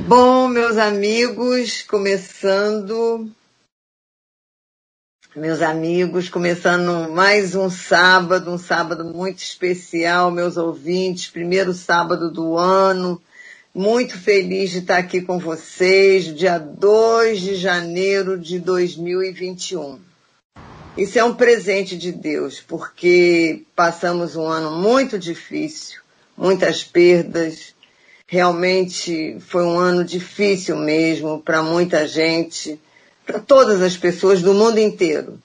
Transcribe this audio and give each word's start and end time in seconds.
Bom, 0.00 0.48
meus 0.48 0.76
amigos, 0.76 1.82
começando. 1.82 3.30
Meus 5.36 5.62
amigos, 5.62 6.28
começando 6.28 7.12
mais 7.12 7.54
um 7.54 7.70
sábado, 7.70 8.50
um 8.50 8.58
sábado 8.58 9.04
muito 9.04 9.38
especial, 9.38 10.32
meus 10.32 10.56
ouvintes, 10.56 11.30
primeiro 11.30 11.72
sábado 11.72 12.28
do 12.28 12.58
ano. 12.58 13.22
Muito 13.72 14.18
feliz 14.18 14.70
de 14.70 14.78
estar 14.78 14.98
aqui 14.98 15.22
com 15.22 15.38
vocês, 15.38 16.24
dia 16.24 16.58
2 16.58 17.40
de 17.40 17.54
janeiro 17.54 18.36
de 18.36 18.58
2021. 18.58 20.00
Isso 20.98 21.18
é 21.20 21.24
um 21.24 21.34
presente 21.34 21.96
de 21.96 22.10
Deus, 22.10 22.60
porque 22.60 23.62
passamos 23.76 24.34
um 24.34 24.46
ano 24.46 24.76
muito 24.76 25.20
difícil, 25.20 26.00
muitas 26.36 26.82
perdas. 26.82 27.73
Realmente 28.26 29.38
foi 29.40 29.64
um 29.64 29.78
ano 29.78 30.04
difícil 30.04 30.76
mesmo 30.76 31.40
para 31.42 31.62
muita 31.62 32.06
gente, 32.08 32.80
para 33.26 33.38
todas 33.38 33.82
as 33.82 33.96
pessoas 33.96 34.42
do 34.42 34.54
mundo 34.54 34.78
inteiro. 34.78 35.38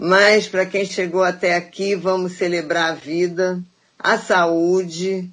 Mas 0.00 0.46
para 0.46 0.66
quem 0.66 0.84
chegou 0.84 1.22
até 1.22 1.54
aqui, 1.54 1.94
vamos 1.94 2.32
celebrar 2.32 2.92
a 2.92 2.94
vida, 2.94 3.62
a 3.98 4.18
saúde. 4.18 5.30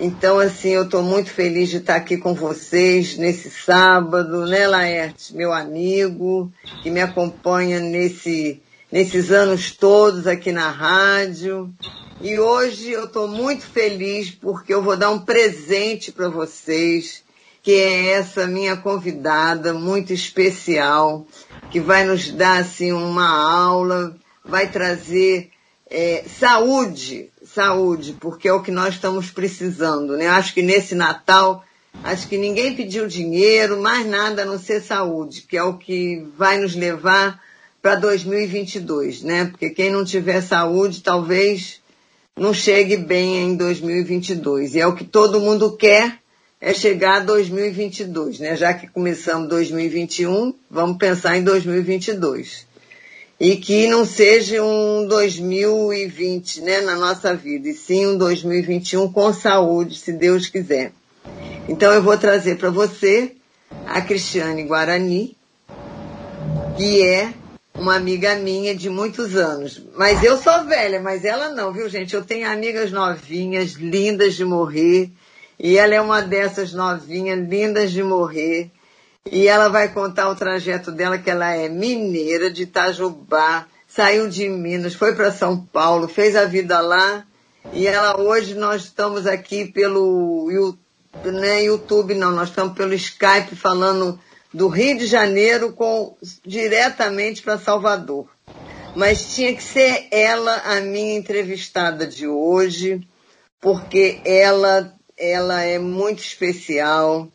Então, 0.00 0.38
assim, 0.38 0.70
eu 0.70 0.84
estou 0.84 1.02
muito 1.02 1.30
feliz 1.30 1.68
de 1.68 1.78
estar 1.78 1.96
aqui 1.96 2.16
com 2.16 2.34
vocês 2.34 3.16
nesse 3.18 3.50
sábado, 3.50 4.46
né, 4.46 4.66
Laerte, 4.66 5.34
meu 5.34 5.52
amigo, 5.52 6.50
que 6.82 6.90
me 6.90 7.00
acompanha 7.00 7.80
nesse 7.80 8.62
nesses 8.90 9.30
anos 9.30 9.70
todos 9.70 10.26
aqui 10.26 10.50
na 10.50 10.70
rádio. 10.70 11.72
E 12.20 12.38
hoje 12.38 12.90
eu 12.90 13.04
estou 13.04 13.28
muito 13.28 13.64
feliz 13.66 14.30
porque 14.30 14.72
eu 14.72 14.82
vou 14.82 14.96
dar 14.96 15.10
um 15.10 15.20
presente 15.20 16.10
para 16.10 16.28
vocês, 16.28 17.22
que 17.62 17.72
é 17.72 18.08
essa 18.08 18.46
minha 18.46 18.76
convidada 18.76 19.72
muito 19.72 20.12
especial, 20.12 21.26
que 21.70 21.80
vai 21.80 22.04
nos 22.04 22.30
dar 22.30 22.58
assim 22.58 22.92
uma 22.92 23.28
aula, 23.28 24.16
vai 24.44 24.70
trazer 24.70 25.50
é, 25.90 26.24
saúde, 26.26 27.30
saúde, 27.44 28.16
porque 28.18 28.48
é 28.48 28.52
o 28.52 28.62
que 28.62 28.70
nós 28.70 28.94
estamos 28.94 29.30
precisando, 29.30 30.16
né? 30.16 30.28
Acho 30.28 30.54
que 30.54 30.62
nesse 30.62 30.94
Natal, 30.94 31.64
acho 32.02 32.26
que 32.26 32.36
ninguém 32.36 32.74
pediu 32.74 33.06
dinheiro, 33.06 33.80
mais 33.80 34.06
nada 34.06 34.42
a 34.42 34.46
não 34.46 34.58
ser 34.58 34.80
saúde, 34.80 35.42
que 35.42 35.56
é 35.56 35.62
o 35.62 35.78
que 35.78 36.26
vai 36.36 36.58
nos 36.58 36.74
levar 36.74 37.40
para 37.80 37.94
2022, 37.96 39.22
né? 39.22 39.46
Porque 39.46 39.70
quem 39.70 39.90
não 39.90 40.04
tiver 40.04 40.40
saúde 40.40 41.02
talvez 41.02 41.80
não 42.36 42.54
chegue 42.54 42.96
bem 42.96 43.36
em 43.36 43.56
2022. 43.56 44.74
E 44.74 44.80
é 44.80 44.86
o 44.86 44.94
que 44.94 45.04
todo 45.04 45.40
mundo 45.40 45.76
quer, 45.76 46.18
é 46.60 46.72
chegar 46.72 47.18
a 47.18 47.24
2022, 47.24 48.40
né? 48.40 48.56
Já 48.56 48.74
que 48.74 48.86
começamos 48.86 49.48
2021, 49.48 50.54
vamos 50.70 50.98
pensar 50.98 51.36
em 51.36 51.44
2022. 51.44 52.66
E 53.40 53.56
que 53.56 53.86
não 53.86 54.04
seja 54.04 54.62
um 54.64 55.06
2020, 55.06 56.60
né, 56.62 56.80
na 56.80 56.96
nossa 56.96 57.36
vida, 57.36 57.68
e 57.68 57.74
sim 57.74 58.04
um 58.04 58.18
2021 58.18 59.12
com 59.12 59.32
saúde, 59.32 59.96
se 59.96 60.12
Deus 60.12 60.48
quiser. 60.48 60.90
Então 61.68 61.92
eu 61.92 62.02
vou 62.02 62.18
trazer 62.18 62.56
para 62.56 62.70
você 62.70 63.36
a 63.86 64.00
Cristiane 64.00 64.64
Guarani, 64.64 65.36
que 66.76 67.00
é 67.02 67.32
uma 67.78 67.94
amiga 67.94 68.34
minha 68.34 68.74
de 68.74 68.90
muitos 68.90 69.36
anos. 69.36 69.80
Mas 69.96 70.22
eu 70.22 70.36
sou 70.36 70.64
velha, 70.64 71.00
mas 71.00 71.24
ela 71.24 71.50
não, 71.50 71.72
viu, 71.72 71.88
gente? 71.88 72.14
Eu 72.14 72.24
tenho 72.24 72.50
amigas 72.50 72.90
novinhas, 72.90 73.72
lindas 73.72 74.34
de 74.34 74.44
morrer. 74.44 75.10
E 75.58 75.78
ela 75.78 75.94
é 75.94 76.00
uma 76.00 76.20
dessas 76.20 76.72
novinhas, 76.72 77.38
lindas 77.48 77.92
de 77.92 78.02
morrer. 78.02 78.70
E 79.30 79.46
ela 79.46 79.68
vai 79.68 79.88
contar 79.88 80.28
o 80.28 80.36
trajeto 80.36 80.90
dela, 80.90 81.18
que 81.18 81.30
ela 81.30 81.54
é 81.54 81.68
mineira 81.68 82.50
de 82.50 82.62
Itajubá, 82.62 83.66
saiu 83.86 84.28
de 84.28 84.48
Minas, 84.48 84.94
foi 84.94 85.14
para 85.14 85.30
São 85.30 85.60
Paulo, 85.60 86.08
fez 86.08 86.34
a 86.36 86.44
vida 86.44 86.80
lá. 86.80 87.24
E 87.72 87.86
ela 87.86 88.20
hoje 88.20 88.54
nós 88.54 88.84
estamos 88.84 89.26
aqui 89.26 89.66
pelo 89.66 90.50
YouTube, 90.50 90.78
né, 91.24 91.64
YouTube 91.64 92.14
não, 92.14 92.30
nós 92.30 92.48
estamos 92.48 92.74
pelo 92.74 92.94
Skype 92.94 93.54
falando 93.54 94.18
do 94.52 94.68
Rio 94.68 94.98
de 94.98 95.06
Janeiro 95.06 95.72
com, 95.72 96.16
diretamente 96.44 97.42
para 97.42 97.58
Salvador. 97.58 98.28
Mas 98.94 99.34
tinha 99.34 99.54
que 99.54 99.62
ser 99.62 100.08
ela 100.10 100.54
a 100.64 100.80
minha 100.80 101.16
entrevistada 101.16 102.06
de 102.06 102.26
hoje, 102.26 103.06
porque 103.60 104.20
ela, 104.24 104.92
ela 105.16 105.62
é 105.62 105.78
muito 105.78 106.20
especial. 106.20 107.28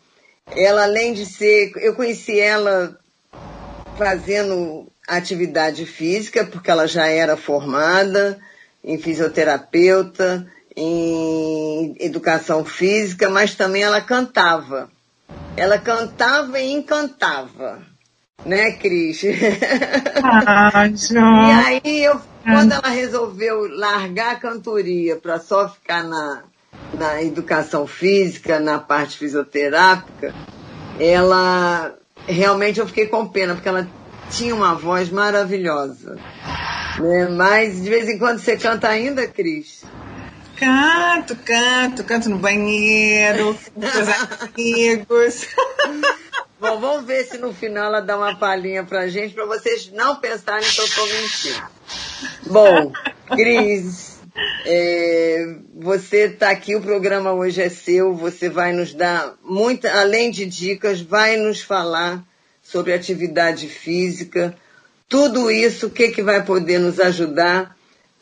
Ela, 0.56 0.84
além 0.84 1.14
de 1.14 1.26
ser, 1.26 1.72
eu 1.78 1.96
conheci 1.96 2.40
ela 2.40 2.98
fazendo 3.98 4.88
atividade 5.08 5.86
física, 5.86 6.46
porque 6.46 6.72
ela 6.72 6.88
já 6.88 7.08
era 7.08 7.38
formada 7.38 8.40
em 8.84 8.98
fisioterapeuta, 8.98 10.46
em 10.76 11.96
educação 12.00 12.66
física, 12.66 13.30
mas 13.30 13.56
também 13.56 13.84
ela 13.84 14.02
cantava. 14.02 14.90
Ela 15.56 15.78
cantava 15.78 16.60
e 16.60 16.72
encantava. 16.72 17.82
Né, 18.46 18.72
Cris? 18.74 19.24
Ah, 20.24 20.88
e 20.88 21.88
aí, 21.88 22.04
eu, 22.04 22.20
quando 22.44 22.74
ela 22.74 22.90
resolveu 22.90 23.68
largar 23.70 24.34
a 24.34 24.40
cantoria 24.40 25.16
para 25.16 25.40
só 25.40 25.70
ficar 25.70 26.04
na, 26.04 26.44
na 26.94 27.22
educação 27.24 27.88
física, 27.88 28.60
na 28.60 28.80
parte 28.80 29.18
fisioterápica, 29.18 30.34
ela 31.00 31.94
realmente 32.28 32.80
eu 32.80 32.88
fiquei 32.88 33.08
com 33.08 33.28
pena, 33.28 33.54
porque 33.54 33.70
ela 33.70 33.88
tinha 34.30 34.56
uma 34.56 34.74
voz 34.74 35.10
maravilhosa. 35.10 36.18
Né? 37.00 37.28
Mas 37.30 37.82
de 37.82 37.90
vez 37.90 38.10
em 38.10 38.18
quando 38.18 38.40
você 38.40 38.58
canta 38.58 38.88
ainda, 38.88 39.28
Cris? 39.28 39.84
Canto, 40.64 41.36
canto, 41.36 42.04
canto 42.06 42.30
no 42.30 42.38
banheiro, 42.38 43.60
com 43.74 43.82
os 43.82 44.08
amigos. 44.42 45.46
Bom, 46.58 46.80
vamos 46.80 47.06
ver 47.06 47.26
se 47.26 47.38
no 47.38 47.54
final 47.54 47.88
ela 47.88 48.00
dá 48.00 48.18
uma 48.18 48.40
palhinha 48.40 48.86
pra 48.86 49.10
gente, 49.10 49.34
pra 49.34 49.46
vocês 49.46 49.92
não 49.92 50.16
pensarem 50.16 50.66
que 50.66 50.80
eu 50.80 50.88
tô 50.88 51.06
mentindo. 51.06 51.68
Bom, 52.46 52.94
Cris, 53.36 54.20
é, 54.66 55.58
você 55.76 56.28
está 56.28 56.52
aqui, 56.52 56.78
o 56.78 56.82
programa 56.82 57.34
hoje 57.34 57.62
é 57.62 57.68
seu, 57.68 58.16
você 58.16 58.48
vai 58.48 58.72
nos 58.72 58.94
dar 58.94 59.36
muita, 59.44 59.92
além 59.92 60.32
de 60.32 60.46
dicas, 60.46 61.02
vai 61.02 61.36
nos 61.36 61.62
falar 61.62 62.24
sobre 62.62 62.94
atividade 62.94 63.68
física, 63.68 64.56
tudo 65.10 65.52
isso, 65.52 65.88
o 65.88 65.90
que, 65.90 66.08
que 66.08 66.24
vai 66.24 66.42
poder 66.46 66.80
nos 66.80 67.02
ajudar 67.02 67.73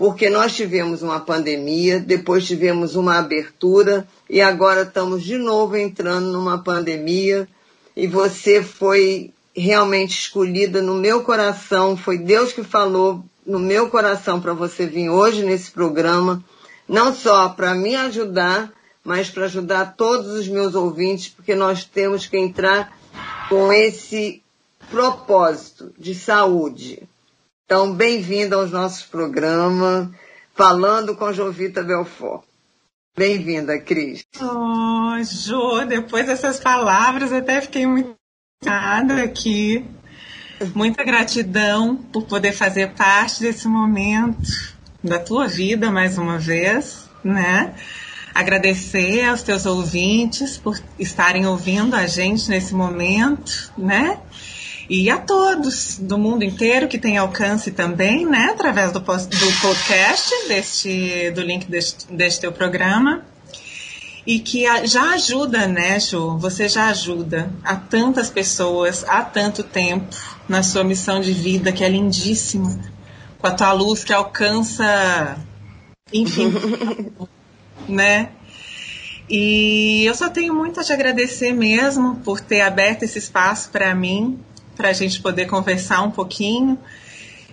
porque 0.02 0.32
nós 0.32 0.56
tivemos 0.56 1.04
uma 1.04 1.20
pandemia, 1.20 2.00
depois 2.00 2.48
tivemos 2.48 2.96
uma 2.96 3.20
abertura 3.20 4.08
e 4.28 4.42
agora 4.42 4.82
estamos 4.82 5.22
de 5.22 5.38
novo 5.38 5.78
entrando 5.78 6.32
numa 6.32 6.58
pandemia 6.58 7.48
e 7.96 8.08
você 8.08 8.64
foi 8.64 9.32
realmente 9.56 10.18
escolhida 10.18 10.82
no 10.82 10.96
meu 10.96 11.22
coração, 11.22 11.96
foi 11.96 12.18
Deus 12.18 12.52
que 12.52 12.64
falou 12.64 13.24
no 13.46 13.60
meu 13.60 13.92
coração 13.92 14.42
para 14.42 14.56
você 14.56 14.88
vir 14.88 15.08
hoje 15.08 15.44
nesse 15.44 15.70
programa, 15.70 16.44
não 16.90 17.14
só 17.14 17.50
para 17.50 17.76
me 17.76 17.96
ajudar, 17.96 18.74
mas 19.04 19.30
para 19.30 19.46
ajudar 19.46 19.94
todos 19.96 20.32
os 20.32 20.48
meus 20.48 20.74
ouvintes, 20.74 21.30
porque 21.30 21.54
nós 21.54 21.86
temos 21.86 22.26
que 22.26 22.40
entrar 22.40 22.98
com 23.48 23.72
esse 23.72 24.42
propósito 24.90 25.94
de 25.96 26.16
saúde. 26.16 27.08
Então, 27.72 27.94
bem-vinda 27.94 28.58
aos 28.58 28.70
nossos 28.70 29.04
programas, 29.04 30.10
falando 30.54 31.16
com 31.16 31.32
Jovita 31.32 31.82
Belfort. 31.82 32.44
Bem-vinda, 33.16 33.80
Cris. 33.80 34.26
Oh, 34.42 35.16
Jo, 35.24 35.86
depois 35.86 36.26
dessas 36.26 36.60
palavras, 36.60 37.32
até 37.32 37.62
fiquei 37.62 37.86
muito 37.88 38.14
aqui. 39.24 39.86
Muita 40.76 41.06
gratidão 41.06 41.96
por 41.96 42.26
poder 42.26 42.52
fazer 42.52 42.92
parte 42.92 43.40
desse 43.40 43.70
momento 43.70 44.76
da 45.02 45.18
tua 45.18 45.48
vida 45.48 45.90
mais 45.90 46.18
uma 46.18 46.38
vez, 46.38 47.10
né? 47.24 47.74
Agradecer 48.36 49.24
aos 49.24 49.44
teus 49.44 49.66
ouvintes 49.66 50.58
por 50.58 50.78
estarem 51.00 51.48
ouvindo 51.48 51.96
a 51.96 52.06
gente 52.06 52.50
nesse 52.50 52.76
momento, 52.76 53.72
né? 53.78 54.20
E 54.90 55.10
a 55.10 55.18
todos 55.18 55.98
do 56.00 56.18
mundo 56.18 56.44
inteiro 56.44 56.88
que 56.88 56.98
tem 56.98 57.18
alcance 57.18 57.72
também, 57.72 58.26
né, 58.26 58.50
através 58.52 58.92
do, 58.92 59.00
do 59.00 59.62
podcast, 59.62 60.48
deste, 60.48 61.32
do 61.32 61.42
link 61.42 61.66
deste, 61.70 62.12
deste 62.12 62.42
teu 62.42 62.52
programa. 62.52 63.24
E 64.26 64.40
que 64.40 64.66
já 64.86 65.14
ajuda, 65.14 65.68
né, 65.68 66.00
Ju? 66.00 66.38
Você 66.38 66.68
já 66.68 66.90
ajuda 66.90 67.52
a 67.64 67.76
tantas 67.76 68.30
pessoas 68.30 69.04
há 69.08 69.24
tanto 69.24 69.64
tempo 69.64 70.16
na 70.48 70.62
sua 70.62 70.84
missão 70.84 71.20
de 71.20 71.34
vida, 71.34 71.72
que 71.72 71.84
é 71.84 71.90
lindíssima, 71.90 72.80
com 73.40 73.48
a 73.48 73.52
tua 73.52 73.74
luz 73.74 74.04
que 74.04 74.14
alcança, 74.14 75.40
enfim, 76.14 76.54
né? 77.90 78.30
E 79.28 80.04
eu 80.06 80.14
só 80.14 80.30
tenho 80.30 80.54
muito 80.54 80.80
a 80.80 80.84
te 80.84 80.92
agradecer 80.94 81.54
mesmo 81.54 82.18
por 82.18 82.42
ter 82.42 82.62
aberto 82.62 83.04
esse 83.04 83.18
espaço 83.18 83.70
para 83.70 83.96
mim, 83.96 84.38
para 84.82 84.90
a 84.90 84.94
gente 84.94 85.22
poder 85.22 85.46
conversar 85.46 86.02
um 86.02 86.10
pouquinho 86.10 86.76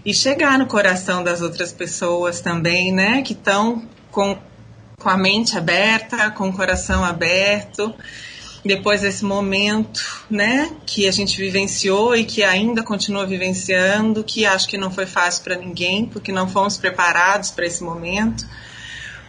e 0.02 0.14
chegar 0.14 0.58
no 0.58 0.66
coração 0.66 1.22
das 1.22 1.42
outras 1.42 1.70
pessoas 1.72 2.40
também, 2.40 2.90
né? 2.90 3.20
Que 3.20 3.34
estão 3.34 3.86
com, 4.10 4.38
com 4.98 5.10
a 5.10 5.16
mente 5.16 5.58
aberta, 5.58 6.30
com 6.30 6.48
o 6.48 6.52
coração 6.54 7.04
aberto 7.04 7.94
depois 8.64 9.02
desse 9.02 9.24
momento, 9.24 10.24
né, 10.28 10.70
que 10.84 11.06
a 11.06 11.12
gente 11.12 11.38
vivenciou 11.38 12.14
e 12.16 12.24
que 12.24 12.42
ainda 12.42 12.82
continua 12.82 13.24
vivenciando, 13.24 14.24
que 14.24 14.44
acho 14.44 14.68
que 14.68 14.76
não 14.76 14.90
foi 14.90 15.06
fácil 15.06 15.44
para 15.44 15.56
ninguém, 15.56 16.04
porque 16.04 16.32
não 16.32 16.48
fomos 16.48 16.76
preparados 16.76 17.50
para 17.50 17.64
esse 17.64 17.84
momento, 17.84 18.44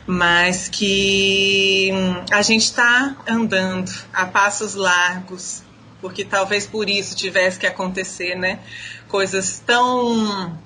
mas 0.05 0.67
que 0.67 1.91
hum, 1.93 2.25
a 2.31 2.41
gente 2.41 2.63
está 2.63 3.15
andando 3.27 3.91
a 4.11 4.25
passos 4.25 4.73
largos, 4.73 5.61
porque 6.01 6.23
talvez 6.23 6.65
por 6.65 6.89
isso 6.89 7.15
tivesse 7.15 7.59
que 7.59 7.67
acontecer, 7.67 8.35
né, 8.35 8.59
coisas 9.07 9.61
tão 9.65 10.57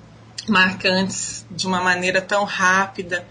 marcantes 0.48 1.46
de 1.50 1.66
uma 1.66 1.80
maneira 1.80 2.20
tão 2.20 2.44
rápida 2.44 3.26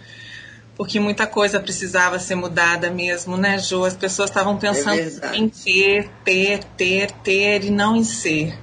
porque 0.75 0.99
muita 0.99 1.27
coisa 1.27 1.59
precisava 1.59 2.17
ser 2.17 2.35
mudada 2.35 2.89
mesmo, 2.89 3.37
né, 3.37 3.59
Jo? 3.59 3.85
As 3.85 3.95
pessoas 3.95 4.29
estavam 4.29 4.57
pensando 4.57 4.99
é 4.99 5.35
em 5.35 5.47
ter, 5.47 6.09
ter, 6.23 6.63
ter, 6.75 7.11
ter 7.11 7.63
e 7.65 7.69
não 7.69 7.95
em 7.95 8.03
ser. 8.03 8.57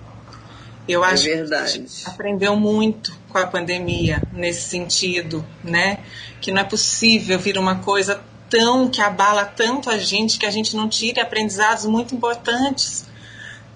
Eu 0.88 1.04
é 1.04 1.12
acho 1.12 1.24
verdade. 1.24 1.62
que 1.62 1.68
a 1.68 1.72
gente 1.72 2.08
aprendeu 2.08 2.56
muito 2.56 3.16
com 3.28 3.38
a 3.38 3.46
pandemia 3.46 4.26
nesse 4.32 4.68
sentido, 4.68 5.46
né? 5.62 6.00
Que 6.40 6.50
não 6.50 6.62
é 6.62 6.64
possível 6.64 7.38
vir 7.38 7.56
uma 7.56 7.76
coisa 7.76 8.20
tão 8.48 8.88
que 8.88 9.00
abala 9.00 9.44
tanto 9.44 9.88
a 9.88 9.96
gente 9.96 10.36
que 10.36 10.46
a 10.46 10.50
gente 10.50 10.74
não 10.74 10.88
tire 10.88 11.20
aprendizados 11.20 11.84
muito 11.84 12.12
importantes 12.12 13.04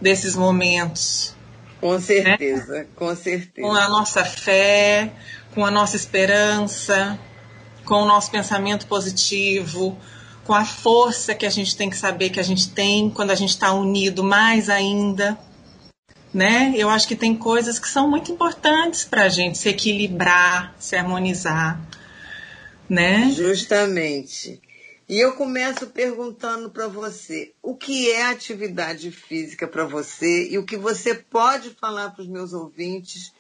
desses 0.04 0.36
momentos. 0.36 1.34
Com 1.80 1.98
certeza, 1.98 2.72
né? 2.74 2.86
com 2.94 3.16
certeza. 3.16 3.66
Com 3.66 3.74
a 3.74 3.88
nossa 3.88 4.22
fé, 4.22 5.10
com 5.54 5.64
a 5.64 5.70
nossa 5.70 5.96
esperança, 5.96 7.18
com 7.86 8.02
o 8.02 8.04
nosso 8.04 8.30
pensamento 8.30 8.86
positivo, 8.86 9.98
com 10.44 10.52
a 10.52 10.64
força 10.64 11.34
que 11.34 11.46
a 11.46 11.50
gente 11.50 11.74
tem 11.74 11.88
que 11.88 11.96
saber 11.96 12.28
que 12.28 12.38
a 12.38 12.42
gente 12.42 12.68
tem 12.70 13.08
quando 13.08 13.30
a 13.30 13.34
gente 13.34 13.50
está 13.50 13.72
unido 13.72 14.22
mais 14.22 14.68
ainda. 14.68 15.38
Né? 16.34 16.74
Eu 16.76 16.90
acho 16.90 17.08
que 17.08 17.16
tem 17.16 17.34
coisas 17.34 17.78
que 17.78 17.88
são 17.88 18.10
muito 18.10 18.30
importantes 18.30 19.04
para 19.04 19.22
a 19.22 19.28
gente 19.30 19.56
se 19.56 19.70
equilibrar, 19.70 20.74
se 20.78 20.96
harmonizar. 20.96 21.80
Né? 22.88 23.32
Justamente. 23.34 24.60
E 25.08 25.18
eu 25.18 25.32
começo 25.34 25.88
perguntando 25.88 26.70
para 26.70 26.88
você, 26.88 27.52
o 27.62 27.74
que 27.74 28.10
é 28.10 28.24
atividade 28.26 29.10
física 29.10 29.68
para 29.68 29.84
você 29.84 30.48
e 30.50 30.56
o 30.56 30.64
que 30.64 30.78
você 30.78 31.14
pode 31.14 31.70
falar 31.70 32.10
para 32.10 32.22
os 32.22 32.28
meus 32.28 32.54
ouvintes, 32.54 33.32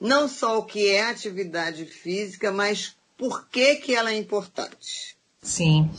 não 0.00 0.28
só 0.28 0.58
o 0.58 0.64
que 0.64 0.88
é 0.88 1.08
atividade 1.08 1.84
física, 1.86 2.52
mas 2.52 2.96
por 3.16 3.48
que, 3.48 3.76
que 3.76 3.94
ela 3.96 4.12
é 4.12 4.16
importante? 4.16 5.16
Sim. 5.42 5.90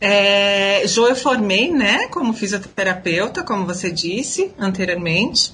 É, 0.00 0.84
jo, 0.88 1.06
eu 1.06 1.14
formei, 1.14 1.70
né, 1.72 2.08
como 2.08 2.32
fisioterapeuta, 2.32 3.44
como 3.44 3.64
você 3.64 3.92
disse 3.92 4.52
anteriormente, 4.58 5.52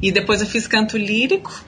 e 0.00 0.12
depois 0.12 0.40
eu 0.40 0.46
fiz 0.46 0.68
canto 0.68 0.96
lírico, 0.96 1.64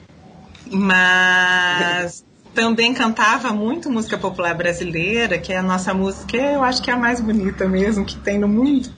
mas 0.70 2.24
também 2.58 2.92
cantava 2.92 3.52
muito 3.52 3.88
música 3.88 4.18
popular 4.18 4.52
brasileira, 4.52 5.38
que 5.38 5.52
é 5.52 5.58
a 5.58 5.62
nossa 5.62 5.94
música, 5.94 6.36
eu 6.36 6.64
acho 6.64 6.82
que 6.82 6.90
é 6.90 6.94
a 6.94 6.96
mais 6.96 7.20
bonita 7.20 7.68
mesmo 7.68 8.04
que 8.04 8.16
tem 8.16 8.36
no 8.36 8.48
mundo. 8.48 8.90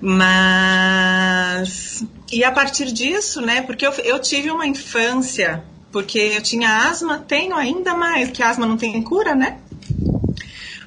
Mas. 0.00 1.22
E 2.32 2.42
a 2.42 2.50
partir 2.50 2.90
disso, 2.90 3.42
né, 3.42 3.60
porque 3.60 3.86
eu, 3.86 3.92
eu 4.02 4.18
tive 4.18 4.50
uma 4.50 4.66
infância 4.66 5.62
porque 5.92 6.18
eu 6.18 6.40
tinha 6.40 6.88
asma, 6.88 7.18
tenho 7.18 7.54
ainda 7.54 7.94
mais, 7.94 8.30
que 8.30 8.42
asma 8.42 8.64
não 8.64 8.78
tem 8.78 9.02
cura, 9.02 9.34
né? 9.34 9.58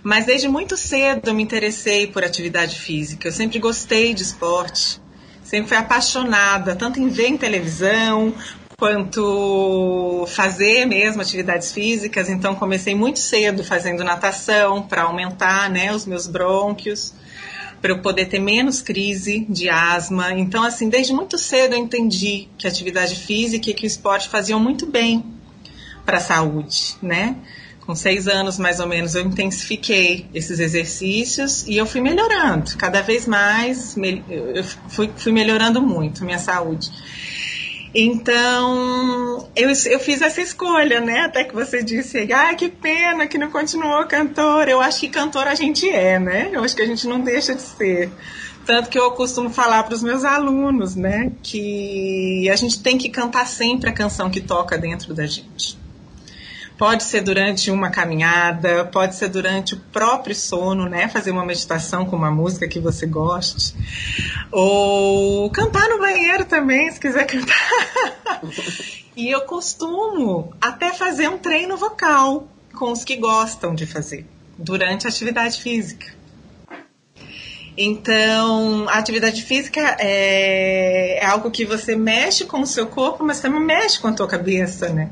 Mas 0.02 0.26
desde 0.26 0.48
muito 0.48 0.76
cedo 0.76 1.30
eu 1.30 1.36
me 1.36 1.44
interessei 1.44 2.08
por 2.08 2.24
atividade 2.24 2.80
física. 2.80 3.28
Eu 3.28 3.32
sempre 3.32 3.60
gostei 3.60 4.16
de 4.16 4.24
esporte, 4.24 5.00
sempre 5.44 5.68
fui 5.68 5.78
apaixonada, 5.78 6.76
tanto 6.76 7.00
em 7.00 7.08
ver 7.08 7.28
em 7.28 7.38
televisão, 7.38 8.34
quanto 8.80 10.26
fazer 10.30 10.86
mesmo 10.86 11.22
atividades 11.22 11.72
físicas. 11.72 12.30
Então 12.30 12.56
comecei 12.56 12.96
muito 12.96 13.20
cedo 13.20 13.64
fazendo 13.64 14.04
natação 14.04 14.82
para 14.82 15.04
aumentar, 15.04 15.70
né, 15.70 15.94
os 15.94 16.06
meus 16.06 16.26
brônquios 16.26 17.14
para 17.82 17.92
eu 17.92 18.00
poder 18.00 18.26
ter 18.26 18.40
menos 18.40 18.82
crise 18.82 19.46
de 19.50 19.70
asma. 19.70 20.34
Então, 20.34 20.64
assim, 20.64 20.90
desde 20.90 21.14
muito 21.14 21.38
cedo 21.38 21.74
eu 21.74 21.80
entendi 21.80 22.48
que 22.58 22.68
a 22.68 22.70
atividade 22.70 23.16
física 23.16 23.70
e 23.70 23.74
que 23.74 23.86
o 23.86 23.88
esporte 23.88 24.28
faziam 24.28 24.60
muito 24.60 24.86
bem 24.86 25.24
para 26.06 26.18
a 26.18 26.22
saúde, 26.22 26.96
né? 27.02 27.36
Com 27.86 27.96
seis 27.96 28.28
anos, 28.28 28.60
mais 28.60 28.80
ou 28.80 28.88
menos, 28.88 29.16
eu 29.16 29.26
intensifiquei 29.26 30.28
esses 30.34 30.60
exercícios 30.60 31.66
e 31.68 31.76
eu 31.76 31.86
fui 31.86 32.02
melhorando. 32.02 32.76
Cada 32.78 33.02
vez 33.02 33.26
mais, 33.26 33.96
eu 33.98 34.64
fui, 34.90 35.10
fui 35.16 35.32
melhorando 35.32 35.82
muito 35.82 36.24
minha 36.24 36.38
saúde. 36.38 36.92
Então, 37.94 39.50
eu, 39.56 39.70
eu 39.70 40.00
fiz 40.00 40.22
essa 40.22 40.42
escolha, 40.42 41.00
né? 41.00 41.22
Até 41.22 41.44
que 41.44 41.56
você 41.56 41.82
disse, 41.82 42.32
ah, 42.32 42.54
que 42.54 42.70
pena 42.70 43.28
que 43.28 43.38
não 43.38 43.50
continuou 43.50 44.06
cantor. 44.06 44.68
Eu 44.68 44.80
acho 44.80 45.00
que 45.00 45.10
cantor 45.10 45.48
a 45.48 45.56
gente 45.56 45.90
é, 45.90 46.20
né? 46.20 46.50
Eu 46.52 46.64
acho 46.64 46.76
que 46.76 46.82
a 46.82 46.88
gente 46.88 47.08
não 47.08 47.20
deixa 47.20 47.56
de 47.56 47.62
ser. 47.62 48.12
Tanto 48.66 48.90
que 48.90 49.00
eu 49.00 49.10
costumo 49.12 49.50
falar 49.50 49.82
para 49.84 49.96
os 49.96 50.04
meus 50.04 50.24
alunos, 50.24 50.96
né? 50.96 51.32
Que 51.42 52.48
a 52.52 52.56
gente 52.56 52.84
tem 52.84 52.98
que 52.98 53.10
cantar 53.10 53.48
sempre 53.48 53.90
a 53.90 53.94
canção 53.94 54.30
que 54.30 54.42
toca 54.42 54.78
dentro 54.78 55.14
da 55.14 55.26
gente. 55.26 55.79
Pode 56.80 57.04
ser 57.04 57.20
durante 57.20 57.70
uma 57.70 57.90
caminhada, 57.90 58.86
pode 58.86 59.14
ser 59.14 59.28
durante 59.28 59.74
o 59.74 59.78
próprio 59.78 60.34
sono, 60.34 60.88
né? 60.88 61.10
Fazer 61.10 61.30
uma 61.30 61.46
meditação 61.46 62.06
com 62.06 62.16
uma 62.16 62.32
música 62.32 62.70
que 62.70 62.80
você 62.80 63.06
goste. 63.06 63.76
Ou 64.50 65.50
cantar 65.50 65.90
no 65.90 66.00
banheiro 66.00 66.46
também, 66.46 66.90
se 66.90 66.98
quiser 66.98 67.26
cantar. 67.26 67.70
e 69.14 69.30
eu 69.30 69.42
costumo 69.42 70.54
até 70.62 70.94
fazer 70.94 71.28
um 71.28 71.38
treino 71.38 71.76
vocal 71.76 72.48
com 72.74 72.94
os 72.94 73.04
que 73.04 73.18
gostam 73.18 73.76
de 73.76 73.86
fazer 73.86 74.26
durante 74.58 75.06
a 75.06 75.10
atividade 75.10 75.62
física. 75.62 76.08
Então, 77.78 78.88
a 78.88 78.94
atividade 79.00 79.44
física 79.44 79.98
é, 80.00 81.20
é, 81.20 81.26
algo 81.26 81.52
que 81.52 81.66
você 81.66 81.94
mexe 81.94 82.46
com 82.46 82.62
o 82.62 82.66
seu 82.66 82.88
corpo, 82.88 83.22
mas 83.22 83.42
também 83.42 83.60
mexe 83.60 84.00
com 84.00 84.08
a 84.08 84.14
tua 84.14 84.28
cabeça, 84.30 84.88
né? 84.88 85.10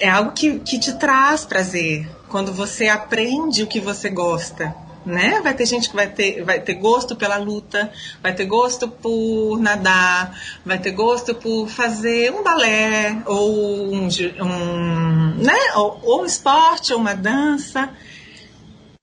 É 0.00 0.08
algo 0.08 0.32
que, 0.32 0.58
que 0.60 0.78
te 0.78 0.92
traz 0.94 1.44
prazer. 1.44 2.08
Quando 2.28 2.52
você 2.52 2.88
aprende 2.88 3.62
o 3.62 3.66
que 3.66 3.80
você 3.80 4.08
gosta, 4.08 4.74
né? 5.04 5.40
Vai 5.42 5.54
ter 5.54 5.66
gente 5.66 5.90
que 5.90 5.96
vai 5.96 6.08
ter, 6.08 6.44
vai 6.44 6.60
ter 6.60 6.74
gosto 6.74 7.14
pela 7.16 7.36
luta, 7.36 7.92
vai 8.22 8.34
ter 8.34 8.46
gosto 8.46 8.88
por 8.88 9.58
nadar, 9.58 10.38
vai 10.64 10.78
ter 10.78 10.92
gosto 10.92 11.34
por 11.34 11.68
fazer 11.68 12.32
um 12.32 12.42
balé 12.42 13.22
ou 13.26 13.94
um, 13.94 14.08
um 14.40 15.34
né? 15.36 15.58
Ou, 15.76 16.00
ou 16.02 16.22
um 16.22 16.26
esporte 16.26 16.92
ou 16.92 16.98
uma 16.98 17.14
dança, 17.14 17.90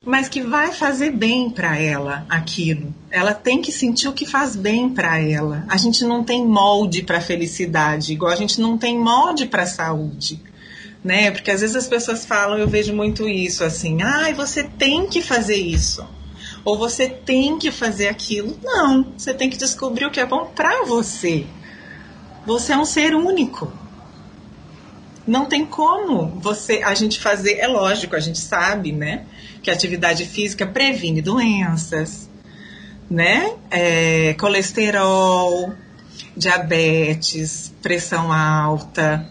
mas 0.04 0.30
que 0.30 0.42
vai 0.42 0.72
fazer 0.72 1.12
bem 1.12 1.50
para 1.50 1.78
ela 1.78 2.26
aquilo. 2.30 2.96
Ela 3.12 3.34
tem 3.34 3.62
que 3.62 3.72
sentir 3.72 4.08
o 4.08 4.14
que 4.14 4.26
faz 4.26 4.56
bem 4.56 4.90
para 4.90 5.20
ela. 5.20 5.66
A 5.68 5.78
gente 5.78 6.04
não 6.04 6.24
tem 6.24 6.46
molde 6.46 7.04
para 7.04 7.22
felicidade, 7.22 8.14
igual 8.14 8.32
a 8.32 8.36
gente 8.36 8.60
não 8.62 8.78
tem 8.78 8.98
molde 8.98 9.46
para 9.46 9.66
saúde 9.66 10.49
né? 11.04 11.32
Porque 11.32 11.52
às 11.52 11.62
vezes 11.62 11.76
as 11.76 11.88
pessoas 11.88 12.26
falam, 12.26 12.58
eu 12.58 12.68
vejo 12.68 12.94
muito 12.94 13.28
isso, 13.28 13.64
assim, 13.64 14.02
ai, 14.02 14.32
ah, 14.32 14.36
você 14.36 14.64
tem 14.64 15.08
que 15.08 15.22
fazer 15.22 15.56
isso. 15.56 16.06
Ou 16.64 16.78
você 16.78 17.08
tem 17.08 17.58
que 17.58 17.72
fazer 17.72 18.10
aquilo. 18.10 18.58
Não, 18.64 19.14
você 19.18 19.34
tem 19.34 19.50
que 19.50 19.58
descobrir 19.58 20.06
o 20.06 20.12
que 20.12 20.20
é 20.20 20.26
bom 20.26 20.46
para 20.54 20.84
você. 20.84 21.46
Você 22.46 22.74
é 22.74 22.78
um 22.78 22.86
ser 22.86 23.16
único. 23.16 23.72
Não 25.26 25.46
tem 25.46 25.66
como 25.66 26.28
você 26.42 26.82
a 26.84 26.94
gente 26.96 27.20
fazer, 27.20 27.60
é 27.60 27.68
lógico, 27.68 28.16
a 28.16 28.20
gente 28.20 28.40
sabe, 28.40 28.92
né, 28.92 29.26
que 29.62 29.70
a 29.70 29.74
atividade 29.74 30.26
física 30.26 30.66
previne 30.66 31.22
doenças, 31.22 32.28
né? 33.10 33.54
É, 33.70 34.34
colesterol, 34.40 35.74
diabetes, 36.36 37.74
pressão 37.82 38.32
alta, 38.34 39.28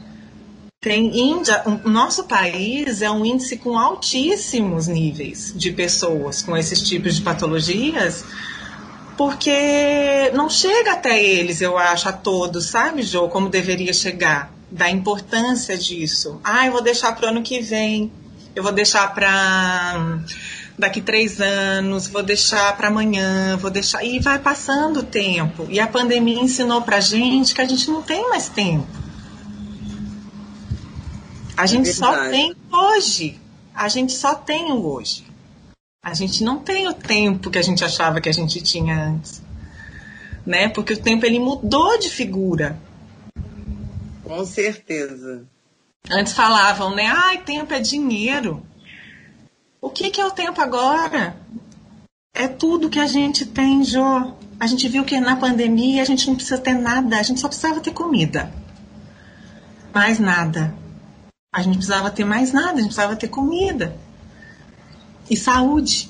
tem 0.89 1.19
Índia, 1.19 1.63
o 1.67 1.89
nosso 1.89 2.25
país 2.25 3.03
é 3.03 3.11
um 3.11 3.25
índice 3.25 3.59
com 3.59 3.79
altíssimos 3.79 4.89
níveis 4.89 5.53
de 5.55 5.71
pessoas 5.71 6.41
com 6.41 6.57
esses 6.57 6.81
tipos 6.81 7.17
de 7.17 7.21
patologias, 7.21 8.25
porque 9.15 10.31
não 10.33 10.49
chega 10.49 10.93
até 10.93 11.23
eles, 11.23 11.61
eu 11.61 11.77
acho, 11.77 12.09
a 12.09 12.13
todos, 12.13 12.67
sabe, 12.67 13.03
Jo, 13.03 13.29
como 13.29 13.51
deveria 13.51 13.93
chegar, 13.93 14.51
da 14.71 14.89
importância 14.89 15.77
disso. 15.77 16.41
Ah, 16.43 16.67
eu 16.67 16.73
vou 16.73 16.83
deixar 16.83 17.15
para 17.15 17.27
o 17.27 17.29
ano 17.29 17.43
que 17.43 17.61
vem, 17.61 18.11
eu 18.57 18.63
vou 18.63 18.73
deixar 18.73 19.13
para 19.13 20.21
daqui 20.79 21.03
três 21.03 21.39
anos, 21.39 22.07
vou 22.07 22.23
deixar 22.23 22.75
para 22.79 22.89
amanhã, 22.89 23.59
vou 23.59 23.71
deixar. 23.71 24.03
E 24.03 24.19
vai 24.21 24.39
passando 24.39 25.01
o 25.01 25.03
tempo. 25.03 25.67
E 25.69 25.81
a 25.81 25.87
pandemia 25.87 26.41
ensinou 26.41 26.81
pra 26.81 26.99
gente 26.99 27.55
que 27.55 27.61
a 27.61 27.67
gente 27.67 27.91
não 27.91 28.01
tem 28.01 28.29
mais 28.31 28.49
tempo. 28.49 29.08
A 31.59 31.67
gente 31.67 31.91
é 31.91 31.93
só 31.93 32.31
tem 32.31 32.55
hoje. 32.73 33.37
A 33.75 33.89
gente 33.89 34.13
só 34.13 34.33
tem 34.33 34.71
o 34.71 34.87
hoje. 34.87 35.27
A 36.01 36.15
gente 36.15 36.45
não 36.45 36.61
tem 36.61 36.87
o 36.87 36.95
tempo 36.95 37.51
que 37.51 37.59
a 37.59 37.63
gente 37.63 37.85
achava 37.85 38.21
que 38.21 38.29
a 38.29 38.33
gente 38.33 38.63
tinha 38.63 39.09
antes. 39.09 39.43
Né? 40.47 40.69
Porque 40.69 40.93
o 40.93 41.03
tempo 41.03 41.27
ele 41.27 41.41
mudou 41.41 41.99
de 41.99 42.09
figura. 42.11 42.79
Com 44.23 44.45
certeza. 44.45 45.43
Antes 46.09 46.33
falavam, 46.33 46.95
né? 46.95 47.07
Ai, 47.07 47.39
tempo 47.39 47.75
é 47.75 47.81
dinheiro. 47.81 48.63
O 49.81 49.91
que, 49.91 50.11
que 50.11 50.21
é 50.21 50.27
o 50.27 50.31
tempo 50.31 50.61
agora? 50.61 51.37
É 52.33 52.47
tudo 52.47 52.89
que 52.89 53.01
a 53.01 53.07
gente 53.09 53.45
tem, 53.45 53.83
Jô. 53.83 54.33
A 54.61 54.67
gente 54.69 54.89
viu 54.89 55.05
que 55.05 55.19
na 55.19 55.35
pandemia 55.35 56.03
a 56.03 56.07
gente 56.07 56.29
não 56.29 56.37
precisa 56.37 56.59
ter 56.59 56.75
nada, 56.75 57.19
a 57.19 57.23
gente 57.25 57.41
só 57.41 57.49
precisava 57.49 57.81
ter 57.81 57.93
comida. 57.93 58.53
Mais 59.93 60.21
nada. 60.21 60.73
A 61.59 61.63
gente 61.63 61.75
precisava 61.75 62.09
ter 62.09 62.25
mais 62.25 62.53
nada, 62.53 62.75
a 62.75 62.77
gente 62.77 62.95
precisava 62.95 63.17
ter 63.17 63.27
comida. 63.27 63.97
E 65.29 65.37
saúde. 65.37 66.09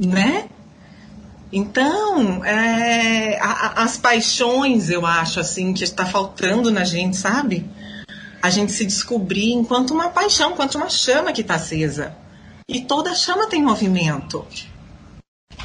Né? 0.00 0.48
Então, 1.52 2.44
é, 2.44 3.38
a, 3.40 3.84
as 3.84 3.96
paixões, 3.96 4.90
eu 4.90 5.06
acho, 5.06 5.38
assim, 5.38 5.72
que 5.72 5.84
está 5.84 6.04
faltando 6.04 6.68
na 6.68 6.82
gente, 6.82 7.16
sabe? 7.16 7.64
A 8.42 8.50
gente 8.50 8.72
se 8.72 8.84
descobrir 8.84 9.52
enquanto 9.52 9.92
uma 9.92 10.10
paixão, 10.10 10.50
enquanto 10.50 10.74
uma 10.74 10.88
chama 10.88 11.32
que 11.32 11.42
está 11.42 11.54
acesa. 11.54 12.16
E 12.68 12.80
toda 12.80 13.14
chama 13.14 13.46
tem 13.46 13.62
movimento. 13.62 14.44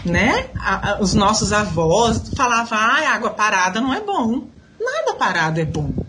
Né? 0.05 0.47
A, 0.59 0.91
a, 0.91 1.01
os 1.01 1.15
nossos 1.15 1.51
avós 1.51 2.29
falavam, 2.35 2.77
ah, 2.77 3.13
água 3.15 3.31
parada 3.31 3.81
não 3.81 3.91
é 3.91 3.99
bom. 3.99 4.47
Nada 4.79 5.15
parado 5.15 5.59
é 5.59 5.65
bom. 5.65 6.02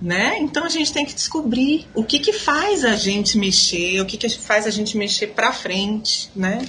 Né? 0.00 0.38
Então 0.38 0.64
a 0.64 0.68
gente 0.68 0.92
tem 0.92 1.04
que 1.04 1.12
descobrir 1.12 1.86
o 1.94 2.02
que, 2.02 2.18
que 2.18 2.32
faz 2.32 2.84
a 2.86 2.96
gente 2.96 3.36
mexer, 3.36 4.00
o 4.00 4.06
que, 4.06 4.16
que 4.16 4.30
faz 4.30 4.66
a 4.66 4.70
gente 4.70 4.96
mexer 4.96 5.28
para 5.28 5.52
frente, 5.52 6.30
né? 6.34 6.66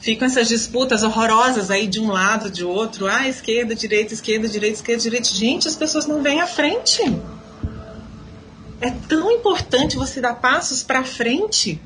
ficam 0.00 0.26
essas 0.26 0.48
disputas 0.48 1.02
horrorosas 1.02 1.70
aí 1.70 1.86
de 1.86 2.00
um 2.00 2.10
lado, 2.10 2.50
de 2.50 2.64
outro, 2.64 3.06
ah, 3.06 3.28
esquerda, 3.28 3.74
direita, 3.74 4.14
esquerda, 4.14 4.48
direita, 4.48 4.76
esquerda, 4.76 5.02
direita. 5.02 5.28
Gente, 5.28 5.68
as 5.68 5.76
pessoas 5.76 6.06
não 6.06 6.22
vêm 6.22 6.40
à 6.40 6.46
frente. 6.46 7.02
É 8.80 8.90
tão 9.08 9.30
importante 9.32 9.96
você 9.96 10.20
dar 10.20 10.34
passos 10.34 10.82
para 10.82 11.04
frente. 11.04 11.80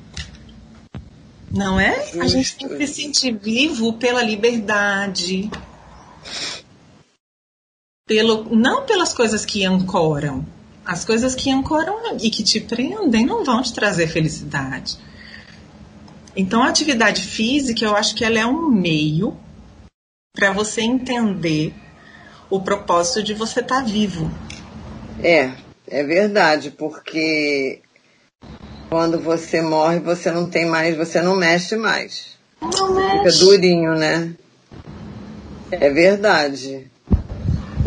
Não 1.50 1.78
é? 1.78 2.10
A 2.20 2.26
gente 2.26 2.56
tem 2.56 2.68
que 2.68 2.86
se 2.86 3.02
sentir 3.02 3.36
vivo 3.36 3.94
pela 3.94 4.22
liberdade. 4.22 5.50
Pelo, 8.12 8.54
não 8.54 8.84
pelas 8.84 9.14
coisas 9.14 9.46
que 9.46 9.64
ancoram. 9.64 10.44
As 10.84 11.02
coisas 11.02 11.34
que 11.34 11.50
ancoram 11.50 12.18
e 12.20 12.28
que 12.28 12.42
te 12.42 12.60
prendem 12.60 13.24
não 13.24 13.42
vão 13.42 13.62
te 13.62 13.72
trazer 13.72 14.06
felicidade. 14.06 14.98
Então, 16.36 16.62
a 16.62 16.68
atividade 16.68 17.22
física, 17.22 17.82
eu 17.82 17.96
acho 17.96 18.14
que 18.14 18.22
ela 18.22 18.38
é 18.38 18.44
um 18.44 18.68
meio 18.68 19.34
para 20.36 20.52
você 20.52 20.82
entender 20.82 21.72
o 22.50 22.60
propósito 22.60 23.22
de 23.22 23.32
você 23.32 23.60
estar 23.60 23.76
tá 23.76 23.82
vivo. 23.82 24.30
É, 25.22 25.52
é 25.88 26.04
verdade, 26.04 26.70
porque 26.70 27.80
quando 28.90 29.18
você 29.18 29.62
morre, 29.62 30.00
você 30.00 30.30
não 30.30 30.50
tem 30.50 30.66
mais, 30.66 30.94
você 30.98 31.22
não 31.22 31.34
mexe 31.34 31.76
mais. 31.76 32.36
Não 32.60 32.94
mexe. 32.94 33.16
Fica 33.16 33.46
durinho, 33.46 33.94
né? 33.94 34.34
É 35.70 35.88
verdade. 35.88 36.91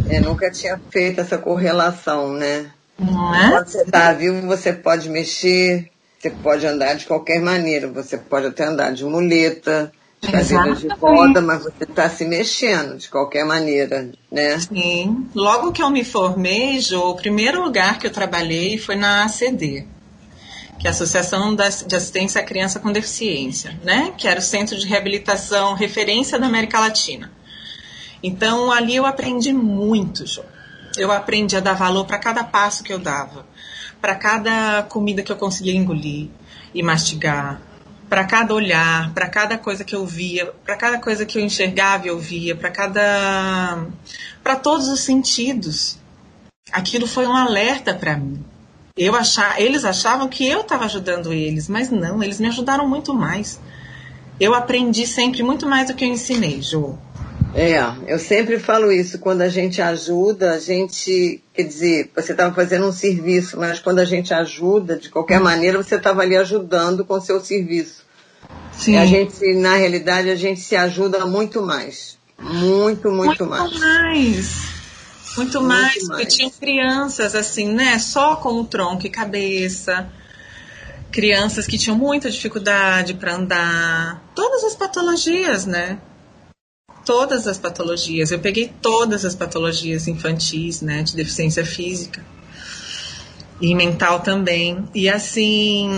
Eu 0.10 0.22
nunca 0.22 0.52
tinha 0.52 0.80
feito 0.90 1.22
essa 1.22 1.38
correlação, 1.38 2.34
né? 2.34 2.72
Não 2.98 3.36
é? 3.36 3.50
Quando 3.50 3.68
você 3.68 3.82
está 3.82 4.14
vivo, 4.14 4.48
você 4.48 4.72
pode 4.72 5.10
mexer, 5.10 5.90
você 6.20 6.30
pode 6.30 6.66
andar 6.66 6.96
de 6.96 7.06
qualquer 7.06 7.42
maneira, 7.42 7.88
você 7.88 8.18
pode 8.18 8.48
até 8.48 8.66
andar 8.66 8.94
de 8.94 9.04
muleta, 9.04 9.92
de 10.22 10.32
cadeira 10.32 10.76
de 10.76 10.88
roda, 10.88 11.42
mas 11.42 11.64
você 11.64 11.84
está 11.84 12.10
se 12.10 12.26
mexendo 12.26 12.98
de 12.98 13.10
qualquer 13.10 13.46
maneira, 13.46 14.10
né? 14.32 14.60
Sim. 14.60 15.28
Logo 15.36 15.72
que 15.72 15.84
eu 15.84 15.90
me 15.90 16.04
formei, 16.04 16.80
Jo, 16.80 17.10
o 17.10 17.16
primeiro 17.16 17.62
lugar 17.64 18.00
que 18.00 18.08
eu 18.08 18.12
trabalhei 18.12 18.78
foi 18.78 18.96
na 18.96 19.26
ACD, 19.26 19.86
que 20.80 20.88
é 20.88 20.90
a 20.90 20.92
Associação 20.92 21.56
de 21.56 21.64
Assistência 21.64 22.42
à 22.42 22.44
Criança 22.44 22.80
com 22.80 22.92
Deficiência, 22.92 23.78
né? 23.84 24.14
Que 24.18 24.28
era 24.28 24.40
o 24.40 24.44
centro 24.44 24.78
de 24.78 24.88
reabilitação 24.88 25.74
referência 25.74 26.40
da 26.40 26.48
América 26.48 26.80
Latina. 26.80 27.32
Então 28.22 28.72
ali 28.72 28.96
eu 28.96 29.06
aprendi 29.06 29.54
muito, 29.54 30.26
Jo. 30.26 30.44
Eu 30.98 31.12
aprendi 31.12 31.58
a 31.58 31.60
dar 31.60 31.74
valor 31.74 32.06
para 32.06 32.18
cada 32.18 32.44
passo 32.44 32.84
que 32.84 32.94
eu 32.94 33.00
dava 33.00 33.46
para 34.06 34.14
cada 34.14 34.84
comida 34.84 35.24
que 35.24 35.32
eu 35.32 35.36
conseguia 35.36 35.76
engolir 35.76 36.30
e 36.76 36.84
mastigar, 36.84 37.60
para 38.08 38.24
cada 38.24 38.54
olhar, 38.54 39.12
para 39.16 39.28
cada 39.28 39.58
coisa 39.58 39.84
que 39.84 39.96
eu 39.96 40.06
via, 40.06 40.46
para 40.64 40.76
cada 40.76 41.00
coisa 41.00 41.26
que 41.26 41.40
eu 41.40 41.44
enxergava 41.44 42.06
e 42.06 42.12
ouvia, 42.12 42.56
para 42.56 42.70
cada 42.70 43.88
para 44.44 44.56
todos 44.58 44.88
os 44.90 45.00
sentidos. 45.00 45.98
Aquilo 46.72 47.08
foi 47.08 47.26
um 47.26 47.36
alerta 47.36 47.96
para 47.96 48.16
mim. 48.16 48.46
Eu 48.96 49.16
achar, 49.16 49.60
eles 49.60 49.84
achavam 49.84 50.30
que 50.30 50.48
eu 50.48 50.62
estava 50.62 50.86
ajudando 50.86 51.34
eles, 51.34 51.68
mas 51.68 51.90
não, 51.90 52.22
eles 52.22 52.40
me 52.40 52.48
ajudaram 52.48 52.88
muito 52.88 53.12
mais. 53.12 53.60
Eu 54.40 54.54
aprendi 54.54 55.08
sempre 55.08 55.42
muito 55.42 55.66
mais 55.66 55.88
do 55.88 55.96
que 55.96 56.06
eu 56.06 56.10
ensinei, 56.10 56.62
Jo. 56.62 56.96
É, 57.56 57.80
eu 58.06 58.20
sempre 58.20 58.60
falo 58.60 58.92
isso. 58.92 59.18
Quando 59.18 59.42
a 59.42 59.48
gente 59.48 59.82
ajuda, 59.82 60.52
a 60.52 60.60
gente. 60.60 61.42
Quer 61.54 61.64
dizer, 61.64 62.12
você 62.14 62.34
estava 62.34 62.54
fazendo 62.54 62.86
um 62.86 62.92
serviço, 62.92 63.58
mas 63.58 63.80
quando 63.80 64.00
a 64.00 64.06
gente 64.06 64.34
ajuda, 64.34 64.98
de 64.98 65.10
qualquer 65.10 65.40
maneira, 65.40 65.82
você 65.82 65.96
estava 65.96 66.22
ali 66.22 66.36
ajudando 66.36 67.06
com 67.06 67.14
o 67.14 67.22
seu 67.22 67.40
serviço. 67.40 68.04
Sim. 68.74 68.96
E 68.96 68.98
a 68.98 69.06
gente, 69.06 69.54
na 69.56 69.78
realidade, 69.78 70.30
a 70.30 70.36
gente 70.36 70.60
se 70.60 70.76
ajuda 70.76 71.26
muito 71.26 71.62
mais. 71.62 72.18
Muito, 72.38 73.10
muito, 73.10 73.46
muito 73.46 73.46
mais. 73.46 73.80
mais. 73.80 74.76
Muito, 75.38 75.62
muito 75.62 75.62
mais, 75.62 75.96
mais, 75.96 76.08
porque 76.08 76.26
tinham 76.26 76.50
crianças 76.50 77.36
assim, 77.36 77.72
né? 77.74 77.98
Só 78.00 78.36
com 78.36 78.50
o 78.60 78.66
tronco 78.66 79.08
e 79.08 79.10
cabeça. 79.10 80.10
Crianças 81.10 81.66
que 81.66 81.78
tinham 81.78 81.98
muita 81.98 82.30
dificuldade 82.30 83.14
para 83.14 83.36
andar. 83.36 84.22
Todas 84.36 84.62
as 84.66 84.76
patologias, 84.76 85.66
né? 85.66 86.00
Todas 87.06 87.48
as 87.48 87.58
patologias. 87.58 88.32
Eu 88.32 88.40
peguei 88.40 88.72
todas 88.82 89.24
as 89.24 89.36
patologias 89.36 90.08
infantis, 90.08 90.82
né, 90.82 91.04
de 91.04 91.16
deficiência 91.16 91.64
física 91.64 92.22
e 93.62 93.74
mental 93.74 94.20
também. 94.20 94.88
E 94.94 95.10
assim, 95.10 95.90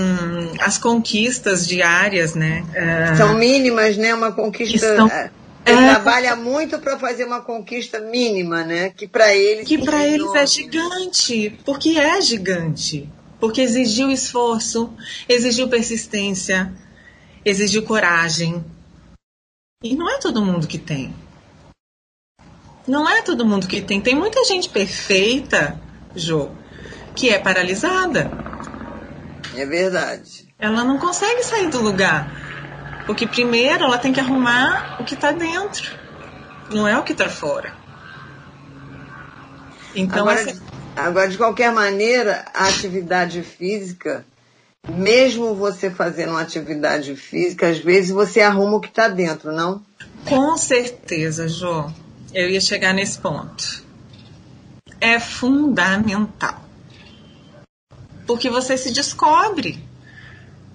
as 0.60 0.78
conquistas 0.78 1.68
diárias, 1.68 2.36
né? 2.36 2.64
Uh, 2.70 3.18
São 3.18 3.38
mínimas, 3.38 3.98
né? 3.98 4.14
Uma 4.14 4.32
conquista. 4.32 4.76
Estão, 4.76 5.08
é, 5.08 5.32
é, 5.66 5.76
trabalha 5.76 6.36
muito 6.36 6.80
para 6.80 6.98
fazer 6.98 7.26
uma 7.26 7.42
conquista 7.42 8.00
mínima, 8.00 8.64
né? 8.64 8.92
Que 8.96 9.08
para 9.08 9.36
eles. 9.36 9.68
Que 9.68 9.78
para 9.78 10.06
eles 10.06 10.34
é 10.36 10.46
gigante, 10.46 11.58
porque 11.66 11.98
é 11.98 12.22
gigante. 12.22 13.10
Porque 13.40 13.62
exigiu 13.62 14.10
esforço, 14.10 14.92
exigiu 15.30 15.68
persistência, 15.68 16.74
exigiu 17.46 17.84
coragem, 17.84 18.66
e 19.84 19.96
não 19.96 20.10
é 20.10 20.18
todo 20.18 20.44
mundo 20.44 20.68
que 20.68 20.78
tem. 20.78 21.14
Não 22.88 23.08
é 23.08 23.22
todo 23.22 23.46
mundo 23.46 23.68
que 23.68 23.82
tem. 23.82 24.02
Tem 24.02 24.16
muita 24.16 24.44
gente 24.46 24.70
perfeita, 24.70 25.80
Jo, 26.16 26.50
que 27.16 27.30
é 27.30 27.38
paralisada. 27.38 28.32
É 29.56 29.66
verdade. 29.66 30.48
Ela 30.58 30.84
não 30.84 30.98
consegue 30.98 31.44
sair 31.44 31.70
do 31.70 31.82
lugar. 31.82 33.04
Porque 33.06 33.28
primeiro 33.28 33.84
ela 33.84 33.98
tem 33.98 34.12
que 34.12 34.20
arrumar 34.20 34.98
o 35.00 35.04
que 35.04 35.14
está 35.14 35.32
dentro. 35.32 35.96
Não 36.72 36.88
é 36.88 36.98
o 36.98 37.04
que 37.04 37.12
está 37.12 37.30
fora. 37.30 37.74
Então, 39.96 40.28
agora, 40.28 40.42
assim... 40.42 40.62
agora, 40.96 41.28
de 41.28 41.38
qualquer 41.38 41.72
maneira, 41.72 42.46
a 42.54 42.68
atividade 42.68 43.42
física 43.44 44.26
mesmo 44.88 45.56
você 45.56 45.90
fazendo 45.90 46.32
uma 46.32 46.42
atividade 46.42 47.16
física, 47.16 47.70
às 47.70 47.80
vezes 47.80 48.12
você 48.12 48.42
arruma 48.42 48.78
o 48.78 48.82
que 48.82 48.88
está 48.88 49.08
dentro, 49.08 49.52
não? 49.52 49.82
Com 50.26 50.58
certeza, 50.58 51.48
Jô. 51.48 51.90
Eu 52.34 52.50
ia 52.50 52.62
chegar 52.62 52.94
nesse 52.94 53.18
ponto. 53.20 53.84
É 55.00 55.20
fundamental. 55.20 56.62
Porque 58.26 58.50
você 58.50 58.78
se 58.78 58.92
descobre. 58.92 59.82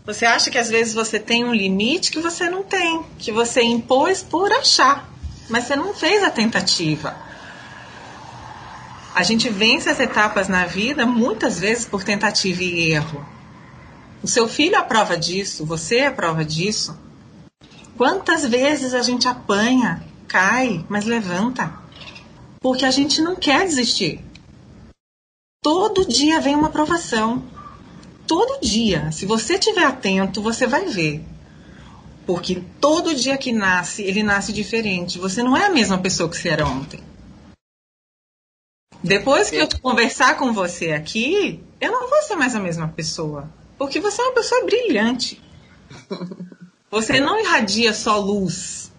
Você 0.04 0.24
acha 0.24 0.50
que 0.50 0.58
às 0.58 0.68
vezes 0.68 0.94
você 0.94 1.18
tem 1.18 1.44
um 1.44 1.54
limite 1.54 2.10
que 2.10 2.20
você 2.20 2.48
não 2.48 2.62
tem, 2.62 3.04
que 3.18 3.30
você 3.30 3.62
impôs 3.62 4.22
por 4.22 4.50
achar, 4.52 5.08
mas 5.48 5.64
você 5.64 5.76
não 5.76 5.94
fez 5.94 6.24
a 6.24 6.30
tentativa. 6.30 7.14
A 9.14 9.22
gente 9.22 9.48
vence 9.48 9.88
as 9.88 10.00
etapas 10.00 10.48
na 10.48 10.64
vida 10.64 11.06
muitas 11.06 11.60
vezes 11.60 11.84
por 11.84 12.02
tentativa 12.02 12.62
e 12.62 12.90
erro. 12.92 13.24
O 14.22 14.28
seu 14.28 14.48
filho 14.48 14.76
é 14.76 14.78
a 14.78 14.84
prova 14.84 15.16
disso, 15.16 15.66
você 15.66 15.96
é 15.96 16.06
a 16.06 16.12
prova 16.12 16.44
disso. 16.44 16.96
Quantas 17.96 18.44
vezes 18.44 18.94
a 18.94 19.02
gente 19.02 19.26
apanha, 19.26 20.02
cai, 20.28 20.84
mas 20.88 21.04
levanta? 21.04 21.72
Porque 22.60 22.84
a 22.84 22.90
gente 22.90 23.20
não 23.20 23.34
quer 23.34 23.66
desistir. 23.66 24.24
Todo 25.60 26.06
dia 26.06 26.40
vem 26.40 26.54
uma 26.54 26.70
provação. 26.70 27.42
Todo 28.26 28.60
dia. 28.60 29.10
Se 29.10 29.26
você 29.26 29.54
estiver 29.54 29.84
atento, 29.84 30.40
você 30.40 30.66
vai 30.68 30.86
ver. 30.86 31.24
Porque 32.24 32.62
todo 32.80 33.14
dia 33.14 33.36
que 33.36 33.52
nasce, 33.52 34.02
ele 34.02 34.22
nasce 34.22 34.52
diferente. 34.52 35.18
Você 35.18 35.42
não 35.42 35.56
é 35.56 35.66
a 35.66 35.70
mesma 35.70 35.98
pessoa 35.98 36.28
que 36.28 36.36
você 36.36 36.48
era 36.48 36.66
ontem. 36.66 37.00
Depois 39.02 39.50
que 39.50 39.56
eu 39.56 39.68
conversar 39.80 40.36
com 40.36 40.52
você 40.52 40.92
aqui, 40.92 41.60
eu 41.80 41.90
não 41.90 42.08
vou 42.08 42.22
ser 42.22 42.36
mais 42.36 42.54
a 42.54 42.60
mesma 42.60 42.86
pessoa. 42.86 43.50
Porque 43.82 43.98
você 43.98 44.22
é 44.22 44.26
uma 44.26 44.34
pessoa 44.34 44.64
brilhante. 44.64 45.42
Você 46.88 47.18
não 47.18 47.36
irradia 47.40 47.92
só 47.92 48.16
luz. 48.16 48.92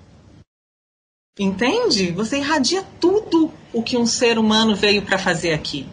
Entende? 1.40 2.12
Você 2.12 2.40
irradia 2.40 2.84
tudo 3.00 3.50
o 3.72 3.82
que 3.82 3.96
um 3.96 4.06
ser 4.06 4.38
humano 4.38 4.76
veio 4.76 5.02
para 5.02 5.18
fazer 5.18 5.54
aqui. 5.54 5.88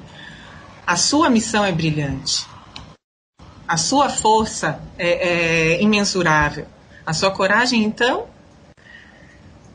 A 0.85 0.97
sua 0.97 1.31
missão 1.31 1.65
é 1.65 1.71
brilhante. 1.71 2.45
A 3.69 3.77
sua 3.77 4.09
força 4.09 4.83
é, 4.99 5.77
é 5.77 5.83
imensurável. 5.83 6.67
A 7.07 7.13
sua 7.13 7.31
coragem, 7.31 7.85
então. 7.85 8.27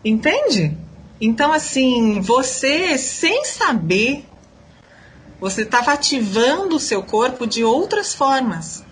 Entende? 0.04 0.78
Então, 1.22 1.54
assim, 1.54 2.20
você, 2.20 2.98
sem 2.98 3.46
saber, 3.46 4.26
você 5.40 5.62
estava 5.62 5.94
ativando 5.94 6.76
o 6.76 6.82
seu 6.82 7.02
corpo 7.02 7.48
de 7.48 7.64
outras 7.64 8.14
formas. 8.14 8.84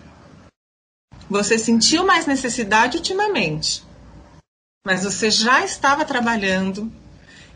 Você 1.34 1.58
sentiu 1.58 2.06
mais 2.06 2.28
necessidade 2.28 2.98
ultimamente, 2.98 3.82
mas 4.86 5.04
você 5.04 5.32
já 5.32 5.66
estava 5.66 6.06
trabalhando 6.06 6.94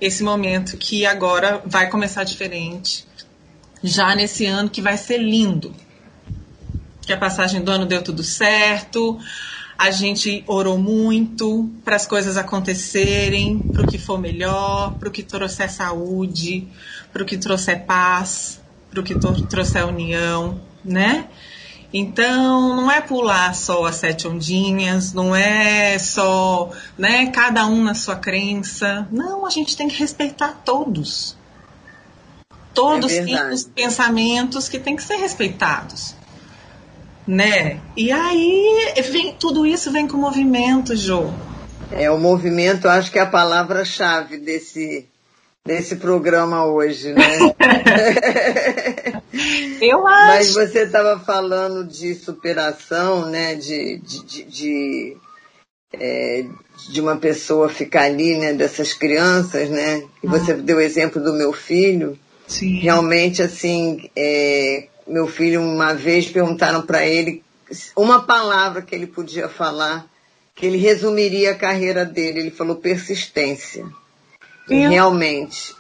esse 0.02 0.24
momento 0.24 0.78
que 0.78 1.06
agora 1.06 1.62
vai 1.64 1.88
começar 1.88 2.24
diferente, 2.24 3.06
já 3.84 4.16
nesse 4.16 4.48
ano 4.48 4.68
que 4.68 4.82
vai 4.82 4.98
ser 4.98 5.20
lindo. 5.20 5.76
Que 7.04 7.14
a 7.14 7.18
passagem 7.18 7.64
do 7.64 7.70
ano 7.70 7.86
deu 7.86 8.02
tudo 8.02 8.24
certo, 8.24 9.20
a 9.78 9.92
gente 9.92 10.44
orou 10.48 10.80
muito 10.80 11.70
para 11.86 11.98
as 11.98 12.08
coisas 12.08 12.36
acontecerem, 12.36 13.60
para 13.60 13.84
o 13.84 13.86
que 13.86 14.00
for 14.00 14.18
melhor, 14.18 14.98
para 14.98 15.08
o 15.08 15.12
que 15.12 15.22
trouxer 15.22 15.72
saúde, 15.72 16.68
para 17.14 17.22
o 17.22 17.26
que 17.28 17.38
trouxer 17.38 17.86
paz, 17.86 18.60
para 18.90 19.02
o 19.02 19.04
que 19.04 19.14
trouxer 19.48 19.86
união, 19.86 20.60
né? 20.84 21.28
Então, 21.94 22.76
não 22.76 22.92
é 22.92 23.00
pular 23.00 23.56
só 23.56 23.86
as 23.86 23.96
sete 23.96 24.28
ondinhas, 24.28 25.14
não 25.14 25.36
é 25.36 25.98
só, 25.98 26.70
né, 26.98 27.28
cada 27.28 27.66
um 27.66 27.82
na 27.84 27.94
sua 27.94 28.16
crença. 28.16 29.08
Não, 29.10 29.46
a 29.46 29.50
gente 29.50 29.78
tem 29.78 29.88
que 29.88 29.98
respeitar 29.98 30.62
todos. 30.66 31.38
Todos 32.74 33.12
é 33.12 33.24
têm 33.24 33.50
os 33.52 33.64
pensamentos 33.64 34.68
que 34.68 34.78
têm 34.78 34.96
que 34.96 35.04
ser 35.04 35.16
respeitados. 35.16 36.14
Né? 37.26 37.80
E 37.96 38.12
aí, 38.12 38.94
vem, 39.12 39.34
tudo 39.34 39.66
isso 39.66 39.92
vem 39.92 40.08
com 40.08 40.18
movimento, 40.18 40.96
Jô. 40.96 41.32
É, 41.92 42.12
o 42.12 42.18
movimento, 42.18 42.88
acho 42.88 43.12
que 43.12 43.18
é 43.18 43.22
a 43.22 43.26
palavra-chave 43.26 44.38
desse, 44.38 45.08
desse 45.68 45.98
programa 45.98 46.66
hoje, 46.66 47.14
né? 47.14 47.54
Eu 49.82 50.08
acho. 50.08 50.28
Mas 50.28 50.54
você 50.54 50.84
estava 50.84 51.20
falando 51.20 51.86
de 51.86 52.16
superação, 52.16 53.30
né? 53.30 53.54
De, 53.54 53.98
de, 53.98 54.24
de, 54.24 54.44
de, 54.44 55.18
é, 55.94 56.46
de, 56.90 57.02
uma 57.02 57.18
pessoa 57.18 57.68
ficar 57.68 58.04
ali, 58.04 58.38
né? 58.38 58.54
Dessas 58.54 58.94
crianças, 58.94 59.70
né? 59.70 60.04
E 60.24 60.28
você 60.28 60.54
ah. 60.54 60.56
deu 60.56 60.78
o 60.78 60.82
exemplo 60.82 61.22
do 61.22 61.34
meu 61.34 61.52
filho. 61.52 62.18
Sim. 62.48 62.80
Realmente, 62.80 63.44
assim, 63.44 64.10
é, 64.16 64.88
meu 65.06 65.28
filho, 65.28 65.62
uma 65.62 65.94
vez 65.94 66.28
perguntaram 66.30 66.82
para 66.82 67.06
ele 67.06 67.44
uma 67.96 68.24
palavra 68.24 68.82
que 68.82 68.96
ele 68.96 69.06
podia 69.06 69.50
falar, 69.50 70.08
que 70.56 70.66
ele 70.66 70.78
resumiria 70.78 71.52
a 71.52 71.56
carreira 71.56 72.06
dele. 72.06 72.40
Ele 72.40 72.52
falou 72.52 72.78
persistência. 72.78 73.86
E 74.70 74.88
realmente, 74.88 75.76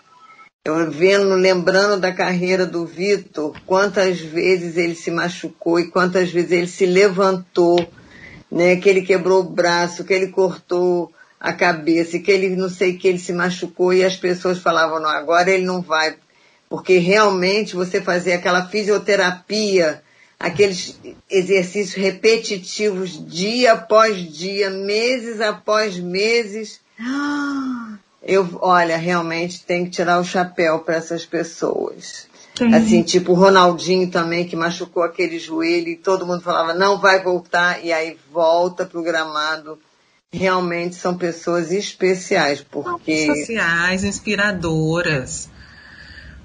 eu 0.63 0.91
vendo, 0.91 1.35
lembrando 1.35 1.99
da 1.99 2.11
carreira 2.11 2.65
do 2.65 2.85
Vitor, 2.85 3.55
quantas 3.65 4.19
vezes 4.19 4.77
ele 4.77 4.95
se 4.95 5.11
machucou 5.11 5.79
e 5.79 5.87
quantas 5.89 6.31
vezes 6.31 6.51
ele 6.51 6.67
se 6.67 6.85
levantou, 6.85 7.87
né? 8.51 8.75
Que 8.75 8.89
ele 8.89 9.01
quebrou 9.01 9.41
o 9.41 9.49
braço, 9.49 10.03
que 10.03 10.13
ele 10.13 10.27
cortou 10.27 11.11
a 11.39 11.53
cabeça, 11.53 12.19
que 12.19 12.31
ele 12.31 12.55
não 12.55 12.69
sei 12.69 12.97
que 12.97 13.07
ele 13.07 13.19
se 13.19 13.31
machucou 13.31 13.93
e 13.93 14.03
as 14.03 14.15
pessoas 14.15 14.57
falavam, 14.59 14.99
não, 14.99 15.09
agora 15.09 15.49
ele 15.51 15.65
não 15.65 15.81
vai. 15.81 16.15
Porque 16.69 16.97
realmente 16.97 17.75
você 17.75 18.01
fazer 18.01 18.33
aquela 18.33 18.67
fisioterapia, 18.67 20.01
aqueles 20.39 20.99
exercícios 21.29 21.93
repetitivos 21.93 23.25
dia 23.25 23.73
após 23.73 24.17
dia, 24.17 24.69
meses 24.69 25.39
após 25.39 25.97
meses. 25.97 26.81
Eu, 28.21 28.57
olha, 28.61 28.97
realmente 28.97 29.63
tem 29.63 29.85
que 29.85 29.91
tirar 29.91 30.19
o 30.19 30.25
chapéu 30.25 30.79
para 30.79 30.95
essas 30.95 31.25
pessoas. 31.25 32.27
Sim. 32.57 32.73
Assim, 32.73 33.03
tipo 33.03 33.33
o 33.33 33.35
Ronaldinho 33.35 34.09
também, 34.09 34.47
que 34.47 34.55
machucou 34.55 35.03
aquele 35.03 35.37
joelho 35.37 35.89
e 35.89 35.95
todo 35.95 36.25
mundo 36.25 36.41
falava, 36.41 36.73
não 36.73 36.99
vai 36.99 37.21
voltar, 37.21 37.85
e 37.85 37.93
aí 37.93 38.17
volta 38.31 38.83
pro 38.85 39.03
gramado. 39.03 39.77
Realmente 40.31 40.95
são 40.95 41.15
pessoas 41.15 41.71
especiais, 41.71 42.61
porque... 42.61 43.27
Sociais, 43.27 44.03
inspiradoras. 44.03 45.49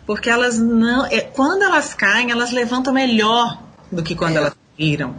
Porque 0.06 0.28
elas 0.28 0.58
não... 0.58 1.06
É, 1.06 1.20
quando 1.22 1.62
elas 1.62 1.94
caem, 1.94 2.30
elas 2.30 2.52
levantam 2.52 2.92
melhor 2.92 3.62
do 3.90 4.02
que 4.02 4.14
quando 4.14 4.34
é. 4.34 4.38
elas 4.38 4.54
caíram. 4.76 5.16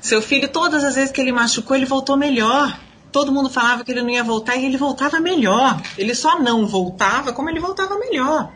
Seu 0.00 0.22
filho, 0.22 0.48
todas 0.48 0.84
as 0.84 0.94
vezes 0.94 1.12
que 1.12 1.20
ele 1.20 1.32
machucou, 1.32 1.76
ele 1.76 1.86
voltou 1.86 2.16
melhor 2.16 2.78
todo 3.12 3.30
mundo 3.30 3.50
falava 3.50 3.84
que 3.84 3.92
ele 3.92 4.02
não 4.02 4.10
ia 4.10 4.24
voltar 4.24 4.56
e 4.56 4.64
ele 4.64 4.78
voltava 4.78 5.20
melhor. 5.20 5.80
Ele 5.98 6.14
só 6.14 6.40
não 6.40 6.66
voltava 6.66 7.32
como 7.32 7.50
ele 7.50 7.60
voltava 7.60 7.98
melhor. 7.98 8.50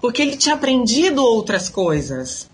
Porque 0.00 0.22
ele 0.22 0.36
tinha 0.36 0.54
aprendido 0.54 1.22
outras 1.22 1.68
coisas 1.68 2.48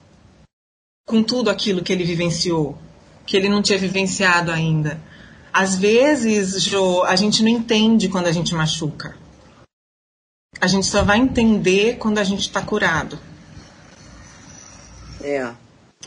com 1.07 1.23
tudo 1.23 1.49
aquilo 1.51 1.83
que 1.83 1.93
ele 1.93 2.05
vivenciou, 2.05 2.77
que 3.25 3.37
ele 3.37 3.49
não 3.49 3.63
tinha 3.63 3.79
vivenciado 3.79 4.51
ainda. 4.51 5.01
Às 5.53 5.77
vezes, 5.77 6.63
Jo, 6.63 7.03
a 7.03 7.15
gente 7.15 7.43
não 7.43 7.49
entende 7.51 8.09
quando 8.09 8.27
a 8.27 8.33
gente 8.33 8.55
machuca. 8.55 9.17
A 10.61 10.67
gente 10.67 10.87
só 10.87 11.03
vai 11.03 11.19
entender 11.19 11.97
quando 11.99 12.19
a 12.19 12.25
gente 12.25 12.43
está 12.43 12.63
curado. 12.63 13.19
É. 15.21 15.53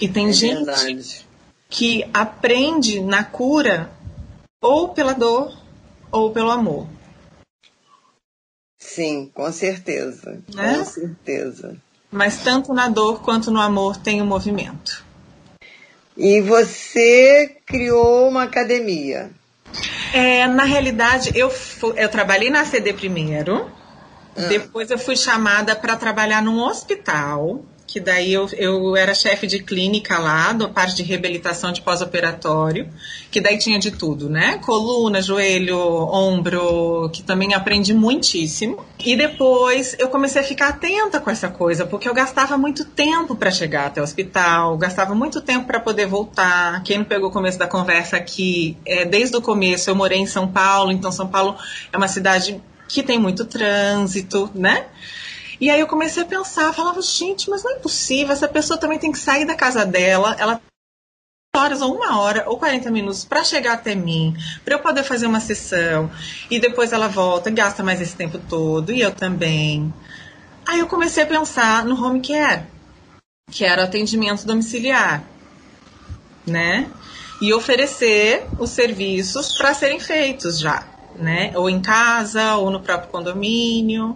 E 0.02 0.08
tem 0.08 0.30
é 0.30 0.34
gente 0.34 0.66
verdade. 0.66 1.26
que 1.70 2.06
aprende 2.14 3.00
na 3.00 3.24
cura 3.24 3.95
ou 4.66 4.90
pela 4.90 5.14
dor 5.14 5.56
ou 6.12 6.32
pelo 6.32 6.50
amor. 6.50 6.88
Sim, 8.80 9.30
com 9.34 9.52
certeza. 9.52 10.42
Né? 10.54 10.80
Com 10.80 10.86
certeza. 10.86 11.78
Mas 12.12 12.40
tanto 12.40 12.74
na 12.74 12.90
dor 12.90 13.22
quanto 13.22 13.52
no 13.52 13.62
amor 13.62 13.98
tem 13.98 14.22
o 14.22 14.24
um 14.24 14.28
movimento. 14.28 15.06
E 16.18 16.42
você 16.42 17.58
criou 17.66 18.30
uma 18.30 18.44
academia. 18.44 19.30
É, 20.14 20.48
na 20.48 20.64
realidade, 20.64 21.32
eu, 21.36 21.52
eu 21.96 22.10
trabalhei 22.10 22.50
na 22.50 22.66
CD 22.66 22.94
primeiro. 22.94 23.70
Ah. 24.36 24.48
Depois 24.48 24.90
eu 24.90 24.98
fui 24.98 25.16
chamada 25.16 25.76
para 25.76 25.96
trabalhar 25.96 26.42
num 26.42 26.60
hospital 26.60 27.64
que 27.88 28.00
daí 28.00 28.34
eu, 28.34 28.48
eu 28.58 28.96
era 28.96 29.14
chefe 29.14 29.46
de 29.46 29.60
clínica 29.60 30.18
lá, 30.18 30.52
da 30.54 30.68
parte 30.68 30.96
de 30.96 31.04
reabilitação 31.04 31.72
de 31.72 31.82
pós-operatório, 31.82 32.90
que 33.30 33.40
daí 33.40 33.58
tinha 33.58 33.80
de 33.80 33.92
tudo, 33.92 34.30
né? 34.30 34.58
Coluna, 34.60 35.22
joelho, 35.22 35.78
ombro, 35.78 37.10
que 37.14 37.22
também 37.22 37.54
aprendi 37.54 37.94
muitíssimo. 37.94 38.84
E 39.00 39.16
depois 39.16 39.96
eu 40.00 40.10
comecei 40.10 40.42
a 40.42 40.44
ficar 40.44 40.70
atenta 40.70 41.20
com 41.20 41.30
essa 41.30 41.48
coisa, 41.48 41.86
porque 41.86 42.10
eu 42.10 42.14
gastava 42.14 42.58
muito 42.58 42.84
tempo 42.86 43.36
para 43.36 43.52
chegar 43.52 43.88
até 43.88 44.02
o 44.02 44.04
hospital, 44.04 44.78
gastava 44.78 45.14
muito 45.14 45.40
tempo 45.42 45.68
para 45.68 45.80
poder 45.80 46.08
voltar. 46.08 46.82
Quem 46.84 46.98
não 46.98 47.06
pegou 47.06 47.30
o 47.30 47.32
começo 47.32 47.60
da 47.60 47.68
conversa 47.68 48.18
aqui, 48.18 48.78
é, 48.86 49.06
desde 49.06 49.38
o 49.38 49.42
começo 49.42 49.90
eu 49.90 49.96
morei 49.96 50.20
em 50.20 50.28
São 50.28 50.48
Paulo, 50.48 50.92
então 50.92 51.12
São 51.12 51.28
Paulo 51.28 51.56
é 51.94 51.98
uma 51.98 52.08
cidade 52.08 52.62
que 52.88 53.04
tem 53.04 53.20
muito 53.20 53.46
trânsito, 53.46 54.50
né? 54.54 54.86
E 55.60 55.70
aí 55.70 55.80
eu 55.80 55.88
comecei 55.88 56.24
a 56.24 56.26
pensar, 56.26 56.74
falava, 56.74 57.02
gente, 57.02 57.50
mas 57.50 57.64
não 57.64 57.72
é 57.72 57.80
possível, 57.80 58.34
essa 58.34 58.48
pessoa 58.48 58.80
também 58.80 59.00
tem 59.00 59.12
que 59.12 59.20
sair 59.20 59.46
da 59.46 59.56
casa 59.56 59.86
dela, 59.86 60.36
ela 60.40 60.62
horas 61.56 61.82
ou 61.82 61.96
uma 61.96 62.20
hora 62.20 62.44
ou 62.50 62.58
40 62.58 62.92
minutos 62.92 63.24
para 63.24 63.44
chegar 63.44 63.74
até 63.74 63.96
mim, 63.96 64.36
para 64.66 64.76
eu 64.76 64.80
poder 64.80 65.04
fazer 65.04 65.26
uma 65.26 65.40
sessão 65.40 66.12
e 66.52 66.60
depois 66.60 66.92
ela 66.92 67.08
volta, 67.08 67.50
gasta 67.50 67.82
mais 67.84 68.02
esse 68.02 68.16
tempo 68.16 68.38
todo 68.50 68.92
e 68.92 69.02
eu 69.02 69.12
também. 69.12 69.94
Aí 70.68 70.80
eu 70.80 70.88
comecei 70.88 71.24
a 71.24 71.28
pensar 71.28 71.86
no 71.86 71.96
home 71.96 72.22
care, 72.22 72.64
que 73.52 73.64
era 73.64 73.84
atendimento 73.84 74.46
domiciliar. 74.46 75.24
né? 76.46 76.90
E 77.42 77.54
oferecer 77.54 78.46
os 78.60 78.70
serviços 78.70 79.58
para 79.58 79.74
serem 79.74 80.00
feitos 80.00 80.60
já, 80.60 80.88
né? 81.16 81.52
Ou 81.56 81.70
em 81.70 81.82
casa, 81.82 82.56
ou 82.56 82.70
no 82.70 82.80
próprio 82.80 83.10
condomínio. 83.10 84.16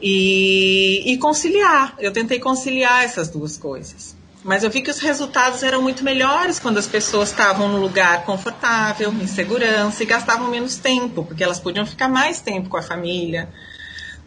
E, 0.00 1.12
e 1.12 1.18
conciliar. 1.18 1.94
Eu 1.98 2.12
tentei 2.12 2.38
conciliar 2.38 3.04
essas 3.04 3.28
duas 3.28 3.56
coisas. 3.56 4.16
Mas 4.44 4.62
eu 4.62 4.70
vi 4.70 4.80
que 4.80 4.90
os 4.90 5.00
resultados 5.00 5.62
eram 5.62 5.82
muito 5.82 6.04
melhores 6.04 6.58
quando 6.58 6.78
as 6.78 6.86
pessoas 6.86 7.30
estavam 7.30 7.68
no 7.68 7.80
lugar 7.80 8.24
confortável, 8.24 9.12
em 9.12 9.26
segurança 9.26 10.02
e 10.02 10.06
gastavam 10.06 10.48
menos 10.48 10.76
tempo, 10.76 11.24
porque 11.24 11.42
elas 11.42 11.58
podiam 11.58 11.84
ficar 11.84 12.08
mais 12.08 12.40
tempo 12.40 12.68
com 12.68 12.76
a 12.76 12.82
família, 12.82 13.48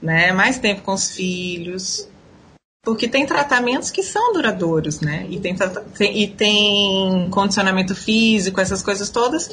né? 0.02 0.34
Mais 0.34 0.60
tempo 0.60 0.82
com 0.82 0.94
os 0.94 1.16
filhos. 1.16 2.08
Porque 2.84 3.08
tem 3.08 3.28
tratamentos 3.28 3.92
que 3.92 4.02
são 4.02 4.34
duradouros, 4.34 5.02
né? 5.02 5.28
E 5.30 5.40
tem, 5.40 5.56
e 6.00 6.28
tem 6.28 7.30
condicionamento 7.30 7.94
físico, 7.94 8.60
essas 8.60 8.82
coisas 8.82 9.12
todas, 9.12 9.52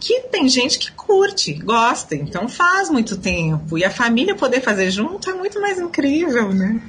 que 0.00 0.22
tem 0.22 0.48
gente 0.48 0.80
que 0.80 0.90
curte, 0.90 1.52
gosta, 1.52 2.16
então 2.16 2.48
faz 2.48 2.90
muito 2.90 3.16
tempo. 3.16 3.78
E 3.78 3.84
a 3.84 3.90
família 3.90 4.34
poder 4.34 4.60
fazer 4.60 4.90
junto 4.90 5.30
é 5.30 5.34
muito 5.34 5.60
mais 5.60 5.78
incrível, 5.78 6.52
né? 6.52 6.80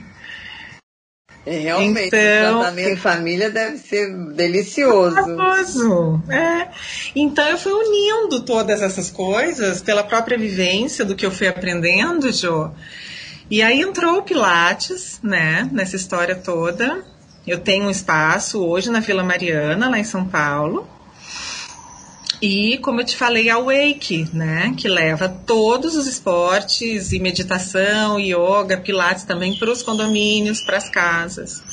É, 1.46 1.60
realmente, 1.60 2.08
então, 2.08 2.58
o 2.58 2.60
tratamento 2.62 2.90
em 2.90 2.96
família 2.96 3.52
deve 3.52 3.78
ser 3.78 4.12
delicioso. 4.34 5.16
Maravilhoso. 5.16 6.24
É. 6.28 6.68
Então 7.16 7.48
eu 7.48 7.60
fui 7.60 7.72
unindo 7.72 8.42
todas 8.44 8.82
essas 8.82 9.12
coisas 9.12 9.84
pela 9.84 10.04
própria 10.04 10.36
vivência 10.36 11.06
do 11.06 11.16
que 11.16 11.24
eu 11.24 11.30
fui 11.30 11.48
aprendendo, 11.48 12.32
Jo. 12.32 12.72
E 13.50 13.62
aí 13.62 13.82
entrou 13.82 14.18
o 14.18 14.24
Pilates, 14.24 15.20
né, 15.22 15.70
nessa 15.72 15.96
história 15.96 16.36
toda. 16.36 17.06
Eu 17.46 17.60
tenho 17.60 17.86
um 17.86 17.92
espaço 17.92 18.60
hoje 18.66 18.90
na 18.90 19.00
Vila 19.00 19.24
Mariana, 19.24 19.88
lá 19.88 20.00
em 20.00 20.04
São 20.04 20.26
Paulo. 20.26 20.88
E, 22.42 22.80
como 22.80 23.02
eu 23.02 23.06
te 23.06 23.16
falei, 23.16 23.50
a 23.50 23.60
Wake, 23.60 24.28
né, 24.34 24.74
que 24.76 24.88
leva 24.88 25.30
todos 25.30 25.96
os 25.96 26.08
esportes 26.08 27.12
e 27.12 27.20
meditação, 27.20 28.20
yoga, 28.20 28.78
pilates 28.78 29.24
também 29.24 29.58
para 29.58 29.72
os 29.72 29.84
condomínios, 29.84 30.62
para 30.62 30.78
as 30.78 30.90
casas, 30.90 31.64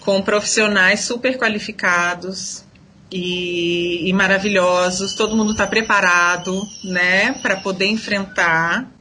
com 0.00 0.20
profissionais 0.20 1.00
super 1.00 1.38
qualificados 1.38 2.64
e, 3.10 4.08
e 4.08 4.12
maravilhosos. 4.12 5.14
Todo 5.14 5.36
mundo 5.36 5.52
está 5.52 5.66
preparado, 5.66 6.62
né, 6.84 7.32
para 7.40 7.56
poder 7.56 7.86
enfrentar 7.86 8.95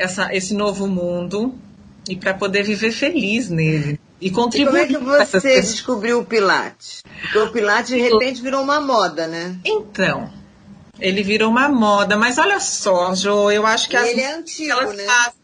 essa, 0.00 0.34
esse 0.34 0.54
novo 0.54 0.86
mundo 0.86 1.54
e 2.08 2.16
para 2.16 2.32
poder 2.32 2.62
viver 2.62 2.90
feliz 2.90 3.50
nele. 3.50 4.00
E 4.20 4.30
contribuir. 4.30 4.90
E 4.90 4.94
como 4.94 5.14
é 5.14 5.24
que 5.24 5.30
você 5.30 5.60
descobriu 5.60 6.20
o 6.20 6.24
Pilates? 6.24 7.02
Porque 7.20 7.38
o 7.38 7.52
Pilates 7.52 7.94
de 7.94 8.00
repente 8.00 8.42
virou 8.42 8.62
uma 8.62 8.80
moda, 8.80 9.26
né? 9.26 9.56
Então, 9.64 10.30
ele 10.98 11.22
virou 11.22 11.50
uma 11.50 11.68
moda, 11.68 12.16
mas 12.16 12.38
olha 12.38 12.60
só, 12.60 13.14
Jo, 13.14 13.50
eu 13.50 13.66
acho 13.66 13.88
que 13.88 13.96
as, 13.96 14.08
ele 14.08 14.20
é 14.20 14.34
antigo, 14.34 14.92
né? 14.92 15.04
Fazem. 15.04 15.39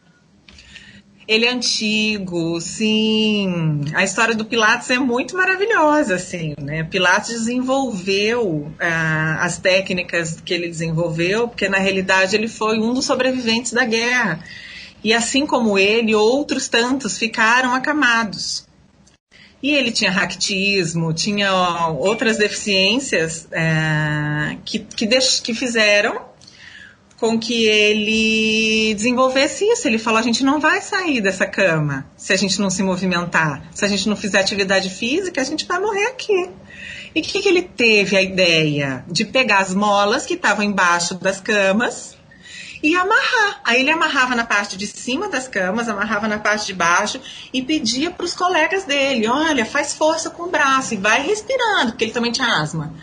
Ele 1.29 1.45
é 1.45 1.53
antigo, 1.53 2.61
sim. 2.61 3.85
A 3.95 4.05
história 4.05 4.33
do 4.33 4.45
Pilates 4.45 4.89
é 4.91 4.99
muito 4.99 5.37
maravilhosa, 5.37 6.15
assim, 6.15 6.55
né? 6.61 6.85
Pilates 6.85 7.31
desenvolveu 7.31 8.73
ah, 8.79 9.39
as 9.41 9.59
técnicas 9.59 10.41
que 10.41 10.55
ele 10.55 10.69
desenvolveu, 10.69 11.49
porque 11.49 11.69
na 11.69 11.79
realidade 11.79 12.37
ele 12.37 12.47
foi 12.47 12.79
um 12.79 12.95
dos 12.95 13.05
sobreviventes 13.05 13.73
da 13.73 13.85
guerra. 13.85 14.39
E 15.03 15.13
assim 15.13 15.47
como 15.47 15.77
ele, 15.77 16.15
outros 16.15 16.69
tantos 16.69 17.19
ficaram 17.19 17.75
acamados. 17.75 18.65
E 19.61 19.71
ele 19.75 19.91
tinha 19.91 20.13
raquitismo, 20.13 21.13
tinha 21.13 21.89
outras 21.89 22.37
deficiências 22.37 23.49
é, 23.51 24.57
que, 24.65 24.79
que, 24.79 25.09
que 25.43 25.55
fizeram 25.55 26.21
com 27.19 27.39
que 27.39 27.67
ele 27.67 28.95
desenvolvesse 28.95 29.65
isso. 29.65 29.87
Ele 29.87 29.99
falou: 29.99 30.19
a 30.19 30.23
gente 30.23 30.45
não 30.45 30.61
vai 30.61 30.81
sair 30.81 31.21
dessa 31.21 31.47
cama 31.47 32.07
se 32.17 32.33
a 32.33 32.37
gente 32.37 32.61
não 32.61 32.71
se 32.71 32.83
movimentar. 32.83 33.69
Se 33.73 33.85
a 33.85 33.89
gente 33.89 34.09
não 34.09 34.17
fizer 34.17 34.41
atividade 34.41 34.91
física, 34.91 35.41
a 35.41 35.45
gente 35.45 35.67
vai 35.67 35.79
morrer 35.79 36.07
aqui. 36.07 36.51
E 37.15 37.21
o 37.21 37.23
que, 37.23 37.41
que 37.41 37.49
ele 37.49 37.63
teve 37.63 38.17
a 38.17 38.23
ideia? 38.23 39.05
De 39.09 39.25
pegar 39.25 39.61
as 39.61 39.75
molas 39.75 40.27
que 40.27 40.35
estavam 40.35 40.65
embaixo 40.65 41.15
das 41.15 41.41
camas 41.41 42.17
e 42.83 42.95
amarrar. 42.95 43.61
Aí 43.65 43.81
ele 43.81 43.91
amarrava 43.91 44.35
na 44.35 44.45
parte 44.45 44.77
de 44.77 44.87
cima 44.87 45.29
das 45.29 45.49
camas, 45.49 45.89
amarrava 45.89 46.29
na 46.29 46.39
parte 46.39 46.67
de 46.67 46.75
baixo 46.75 47.21
e 47.53 47.63
pedia 47.63 48.11
para 48.11 48.25
os 48.25 48.35
colegas 48.35 48.85
dele: 48.85 49.27
olha, 49.27 49.65
faz 49.65 49.95
força 49.95 50.31
com 50.31 50.45
o 50.45 50.51
braço 50.51 50.95
e 50.95 50.97
vai 50.99 51.23
respirando, 51.23 51.93
porque 51.93 52.05
ele 52.05 52.13
também 52.13 52.33
tinha 52.33 52.61
asma. 52.61 52.95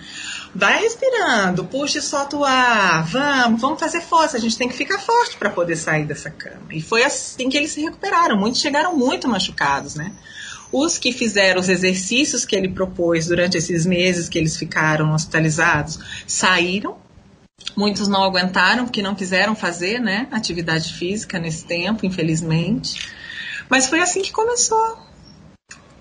Vai 0.55 0.81
respirando, 0.81 1.65
puxa 1.65 1.97
e 1.97 2.01
solta 2.01 2.37
o 2.37 2.45
ar, 2.45 3.05
vamos, 3.07 3.59
vamos 3.59 3.79
fazer 3.79 4.01
força, 4.01 4.37
a 4.37 4.39
gente 4.39 4.55
tem 4.55 4.69
que 4.69 4.77
ficar 4.77 4.99
forte 4.99 5.35
para 5.35 5.49
poder 5.49 5.75
sair 5.75 6.05
dessa 6.05 6.29
cama. 6.29 6.67
E 6.71 6.81
foi 6.81 7.03
assim 7.03 7.49
que 7.49 7.57
eles 7.57 7.71
se 7.71 7.81
recuperaram. 7.81 8.37
Muitos 8.37 8.61
chegaram 8.61 8.95
muito 8.95 9.27
machucados, 9.27 9.95
né? 9.95 10.13
Os 10.71 10.97
que 10.97 11.11
fizeram 11.11 11.59
os 11.59 11.69
exercícios 11.69 12.45
que 12.45 12.55
ele 12.55 12.69
propôs 12.69 13.27
durante 13.27 13.57
esses 13.57 13.85
meses 13.85 14.29
que 14.29 14.37
eles 14.37 14.55
ficaram 14.55 15.13
hospitalizados 15.13 15.99
saíram 16.27 16.97
Muitos 17.75 18.07
não 18.07 18.23
aguentaram 18.23 18.85
porque 18.85 19.01
não 19.01 19.15
quiseram 19.15 19.55
fazer 19.55 19.99
né, 19.99 20.27
atividade 20.31 20.93
física 20.93 21.39
nesse 21.39 21.65
tempo, 21.65 22.05
infelizmente. 22.05 23.11
Mas 23.69 23.87
foi 23.87 23.99
assim 23.99 24.21
que 24.21 24.31
começou 24.31 24.99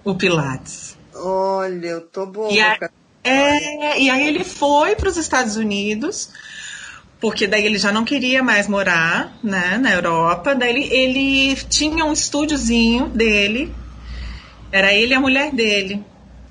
o 0.05 0.15
Pilates. 0.15 0.97
Olha, 1.15 1.87
eu 1.87 2.01
tô 2.03 2.27
boa. 2.27 2.51
E, 2.51 2.61
a, 2.61 2.91
é, 3.25 4.01
e 4.01 4.11
aí 4.11 4.27
ele 4.27 4.45
foi 4.45 4.97
para 4.97 5.09
os 5.09 5.17
Estados 5.17 5.57
Unidos, 5.57 6.31
porque 7.21 7.47
daí 7.47 7.65
ele 7.65 7.79
já 7.79 7.93
não 7.93 8.05
queria 8.05 8.43
mais 8.43 8.67
morar 8.67 9.39
né, 9.43 9.79
na 9.79 9.93
Europa. 9.93 10.55
Daí 10.55 10.71
ele, 10.71 10.95
ele 10.95 11.57
tinha 11.69 12.05
um 12.05 12.13
estúdiozinho 12.13 13.09
dele, 13.09 13.73
era 14.73 14.93
ele 14.93 15.13
e 15.13 15.15
a 15.15 15.21
mulher 15.21 15.53
dele. 15.53 16.05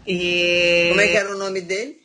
E... 0.08 0.88
Como 0.90 1.02
é 1.02 1.08
que 1.08 1.18
era 1.18 1.36
o 1.36 1.38
nome 1.38 1.62
dele? 1.62 1.98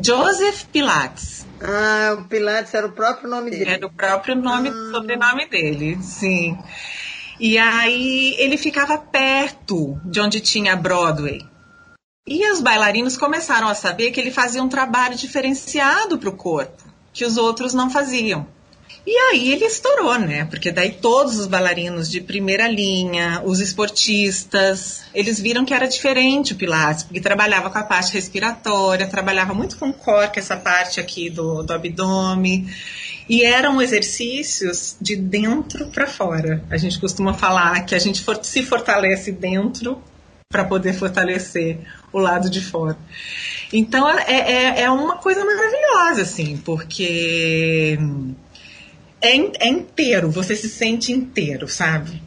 Joseph 0.00 0.64
Pilates. 0.72 1.44
Ah, 1.60 2.16
o 2.18 2.24
Pilates 2.24 2.72
era 2.72 2.86
o 2.86 2.92
próprio 2.92 3.28
nome 3.28 3.50
dele. 3.50 3.70
Era 3.70 3.86
o 3.86 3.90
próprio 3.90 4.34
nome, 4.34 4.70
ah. 4.70 4.90
sobrenome 4.92 5.46
dele, 5.48 5.98
sim. 6.02 6.56
E 7.38 7.58
aí 7.58 8.34
ele 8.38 8.56
ficava 8.56 8.96
perto 8.96 10.00
de 10.04 10.20
onde 10.20 10.40
tinha 10.40 10.76
Broadway. 10.76 11.51
E 12.26 12.52
os 12.52 12.60
bailarinos 12.60 13.16
começaram 13.16 13.66
a 13.66 13.74
saber 13.74 14.12
que 14.12 14.20
ele 14.20 14.30
fazia 14.30 14.62
um 14.62 14.68
trabalho 14.68 15.16
diferenciado 15.16 16.18
para 16.18 16.28
o 16.28 16.36
corpo, 16.36 16.84
que 17.12 17.24
os 17.24 17.36
outros 17.36 17.74
não 17.74 17.90
faziam. 17.90 18.46
E 19.04 19.16
aí 19.16 19.52
ele 19.52 19.64
estourou, 19.64 20.16
né? 20.16 20.44
Porque 20.44 20.70
daí 20.70 20.92
todos 20.92 21.36
os 21.36 21.48
bailarinos 21.48 22.08
de 22.08 22.20
primeira 22.20 22.68
linha, 22.68 23.42
os 23.44 23.58
esportistas, 23.58 25.02
eles 25.12 25.40
viram 25.40 25.64
que 25.64 25.74
era 25.74 25.88
diferente 25.88 26.52
o 26.52 26.56
Pilates, 26.56 27.02
porque 27.02 27.20
trabalhava 27.20 27.68
com 27.68 27.78
a 27.78 27.82
parte 27.82 28.12
respiratória, 28.12 29.08
trabalhava 29.08 29.52
muito 29.52 29.76
com 29.76 29.90
o 29.90 30.20
é 30.20 30.30
essa 30.36 30.56
parte 30.56 31.00
aqui 31.00 31.28
do, 31.28 31.64
do 31.64 31.72
abdômen. 31.72 32.70
E 33.28 33.44
eram 33.44 33.82
exercícios 33.82 34.96
de 35.00 35.16
dentro 35.16 35.86
para 35.88 36.06
fora. 36.06 36.62
A 36.70 36.76
gente 36.76 37.00
costuma 37.00 37.34
falar 37.34 37.84
que 37.84 37.96
a 37.96 37.98
gente 37.98 38.24
se 38.42 38.62
fortalece 38.62 39.32
dentro 39.32 40.00
para 40.48 40.64
poder 40.64 40.92
fortalecer 40.92 41.80
o 42.12 42.18
lado 42.18 42.50
de 42.50 42.60
fora. 42.60 42.98
Então 43.72 44.08
é, 44.08 44.24
é, 44.28 44.80
é 44.82 44.90
uma 44.90 45.16
coisa 45.16 45.44
maravilhosa, 45.44 46.22
assim, 46.22 46.56
porque 46.58 47.98
é, 49.20 49.36
é 49.66 49.68
inteiro, 49.68 50.30
você 50.30 50.54
se 50.54 50.68
sente 50.68 51.12
inteiro, 51.12 51.68
sabe? 51.68 52.22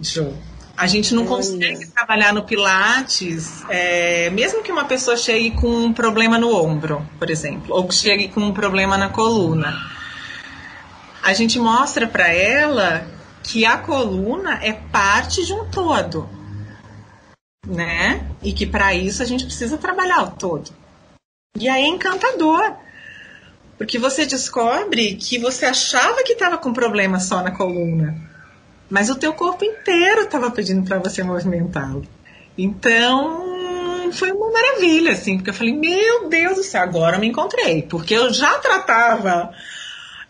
Jo. 0.00 0.32
A 0.74 0.86
gente 0.86 1.14
não 1.14 1.26
consegue 1.26 1.86
trabalhar 1.88 2.32
no 2.32 2.44
Pilates, 2.44 3.62
é, 3.68 4.30
mesmo 4.30 4.62
que 4.62 4.72
uma 4.72 4.86
pessoa 4.86 5.16
chegue 5.16 5.50
com 5.52 5.68
um 5.68 5.92
problema 5.92 6.38
no 6.38 6.52
ombro, 6.56 7.06
por 7.18 7.30
exemplo, 7.30 7.76
ou 7.76 7.86
que 7.86 7.94
chegue 7.94 8.28
com 8.28 8.40
um 8.40 8.52
problema 8.52 8.96
na 8.96 9.10
coluna. 9.10 9.78
A 11.22 11.32
gente 11.34 11.58
mostra 11.58 12.06
para 12.06 12.32
ela 12.32 13.06
que 13.44 13.64
a 13.64 13.76
coluna 13.76 14.58
é 14.62 14.72
parte 14.72 15.44
de 15.44 15.52
um 15.52 15.66
todo, 15.66 16.28
né? 17.66 18.26
E 18.42 18.52
que 18.52 18.66
para 18.66 18.94
isso 18.94 19.22
a 19.22 19.26
gente 19.26 19.44
precisa 19.44 19.78
trabalhar 19.78 20.22
o 20.22 20.30
todo. 20.32 20.70
E 21.56 21.68
aí 21.68 21.84
é 21.84 21.88
encantador. 21.88 22.74
Porque 23.78 23.98
você 23.98 24.24
descobre 24.24 25.16
que 25.16 25.38
você 25.38 25.66
achava 25.66 26.22
que 26.22 26.34
estava 26.34 26.56
com 26.56 26.72
problema 26.72 27.18
só 27.18 27.42
na 27.42 27.50
coluna, 27.50 28.14
mas 28.88 29.10
o 29.10 29.16
teu 29.16 29.32
corpo 29.32 29.64
inteiro 29.64 30.22
estava 30.22 30.50
pedindo 30.50 30.86
para 30.86 30.98
você 30.98 31.22
movimentá-lo. 31.22 32.06
Então, 32.56 34.10
foi 34.12 34.30
uma 34.30 34.52
maravilha, 34.52 35.12
assim, 35.12 35.36
porque 35.36 35.50
eu 35.50 35.54
falei, 35.54 35.74
meu 35.74 36.28
Deus 36.28 36.56
do 36.56 36.62
céu, 36.62 36.82
agora 36.82 37.16
eu 37.16 37.20
me 37.20 37.26
encontrei, 37.26 37.82
porque 37.82 38.14
eu 38.14 38.32
já 38.32 38.58
tratava, 38.58 39.52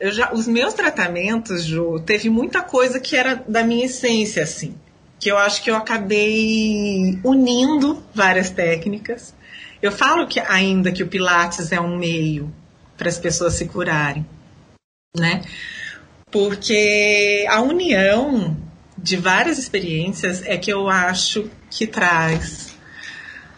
já, 0.00 0.32
os 0.32 0.46
meus 0.46 0.72
tratamentos, 0.72 1.64
Ju, 1.64 2.00
teve 2.00 2.30
muita 2.30 2.62
coisa 2.62 3.00
que 3.00 3.16
era 3.16 3.42
da 3.46 3.64
minha 3.64 3.84
essência, 3.84 4.44
assim, 4.44 4.74
que 5.22 5.30
eu 5.30 5.38
acho 5.38 5.62
que 5.62 5.70
eu 5.70 5.76
acabei 5.76 7.16
unindo 7.22 8.02
várias 8.12 8.50
técnicas 8.50 9.32
Eu 9.80 9.92
falo 9.92 10.26
que 10.26 10.40
ainda 10.40 10.90
que 10.90 11.02
o 11.02 11.06
Pilates 11.06 11.70
é 11.70 11.80
um 11.80 11.96
meio 11.96 12.52
para 12.98 13.08
as 13.08 13.18
pessoas 13.18 13.54
se 13.54 13.66
curarem, 13.66 14.26
né? 15.16 15.42
Porque 16.28 17.46
a 17.48 17.60
união 17.60 18.56
de 18.98 19.16
várias 19.16 19.58
experiências 19.58 20.42
é 20.44 20.56
que 20.56 20.72
eu 20.72 20.88
acho 20.88 21.48
que 21.70 21.86
traz 21.86 22.76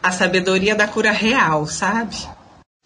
a 0.03 0.11
sabedoria 0.11 0.75
da 0.75 0.87
cura 0.87 1.13
real, 1.13 1.67
sabe? 1.67 2.17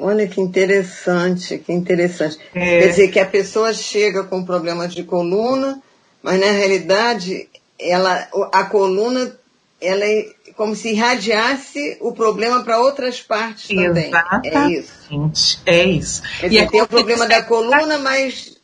Olha 0.00 0.26
que 0.28 0.40
interessante, 0.40 1.58
que 1.58 1.72
interessante. 1.72 2.38
É. 2.54 2.80
Quer 2.80 2.88
dizer 2.88 3.08
que 3.08 3.18
a 3.18 3.26
pessoa 3.26 3.72
chega 3.72 4.22
com 4.22 4.44
problemas 4.44 4.94
de 4.94 5.02
coluna, 5.02 5.82
mas 6.22 6.38
na 6.38 6.50
realidade 6.50 7.48
ela, 7.78 8.28
a 8.52 8.64
coluna 8.64 9.36
ela 9.80 10.04
é 10.04 10.26
como 10.56 10.74
se 10.74 10.90
irradiasse 10.90 11.96
o 12.00 12.12
problema 12.12 12.64
para 12.64 12.80
outras 12.80 13.20
partes 13.20 13.68
também. 13.68 14.10
É 14.44 14.66
isso. 14.70 15.60
É 15.64 15.84
isso. 15.84 16.22
Quer 16.40 16.48
dizer, 16.48 16.64
e 16.64 16.68
tem 16.68 16.82
o 16.82 16.88
problema 16.88 17.26
da 17.26 17.42
coluna, 17.42 17.96
mas 17.98 18.58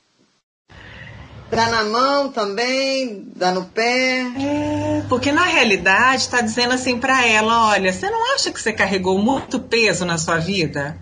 Dá 1.51 1.69
na 1.69 1.85
mão 1.85 2.33
também, 2.33 3.29
dá 3.37 3.53
no 3.53 3.67
pé. 3.67 4.23
É, 4.23 5.03
porque 5.09 5.31
na 5.31 5.45
realidade 5.45 6.23
está 6.23 6.41
dizendo 6.41 6.75
assim 6.75 6.99
para 6.99 7.25
ela, 7.27 7.69
olha, 7.69 7.93
você 7.93 8.11
não 8.11 8.35
acha 8.35 8.51
que 8.51 8.61
você 8.61 8.73
carregou 8.73 9.19
muito 9.19 9.61
peso 9.61 10.05
na 10.05 10.19
sua 10.19 10.39
vida? 10.39 10.99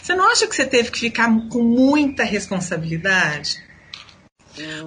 Você 0.00 0.14
não 0.14 0.30
acha 0.30 0.46
que 0.46 0.54
você 0.54 0.64
teve 0.64 0.90
que 0.92 1.00
ficar 1.00 1.28
com 1.48 1.62
muita 1.62 2.22
responsabilidade? 2.22 3.64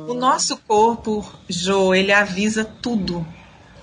O 0.08 0.14
nosso 0.14 0.58
corpo, 0.58 1.30
Jo, 1.50 1.94
ele 1.94 2.12
avisa 2.12 2.64
tudo. 2.64 3.26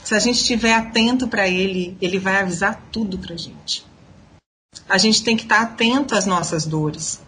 Se 0.03 0.15
a 0.15 0.19
gente 0.19 0.37
estiver 0.37 0.73
atento 0.73 1.29
para 1.29 1.49
ele, 1.49 1.97
ele 2.01 2.19
vai 2.19 2.37
avisar 2.37 2.83
tudo 2.91 3.19
para 3.19 3.37
gente. 3.37 3.85
A 4.89 4.99
gente 4.99 5.23
tem 5.23 5.37
que 5.37 5.45
estar 5.45 5.57
tá 5.57 5.63
atento 5.63 6.15
às 6.15 6.27
nossas 6.27 6.67
dores, 6.67 7.23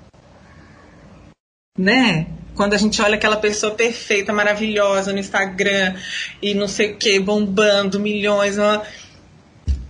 né? 1.79 2.27
Quando 2.55 2.73
a 2.73 2.79
gente 2.79 3.01
olha 3.03 3.17
aquela 3.17 3.37
pessoa 3.37 3.75
perfeita, 3.75 4.33
maravilhosa 4.33 5.13
no 5.13 5.19
Instagram 5.19 5.95
e 6.41 6.55
não 6.55 6.67
sei 6.67 6.93
o 6.93 6.97
que, 6.97 7.21
bombando 7.21 8.01
milhões, 8.01 8.57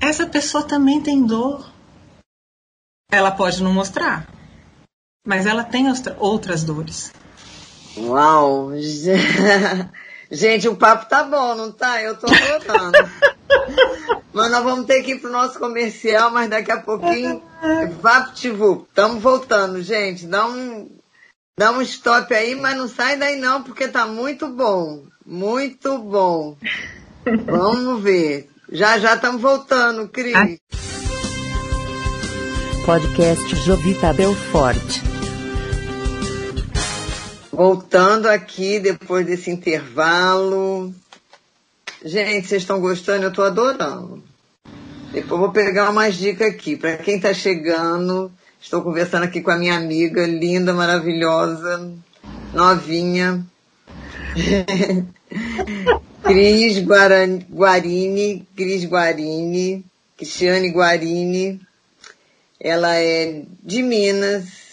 essa 0.01 0.27
pessoa 0.27 0.65
também 0.65 1.01
tem 1.01 1.25
dor. 1.25 1.73
Ela 3.11 3.31
pode 3.31 3.63
não 3.63 3.73
mostrar, 3.73 4.29
mas 5.25 5.47
ela 5.47 5.63
tem 5.63 5.87
outras 6.19 6.65
dores. 6.65 7.13
Uau! 7.97 8.73
Gente, 10.31 10.69
o 10.69 10.77
papo 10.77 11.09
tá 11.09 11.23
bom, 11.23 11.55
não 11.55 11.71
tá? 11.71 12.03
Eu 12.03 12.17
tô 12.17 12.27
adorando. 12.27 12.99
mas 14.33 14.51
nós 14.51 14.65
vamos 14.65 14.87
ter 14.87 15.03
que 15.03 15.13
ir 15.13 15.21
pro 15.21 15.31
nosso 15.31 15.59
comercial, 15.59 16.31
mas 16.31 16.51
daqui 16.51 16.73
a 16.73 16.81
pouquinho, 16.81 17.41
VaptVup. 18.01 18.87
Estamos 18.89 19.23
voltando, 19.23 19.81
gente. 19.83 20.27
Dá 20.27 20.47
um, 20.47 20.91
dá 21.57 21.71
um 21.71 21.81
stop 21.83 22.35
aí, 22.35 22.57
mas 22.57 22.77
não 22.77 22.89
sai 22.89 23.17
daí 23.17 23.37
não, 23.37 23.63
porque 23.63 23.87
tá 23.87 24.05
muito 24.05 24.49
bom. 24.49 25.05
Muito 25.25 25.97
bom. 25.99 26.57
Vamos 27.47 28.03
ver. 28.03 28.51
Já 28.73 28.99
já 28.99 29.15
estamos 29.15 29.41
voltando, 29.41 30.09
Cris 30.09 30.59
podcast 32.87 33.57
Jovita 33.65 34.13
Belfort. 34.13 35.16
Voltando 37.57 38.27
aqui 38.27 38.79
depois 38.79 39.25
desse 39.25 39.51
intervalo. 39.51 40.95
Gente, 42.05 42.47
vocês 42.47 42.61
estão 42.61 42.79
gostando? 42.79 43.23
Eu 43.23 43.31
estou 43.31 43.47
adorando. 43.47 44.23
Depois 45.11 45.41
vou 45.41 45.51
pegar 45.51 45.89
umas 45.89 46.17
dicas 46.17 46.49
aqui. 46.53 46.77
Para 46.77 46.99
quem 46.99 47.17
está 47.17 47.33
chegando, 47.33 48.31
estou 48.61 48.83
conversando 48.83 49.23
aqui 49.23 49.41
com 49.41 49.51
a 49.51 49.57
minha 49.57 49.75
amiga 49.75 50.27
linda, 50.27 50.75
maravilhosa, 50.75 51.95
novinha. 52.53 53.43
Cris 56.25 56.79
Guarini, 56.85 58.47
Cris 58.55 58.85
Guarini, 58.85 59.83
Cristiane 60.15 60.69
Guarini, 60.69 61.59
ela 62.61 62.97
é 62.97 63.45
de 63.63 63.83
Minas, 63.83 64.66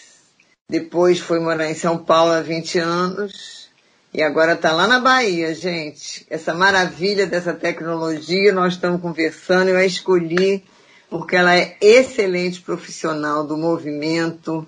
depois 0.68 1.20
foi 1.20 1.40
morar 1.40 1.70
em 1.70 1.74
São 1.74 1.98
Paulo 1.98 2.32
há 2.32 2.40
20 2.40 2.78
anos 2.78 3.68
e 4.12 4.22
agora 4.22 4.52
está 4.52 4.72
lá 4.72 4.86
na 4.86 5.00
Bahia, 5.00 5.54
gente. 5.54 6.24
Essa 6.30 6.54
maravilha 6.54 7.26
dessa 7.26 7.52
tecnologia, 7.52 8.52
nós 8.52 8.74
estamos 8.74 9.00
conversando, 9.00 9.70
eu 9.70 9.76
a 9.76 9.84
escolhi 9.84 10.64
porque 11.10 11.36
ela 11.36 11.54
é 11.56 11.76
excelente 11.80 12.60
profissional 12.60 13.46
do 13.46 13.56
movimento. 13.56 14.66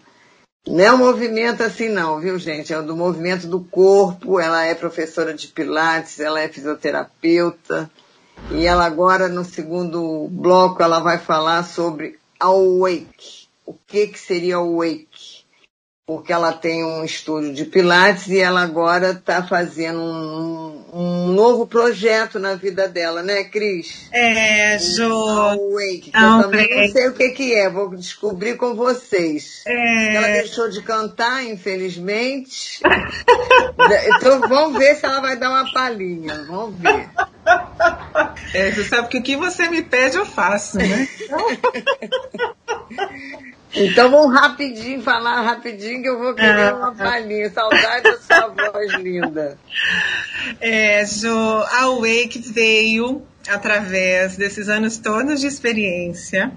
Não 0.67 0.85
é 0.85 0.93
um 0.93 0.99
movimento 0.99 1.63
assim 1.63 1.89
não, 1.89 2.21
viu 2.21 2.39
gente? 2.39 2.73
É 2.73 2.81
do 2.81 2.97
movimento 2.97 3.47
do 3.47 3.61
corpo, 3.61 4.39
ela 4.39 4.65
é 4.65 4.75
professora 4.75 5.35
de 5.35 5.49
pilates, 5.49 6.21
ela 6.21 6.41
é 6.41 6.49
fisioterapeuta. 6.49 7.91
E 8.51 8.67
ela 8.67 8.85
agora, 8.85 9.29
no 9.29 9.45
segundo 9.45 10.29
bloco, 10.31 10.83
ela 10.83 11.01
vai 11.01 11.19
falar 11.19 11.65
sobre 11.65 12.19
Awake. 12.39 13.49
O 13.65 13.75
que, 13.75 14.07
que 14.09 14.19
seria 14.19 14.57
Awake? 14.57 15.36
Porque 16.07 16.33
ela 16.33 16.53
tem 16.53 16.85
um 16.85 17.05
estúdio 17.05 17.53
de 17.53 17.65
Pilates 17.65 18.29
e 18.29 18.39
ela 18.39 18.63
agora 18.63 19.11
está 19.11 19.43
fazendo 19.43 19.99
um, 19.99 20.85
um, 20.93 21.27
novo 21.33 21.67
projeto 21.67 22.39
na 22.39 22.55
vida 22.55 22.87
dela, 22.87 23.25
né, 23.25 23.43
Cris? 23.43 24.09
É, 24.13 24.79
Jo. 24.79 25.13
Awake. 25.13 26.13
eu 26.15 26.43
também 26.43 26.77
não 26.77 26.89
sei 26.93 27.09
o 27.09 27.13
que, 27.13 27.31
que 27.31 27.55
é, 27.55 27.69
vou 27.69 27.91
descobrir 27.97 28.57
com 28.57 28.77
vocês. 28.77 29.65
É. 29.67 30.15
Ela 30.15 30.27
deixou 30.29 30.71
de 30.71 30.81
cantar, 30.81 31.45
infelizmente. 31.45 32.81
então 34.17 34.43
vamos 34.49 34.79
ver 34.79 34.95
se 34.95 35.05
ela 35.05 35.21
vai 35.21 35.37
dar 35.37 35.51
uma 35.51 35.73
palhinha. 35.73 36.45
Vamos 36.45 36.79
ver. 36.79 37.11
É, 38.55 38.71
você 38.71 38.85
sabe 38.85 39.09
que 39.09 39.19
o 39.19 39.23
que 39.25 39.37
você 39.37 39.69
me 39.69 39.83
pede 39.83 40.19
eu 40.19 40.25
faço, 40.25 40.79
né? 40.79 41.09
Então 43.77 44.11
vamos 44.11 44.35
rapidinho, 44.35 45.03
falar 45.03 45.43
rapidinho 45.43 46.03
que 46.03 46.09
eu 46.09 46.19
vou 46.19 46.35
querer 46.35 46.75
uma 46.75 46.95
palhinha. 46.95 47.51
Saudade 47.51 48.03
da 48.05 48.19
sua 48.19 48.49
voz 48.73 48.93
linda. 48.95 49.59
É, 50.61 51.05
Jo, 51.05 51.29
a 51.31 51.87
Wake 51.91 52.39
veio 52.39 53.23
através 53.49 54.37
desses 54.37 54.69
anos 54.69 54.99
todos 54.99 55.41
de 55.41 55.47
experiência 55.47 56.51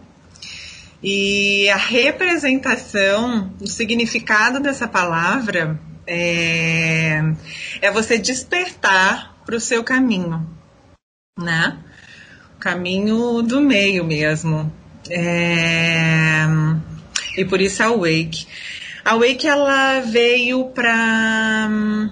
e 1.04 1.70
a 1.70 1.78
representação, 1.78 3.54
o 3.62 3.68
significado 3.68 4.60
dessa 4.60 4.88
palavra 4.88 5.80
é, 6.08 7.22
é 7.82 7.92
você 7.92 8.18
despertar 8.18 9.36
para 9.46 9.56
o 9.56 9.60
seu 9.60 9.84
caminho 9.84 10.60
né? 11.40 11.78
Caminho 12.60 13.42
do 13.42 13.62
meio 13.62 14.04
mesmo. 14.04 14.72
É... 15.10 16.46
E 17.39 17.45
por 17.45 17.62
isso 17.62 17.82
a 17.82 17.89
Wake. 17.89 18.45
A 19.06 19.15
Wake 19.15 19.47
ela 19.47 20.02
veio 20.02 20.65
para 20.65 21.69
hum, 21.71 22.10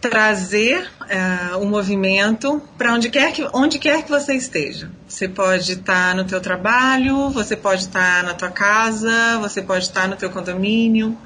trazer 0.00 0.88
uh, 1.00 1.58
o 1.58 1.66
movimento 1.66 2.62
para 2.78 2.94
onde 2.94 3.10
quer 3.10 3.32
que 3.32 3.44
onde 3.52 3.80
quer 3.80 4.04
que 4.04 4.08
você 4.08 4.34
esteja. 4.34 4.88
Você 5.08 5.26
pode 5.26 5.72
estar 5.72 6.10
tá 6.10 6.14
no 6.14 6.24
teu 6.24 6.40
trabalho, 6.40 7.30
você 7.30 7.56
pode 7.56 7.82
estar 7.82 8.20
tá 8.20 8.22
na 8.22 8.34
tua 8.34 8.50
casa, 8.50 9.36
você 9.40 9.60
pode 9.62 9.86
estar 9.86 10.02
tá 10.02 10.06
no 10.06 10.14
teu 10.14 10.30
condomínio, 10.30 11.18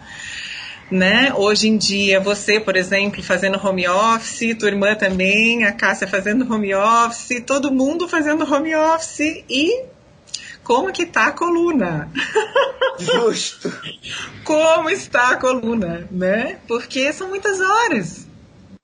né? 0.91 1.31
Hoje 1.37 1.69
em 1.69 1.77
dia, 1.77 2.21
você, 2.21 2.59
por 2.59 2.75
exemplo, 2.75 3.23
fazendo 3.23 3.61
home 3.63 3.87
office, 3.87 4.57
tua 4.59 4.69
irmã 4.69 4.95
também, 4.95 5.65
a 5.65 5.73
Cássia 5.73 6.09
fazendo 6.09 6.51
home 6.51 6.75
office, 6.75 7.43
todo 7.47 7.71
mundo 7.71 8.09
fazendo 8.09 8.51
home 8.51 8.75
office 8.75 9.45
e 9.47 9.93
como 10.65 10.93
que 10.93 11.07
tá 11.07 11.27
a 11.27 11.33
coluna? 11.33 12.11
Justo. 12.99 13.73
como 14.43 14.91
está 14.91 15.31
a 15.31 15.37
coluna, 15.37 16.09
né? 16.11 16.59
Porque 16.67 17.13
são 17.13 17.29
muitas 17.29 17.61
horas, 17.61 18.27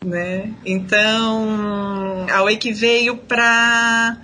né? 0.04 0.52
Então, 0.64 2.26
a 2.30 2.42
Wake 2.42 2.72
veio 2.72 3.16
para 3.16 4.18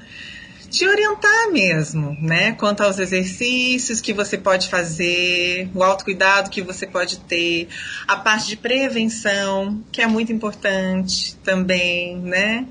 te 0.71 0.87
orientar 0.87 1.51
mesmo, 1.53 2.17
né? 2.21 2.53
Quanto 2.53 2.83
aos 2.83 2.99
exercícios 2.99 4.01
que 4.01 4.13
você 4.13 4.37
pode 4.37 4.69
fazer, 4.69 5.71
o 5.75 5.83
autocuidado 5.83 6.51
que 6.51 6.61
você 6.61 6.87
pode 6.87 7.19
ter, 7.21 7.69
a 8.07 8.17
parte 8.17 8.49
de 8.49 8.57
prevenção, 8.57 9.83
que 9.91 10.03
é 10.03 10.07
muito 10.07 10.33
importante 10.33 11.35
também, 11.37 12.19
né? 12.19 12.67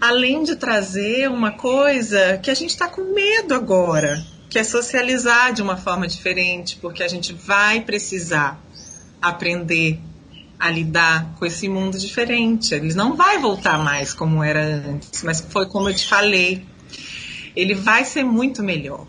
Além 0.00 0.44
de 0.44 0.54
trazer 0.56 1.28
uma 1.28 1.50
coisa 1.50 2.38
que 2.38 2.50
a 2.50 2.54
gente 2.54 2.70
está 2.70 2.88
com 2.88 3.12
medo 3.12 3.54
agora, 3.54 4.24
que 4.48 4.58
é 4.58 4.64
socializar 4.64 5.52
de 5.52 5.60
uma 5.60 5.76
forma 5.76 6.06
diferente, 6.06 6.76
porque 6.76 7.02
a 7.02 7.08
gente 7.08 7.32
vai 7.32 7.80
precisar 7.80 8.60
aprender 9.20 10.00
a 10.58 10.70
lidar 10.70 11.34
com 11.38 11.44
esse 11.44 11.68
mundo 11.68 11.98
diferente. 11.98 12.74
Ele 12.74 12.94
não 12.94 13.16
vai 13.16 13.38
voltar 13.38 13.78
mais 13.78 14.12
como 14.12 14.42
era 14.42 14.64
antes, 14.64 15.22
mas 15.22 15.40
foi 15.40 15.66
como 15.66 15.88
eu 15.88 15.94
te 15.94 16.06
falei, 16.06 16.64
ele 17.56 17.74
vai 17.74 18.04
ser 18.04 18.22
muito 18.24 18.62
melhor. 18.62 19.06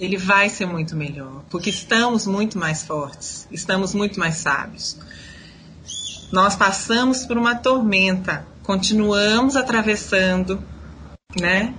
ele 0.00 0.16
vai 0.16 0.48
ser 0.48 0.66
muito 0.66 0.96
melhor, 0.96 1.44
porque 1.50 1.68
estamos 1.68 2.26
muito 2.26 2.58
mais 2.58 2.82
fortes, 2.82 3.46
estamos 3.52 3.92
muito 3.94 4.18
mais 4.18 4.36
sábios. 4.36 4.96
Nós 6.32 6.56
passamos 6.56 7.26
por 7.26 7.36
uma 7.36 7.54
tormenta, 7.54 8.46
continuamos 8.70 9.56
atravessando, 9.56 10.62
né, 11.36 11.74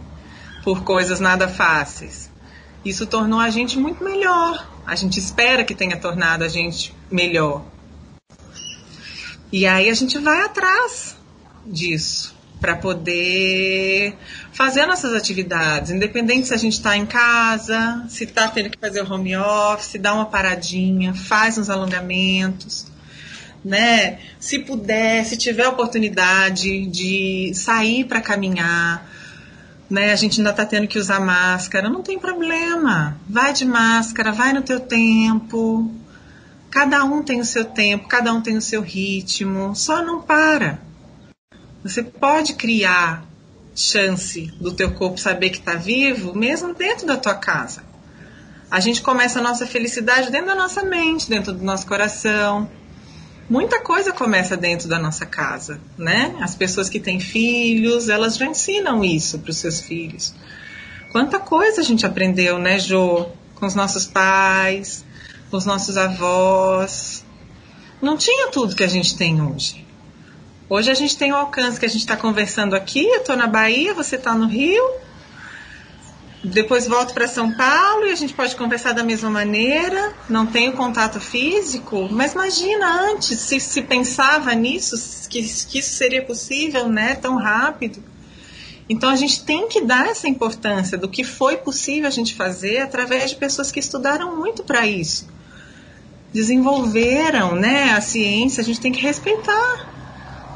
por 0.62 0.84
coisas 0.84 1.22
nada 1.22 1.48
fáceis. 1.48 2.30
Isso 2.84 3.08
tornou 3.08 3.40
a 3.40 3.50
gente 3.50 3.80
muito 3.80 4.04
melhor. 4.04 4.70
A 4.86 4.94
gente 4.94 5.18
espera 5.18 5.64
que 5.64 5.74
tenha 5.74 5.96
tornado 5.96 6.44
a 6.44 6.50
gente 6.50 6.94
melhor. 7.10 7.64
E 9.54 9.66
aí 9.66 9.90
a 9.90 9.94
gente 9.94 10.20
vai 10.20 10.42
atrás 10.42 11.16
disso 11.66 12.36
para 12.60 12.76
poder 12.76 14.18
fazer 14.52 14.86
nossas 14.86 15.14
atividades, 15.14 15.92
independente 15.92 16.48
se 16.48 16.54
a 16.54 16.58
gente 16.58 16.74
está 16.74 16.98
em 16.98 17.06
casa, 17.06 18.06
se 18.10 18.26
está 18.26 18.50
tendo 18.50 18.70
que 18.70 18.78
fazer 18.78 19.02
o 19.02 19.10
home 19.10 19.38
office, 19.38 19.96
dá 19.98 20.14
uma 20.14 20.26
paradinha, 20.26 21.14
faz 21.14 21.58
uns 21.58 21.70
alongamentos, 21.70 22.91
né? 23.64 24.20
Se 24.40 24.60
puder, 24.60 25.26
se 25.26 25.38
tiver 25.38 25.68
oportunidade 25.68 26.88
de 26.88 27.52
sair 27.54 28.06
para 28.06 28.22
caminhar, 28.22 29.08
né? 29.90 30.12
A 30.12 30.16
gente 30.16 30.40
ainda 30.40 30.52
está 30.52 30.66
tendo 30.66 30.88
que 30.88 30.98
usar 30.98 31.20
máscara, 31.20 31.90
não 31.90 32.02
tem 32.02 32.18
problema. 32.18 33.18
Vai 33.30 33.54
de 33.54 33.66
máscara, 33.66 34.32
vai 34.32 34.54
no 34.54 34.62
teu 34.62 34.80
tempo. 34.80 35.92
Cada 36.70 37.04
um 37.04 37.22
tem 37.22 37.42
o 37.42 37.46
seu 37.46 37.66
tempo, 37.66 38.08
cada 38.08 38.34
um 38.34 38.42
tem 38.42 38.56
o 38.56 38.62
seu 38.62 38.82
ritmo, 38.82 39.76
só 39.76 40.02
não 40.02 40.22
para. 40.22 40.80
Você 41.84 42.02
pode 42.02 42.54
criar 42.54 43.26
chance 43.76 44.54
do 44.60 44.74
teu 44.74 44.92
corpo 44.92 45.20
saber 45.20 45.50
que 45.50 45.58
está 45.58 45.76
vivo, 45.76 46.34
mesmo 46.34 46.74
dentro 46.74 47.06
da 47.06 47.18
tua 47.18 47.36
casa. 47.36 47.84
A 48.70 48.80
gente 48.80 49.02
começa 49.02 49.40
a 49.40 49.42
nossa 49.42 49.68
felicidade 49.68 50.32
dentro 50.32 50.48
da 50.48 50.56
nossa 50.56 50.84
mente, 50.84 51.30
dentro 51.30 51.52
do 51.52 51.64
nosso 51.64 51.86
coração. 51.86 52.70
Muita 53.52 53.82
coisa 53.82 54.14
começa 54.14 54.56
dentro 54.56 54.88
da 54.88 54.98
nossa 54.98 55.26
casa, 55.26 55.78
né? 55.98 56.38
As 56.40 56.56
pessoas 56.56 56.88
que 56.88 57.02
têm 57.02 57.20
filhos, 57.20 58.08
elas 58.08 58.38
já 58.38 58.46
ensinam 58.46 59.04
isso 59.04 59.40
para 59.40 59.52
os 59.52 59.58
seus 59.58 59.82
filhos. 59.82 60.34
Quanta 61.12 61.38
coisa 61.38 61.82
a 61.82 61.84
gente 61.84 62.06
aprendeu, 62.06 62.58
né, 62.58 62.80
Jo? 62.80 63.26
Com 63.56 63.66
os 63.66 63.76
nossos 63.76 64.06
pais, 64.06 65.04
com 65.50 65.58
os 65.58 65.66
nossos 65.66 65.98
avós. 65.98 67.26
Não 68.02 68.16
tinha 68.16 68.48
tudo 68.48 68.74
que 68.74 68.86
a 68.86 68.88
gente 68.88 69.18
tem 69.18 69.42
hoje. 69.42 69.86
Hoje 70.70 70.90
a 70.90 70.96
gente 70.96 71.18
tem 71.18 71.34
o 71.34 71.36
alcance 71.36 71.78
que 71.78 71.86
a 71.86 71.90
gente 71.90 72.00
está 72.00 72.16
conversando 72.16 72.74
aqui. 72.74 73.06
Eu 73.06 73.18
estou 73.20 73.36
na 73.36 73.48
Bahia, 73.48 73.94
você 73.94 74.16
está 74.16 74.34
no 74.34 74.48
Rio. 74.48 74.82
Depois 76.44 76.88
volto 76.88 77.14
para 77.14 77.28
São 77.28 77.52
Paulo 77.52 78.08
e 78.08 78.12
a 78.12 78.16
gente 78.16 78.34
pode 78.34 78.56
conversar 78.56 78.94
da 78.94 79.04
mesma 79.04 79.30
maneira. 79.30 80.14
Não 80.28 80.48
tenho 80.48 80.74
contato 80.74 81.20
físico, 81.20 82.08
mas 82.10 82.34
imagina 82.34 83.12
antes 83.12 83.40
se 83.40 83.60
se 83.60 83.82
pensava 83.84 84.52
nisso, 84.56 84.96
que, 85.30 85.44
que 85.44 85.80
isso 85.80 85.96
seria 85.96 86.24
possível, 86.24 86.88
né? 86.90 87.14
Tão 87.14 87.38
rápido. 87.38 88.04
Então 88.90 89.10
a 89.10 89.16
gente 89.16 89.44
tem 89.44 89.68
que 89.68 89.82
dar 89.82 90.08
essa 90.08 90.28
importância 90.28 90.98
do 90.98 91.08
que 91.08 91.24
foi 91.24 91.58
possível 91.58 92.08
a 92.08 92.12
gente 92.12 92.34
fazer 92.34 92.80
através 92.80 93.30
de 93.30 93.36
pessoas 93.36 93.72
que 93.72 93.80
estudaram 93.80 94.36
muito 94.36 94.64
para 94.64 94.86
isso, 94.88 95.28
desenvolveram, 96.34 97.56
né? 97.56 97.94
A 97.94 98.02
ciência 98.02 98.62
a 98.62 98.66
gente 98.66 98.82
tem 98.82 98.92
que 98.92 99.02
respeitar 99.02 99.92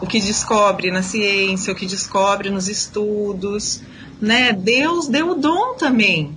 o 0.01 0.07
que 0.07 0.19
descobre 0.19 0.91
na 0.91 1.01
ciência, 1.01 1.71
o 1.71 1.75
que 1.75 1.85
descobre 1.85 2.49
nos 2.49 2.67
estudos, 2.67 3.81
né? 4.25 4.51
Deus 4.51 5.07
deu 5.07 5.29
o 5.29 5.35
dom 5.35 5.75
também 5.75 6.35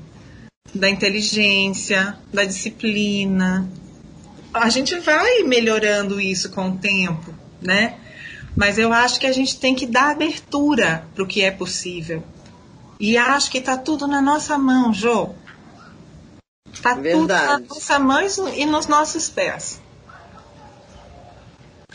da 0.74 0.90
inteligência, 0.90 2.18
da 2.32 2.44
disciplina. 2.44 3.68
A 4.52 4.68
gente 4.68 4.98
vai 5.00 5.42
melhorando 5.44 6.20
isso 6.20 6.50
com 6.50 6.68
o 6.68 6.78
tempo, 6.78 7.34
né? 7.62 7.98
Mas 8.54 8.78
eu 8.78 8.92
acho 8.92 9.18
que 9.18 9.26
a 9.26 9.32
gente 9.32 9.58
tem 9.58 9.74
que 9.74 9.86
dar 9.86 10.10
abertura 10.10 11.06
para 11.14 11.24
o 11.24 11.26
que 11.26 11.42
é 11.42 11.50
possível. 11.50 12.22
E 13.00 13.16
acho 13.16 13.50
que 13.50 13.58
está 13.58 13.76
tudo 13.76 14.06
na 14.06 14.20
nossa 14.20 14.58
mão, 14.58 14.92
Jô. 14.92 15.30
Está 16.72 16.94
tudo 16.94 17.26
na 17.26 17.58
nossa 17.58 17.98
mão 17.98 18.20
e 18.54 18.66
nos 18.66 18.86
nossos 18.86 19.30
pés. 19.30 19.80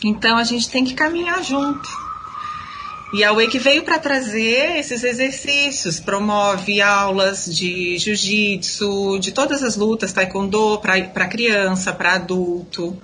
Então 0.04 0.38
a 0.38 0.44
gente 0.44 0.70
tem 0.70 0.84
que 0.84 0.96
caminhar 0.96 1.44
junto. 1.44 2.03
E 3.14 3.24
a 3.24 3.32
Wake 3.32 3.60
veio 3.60 3.84
para 3.84 4.00
trazer 4.00 4.80
esses 4.80 5.04
exercícios, 5.04 6.00
promove 6.00 6.82
aulas 6.82 7.46
de 7.46 7.96
jiu-jitsu, 8.00 9.20
de 9.20 9.32
todas 9.32 9.62
as 9.62 9.76
lutas, 9.76 10.12
taekwondo 10.12 10.80
para 10.80 11.28
criança, 11.28 11.94
para 11.94 12.14
adulto, 12.14 13.00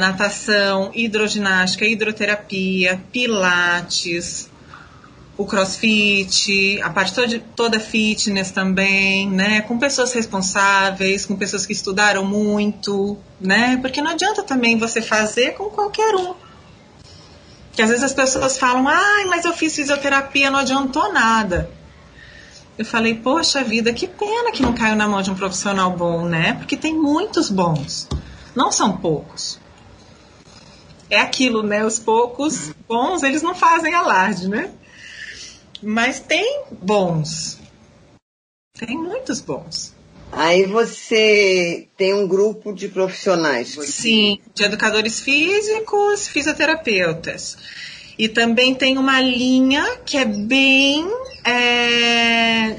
natação, 0.00 0.90
hidroginástica, 0.92 1.86
hidroterapia, 1.86 3.00
pilates, 3.12 4.50
o 5.36 5.46
crossfit, 5.46 6.80
a 6.82 6.90
parte 6.90 7.14
toda, 7.14 7.38
toda 7.54 7.80
fitness 7.80 8.50
também, 8.50 9.30
né? 9.30 9.60
Com 9.60 9.78
pessoas 9.78 10.12
responsáveis, 10.12 11.24
com 11.24 11.36
pessoas 11.36 11.64
que 11.64 11.72
estudaram 11.72 12.24
muito, 12.24 13.16
né? 13.40 13.76
Porque 13.80 14.02
não 14.02 14.10
adianta 14.10 14.42
também 14.42 14.76
você 14.76 15.00
fazer 15.00 15.52
com 15.52 15.70
qualquer 15.70 16.16
um. 16.16 16.34
Que 17.74 17.82
às 17.82 17.88
vezes 17.88 18.04
as 18.04 18.12
pessoas 18.12 18.56
falam, 18.58 18.86
ai, 18.88 19.24
mas 19.24 19.44
eu 19.44 19.52
fiz 19.52 19.74
fisioterapia, 19.74 20.50
não 20.50 20.60
adiantou 20.60 21.12
nada. 21.12 21.70
Eu 22.76 22.84
falei, 22.84 23.14
poxa 23.14 23.62
vida, 23.62 23.92
que 23.92 24.06
pena 24.06 24.50
que 24.50 24.62
não 24.62 24.72
caiu 24.72 24.96
na 24.96 25.08
mão 25.08 25.22
de 25.22 25.30
um 25.30 25.34
profissional 25.34 25.90
bom, 25.92 26.24
né? 26.26 26.54
Porque 26.54 26.76
tem 26.76 26.94
muitos 26.94 27.48
bons, 27.48 28.08
não 28.54 28.72
são 28.72 28.96
poucos. 28.96 29.60
É 31.08 31.20
aquilo, 31.20 31.62
né? 31.62 31.84
Os 31.84 31.98
poucos 31.98 32.72
bons, 32.88 33.22
eles 33.22 33.42
não 33.42 33.54
fazem 33.54 33.94
alarde, 33.94 34.48
né? 34.48 34.72
Mas 35.82 36.18
tem 36.18 36.64
bons. 36.70 37.60
Tem 38.76 38.96
muitos 38.96 39.40
bons. 39.40 39.93
Aí 40.36 40.64
você 40.64 41.86
tem 41.96 42.12
um 42.12 42.26
grupo 42.26 42.72
de 42.72 42.88
profissionais. 42.88 43.76
Sim, 43.82 44.40
de 44.54 44.64
educadores 44.64 45.20
físicos, 45.20 46.26
fisioterapeutas. 46.26 47.56
E 48.18 48.28
também 48.28 48.74
tem 48.74 48.98
uma 48.98 49.20
linha 49.20 49.98
que 50.04 50.16
é 50.16 50.24
bem, 50.24 51.06
é, 51.44 52.76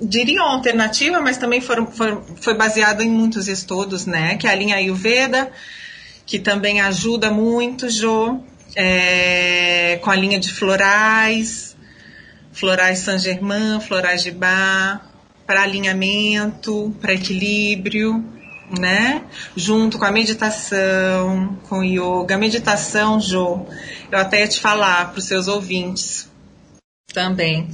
diria 0.00 0.42
alternativa, 0.42 1.20
mas 1.20 1.38
também 1.38 1.60
foram, 1.60 1.86
foram, 1.86 2.22
foi 2.36 2.54
baseada 2.54 3.02
em 3.02 3.10
muitos 3.10 3.48
estudos, 3.48 4.06
né? 4.06 4.36
Que 4.36 4.46
é 4.46 4.50
a 4.50 4.54
linha 4.54 4.76
Ayurveda, 4.76 5.50
que 6.26 6.38
também 6.38 6.80
ajuda 6.80 7.30
muito, 7.30 7.88
Jo, 7.88 8.42
é, 8.76 9.98
com 10.02 10.10
a 10.10 10.14
linha 10.14 10.38
de 10.38 10.52
florais, 10.52 11.76
florais 12.52 12.98
Saint-Germain, 13.00 13.80
florais 13.80 14.22
de 14.22 14.30
Bar, 14.30 15.07
para 15.48 15.62
alinhamento, 15.62 16.94
para 17.00 17.14
equilíbrio, 17.14 18.22
né? 18.78 19.24
Junto 19.56 19.98
com 19.98 20.04
a 20.04 20.12
meditação, 20.12 21.58
com 21.66 21.78
o 21.78 21.82
yoga. 21.82 22.34
A 22.34 22.38
meditação, 22.38 23.18
Jo, 23.18 23.64
eu 24.12 24.18
até 24.18 24.40
ia 24.40 24.48
te 24.48 24.60
falar 24.60 25.10
para 25.10 25.18
os 25.18 25.24
seus 25.24 25.48
ouvintes 25.48 26.30
também. 27.14 27.66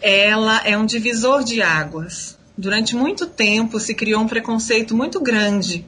Ela 0.00 0.66
é 0.66 0.74
um 0.78 0.86
divisor 0.86 1.44
de 1.44 1.60
águas. 1.60 2.38
Durante 2.56 2.96
muito 2.96 3.26
tempo 3.26 3.78
se 3.78 3.94
criou 3.94 4.22
um 4.22 4.26
preconceito 4.26 4.96
muito 4.96 5.20
grande 5.20 5.84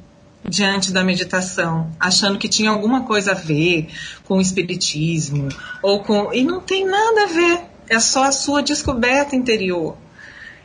diante 0.46 0.92
da 0.92 1.02
meditação, 1.02 1.90
achando 1.98 2.38
que 2.38 2.50
tinha 2.50 2.68
alguma 2.68 3.04
coisa 3.04 3.32
a 3.32 3.34
ver 3.34 3.88
com 4.24 4.36
o 4.36 4.42
espiritismo 4.42 5.48
ou 5.82 6.02
com 6.02 6.34
e 6.34 6.44
não 6.44 6.60
tem 6.60 6.84
nada 6.84 7.22
a 7.22 7.26
ver 7.26 7.60
é 7.88 7.98
só 7.98 8.24
a 8.24 8.32
sua 8.32 8.62
descoberta 8.62 9.34
interior. 9.34 9.96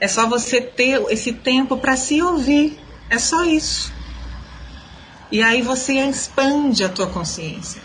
É 0.04 0.08
só 0.10 0.28
você 0.28 0.60
ter 0.60 1.02
esse 1.10 1.32
tempo 1.32 1.78
para 1.78 1.96
se 1.96 2.22
ouvir. 2.22 2.78
É 3.10 3.18
só 3.18 3.46
isso. 3.46 3.90
E 5.32 5.42
aí 5.42 5.62
você 5.62 5.94
expande 5.94 6.84
a 6.84 6.90
tua 6.90 7.08
consciência. 7.08 7.82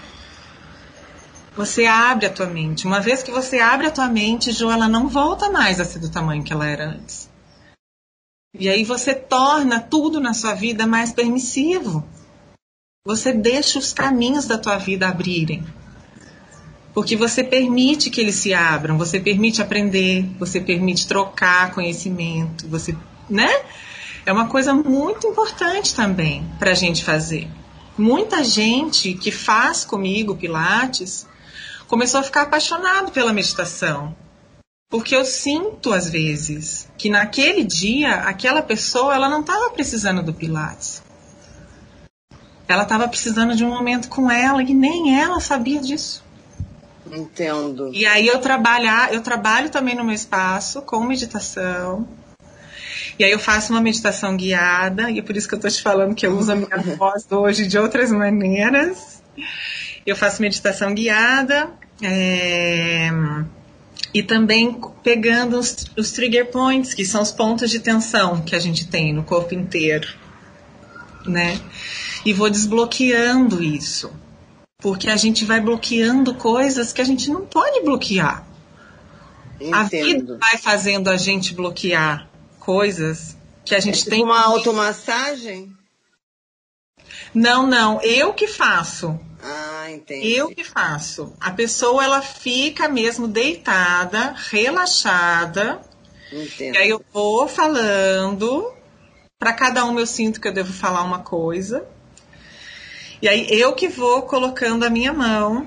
Você 1.56 1.86
abre 1.86 2.26
a 2.26 2.30
tua 2.30 2.48
mente. 2.48 2.88
Uma 2.88 2.98
vez 2.98 3.22
que 3.22 3.30
você 3.30 3.60
abre 3.60 3.86
a 3.86 3.90
tua 3.92 4.08
mente, 4.08 4.50
Jo, 4.50 4.68
ela 4.68 4.88
não 4.88 5.06
volta 5.06 5.48
mais 5.48 5.78
a 5.78 5.84
ser 5.84 6.00
do 6.00 6.10
tamanho 6.10 6.42
que 6.42 6.52
ela 6.52 6.66
era 6.66 6.88
antes. 6.88 7.30
E 8.52 8.68
aí 8.68 8.82
você 8.82 9.14
torna 9.14 9.78
tudo 9.78 10.18
na 10.18 10.34
sua 10.34 10.54
vida 10.54 10.88
mais 10.88 11.12
permissivo. 11.12 12.04
Você 13.06 13.32
deixa 13.32 13.78
os 13.78 13.92
caminhos 13.92 14.44
da 14.44 14.58
tua 14.58 14.76
vida 14.76 15.06
abrirem 15.06 15.64
porque 16.98 17.14
você 17.14 17.44
permite 17.44 18.10
que 18.10 18.20
eles 18.20 18.34
se 18.34 18.52
abram, 18.52 18.98
você 18.98 19.20
permite 19.20 19.62
aprender, 19.62 20.28
você 20.36 20.60
permite 20.60 21.06
trocar 21.06 21.70
conhecimento, 21.70 22.66
você, 22.66 22.92
né? 23.30 23.48
É 24.26 24.32
uma 24.32 24.48
coisa 24.48 24.74
muito 24.74 25.24
importante 25.28 25.94
também 25.94 26.44
para 26.58 26.72
a 26.72 26.74
gente 26.74 27.04
fazer. 27.04 27.48
Muita 27.96 28.42
gente 28.42 29.14
que 29.14 29.30
faz 29.30 29.84
comigo 29.84 30.34
Pilates 30.34 31.24
começou 31.86 32.18
a 32.18 32.24
ficar 32.24 32.42
apaixonado 32.42 33.12
pela 33.12 33.32
meditação. 33.32 34.16
Porque 34.90 35.14
eu 35.14 35.24
sinto 35.24 35.92
às 35.92 36.10
vezes 36.10 36.90
que 36.98 37.08
naquele 37.08 37.62
dia 37.62 38.22
aquela 38.22 38.60
pessoa 38.60 39.14
ela 39.14 39.28
não 39.28 39.42
estava 39.42 39.70
precisando 39.70 40.20
do 40.20 40.34
Pilates. 40.34 41.00
Ela 42.66 42.82
estava 42.82 43.06
precisando 43.06 43.54
de 43.54 43.64
um 43.64 43.70
momento 43.70 44.08
com 44.08 44.28
ela 44.28 44.60
e 44.64 44.74
nem 44.74 45.16
ela 45.16 45.38
sabia 45.38 45.80
disso. 45.80 46.26
Entendo. 47.12 47.90
E 47.92 48.06
aí 48.06 48.26
eu 48.26 48.38
trabalhar, 48.38 49.12
eu 49.12 49.20
trabalho 49.20 49.70
também 49.70 49.94
no 49.94 50.04
meu 50.04 50.14
espaço 50.14 50.82
com 50.82 51.04
meditação. 51.04 52.06
E 53.18 53.24
aí 53.24 53.30
eu 53.30 53.38
faço 53.38 53.72
uma 53.72 53.80
meditação 53.80 54.36
guiada, 54.36 55.10
e 55.10 55.18
é 55.18 55.22
por 55.22 55.36
isso 55.36 55.48
que 55.48 55.54
eu 55.54 55.58
estou 55.58 55.70
te 55.70 55.82
falando 55.82 56.14
que 56.14 56.26
eu 56.26 56.36
uso 56.36 56.52
a 56.52 56.54
minha 56.54 56.78
voz 56.96 57.26
hoje 57.30 57.66
de 57.66 57.78
outras 57.78 58.12
maneiras. 58.12 59.22
Eu 60.06 60.14
faço 60.14 60.40
meditação 60.40 60.94
guiada. 60.94 61.70
É, 62.00 63.10
e 64.12 64.22
também 64.22 64.80
pegando 65.02 65.58
os, 65.58 65.86
os 65.96 66.12
trigger 66.12 66.50
points, 66.50 66.94
que 66.94 67.04
são 67.04 67.20
os 67.20 67.32
pontos 67.32 67.70
de 67.70 67.80
tensão 67.80 68.40
que 68.40 68.54
a 68.54 68.58
gente 68.58 68.86
tem 68.86 69.12
no 69.12 69.22
corpo 69.22 69.54
inteiro, 69.54 70.08
né? 71.26 71.60
E 72.24 72.32
vou 72.32 72.48
desbloqueando 72.48 73.62
isso. 73.62 74.10
Porque 74.80 75.10
a 75.10 75.16
gente 75.16 75.44
vai 75.44 75.60
bloqueando 75.60 76.34
coisas 76.34 76.92
que 76.92 77.00
a 77.00 77.04
gente 77.04 77.28
não 77.30 77.44
pode 77.44 77.80
bloquear. 77.80 78.46
Entendo. 79.60 79.74
A 79.74 79.82
vida 79.82 80.38
vai 80.38 80.56
fazendo 80.56 81.08
a 81.08 81.16
gente 81.16 81.52
bloquear 81.52 82.28
coisas 82.60 83.36
que 83.64 83.74
a 83.74 83.80
gente 83.80 83.96
é 83.96 83.98
tipo 83.98 84.10
tem. 84.10 84.22
uma 84.22 84.40
automassagem? 84.40 85.76
Não, 87.34 87.66
não, 87.66 88.00
eu 88.02 88.32
que 88.32 88.46
faço. 88.46 89.18
Ah, 89.42 89.90
entendi. 89.90 90.30
Eu 90.30 90.48
que 90.54 90.62
faço. 90.62 91.32
A 91.40 91.50
pessoa 91.50 92.04
ela 92.04 92.22
fica 92.22 92.88
mesmo 92.88 93.26
deitada, 93.26 94.32
relaxada. 94.48 95.80
Entendo. 96.32 96.76
E 96.76 96.78
aí 96.78 96.88
eu 96.88 97.04
vou 97.12 97.48
falando. 97.48 98.72
Para 99.40 99.52
cada 99.52 99.84
um 99.84 99.98
eu 99.98 100.06
sinto 100.06 100.40
que 100.40 100.46
eu 100.46 100.52
devo 100.52 100.72
falar 100.72 101.02
uma 101.02 101.18
coisa. 101.18 101.84
E 103.20 103.28
aí 103.28 103.46
eu 103.50 103.74
que 103.74 103.88
vou 103.88 104.22
colocando 104.22 104.84
a 104.84 104.90
minha 104.90 105.12
mão 105.12 105.66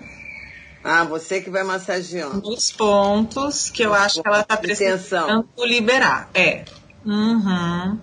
Ah, 0.84 1.04
você 1.04 1.41
que 1.41 1.49
vai 1.49 1.64
massageando. 1.64 2.41
nos 2.41 2.72
pontos 2.72 3.70
que 3.70 3.84
eu 3.84 3.93
acho 3.93 4.22
que 4.22 4.28
ela 4.28 4.41
está 4.41 4.58
precisando 4.58 5.47
liberar. 5.60 6.30
É. 6.34 6.66
Uhum. 7.06 7.99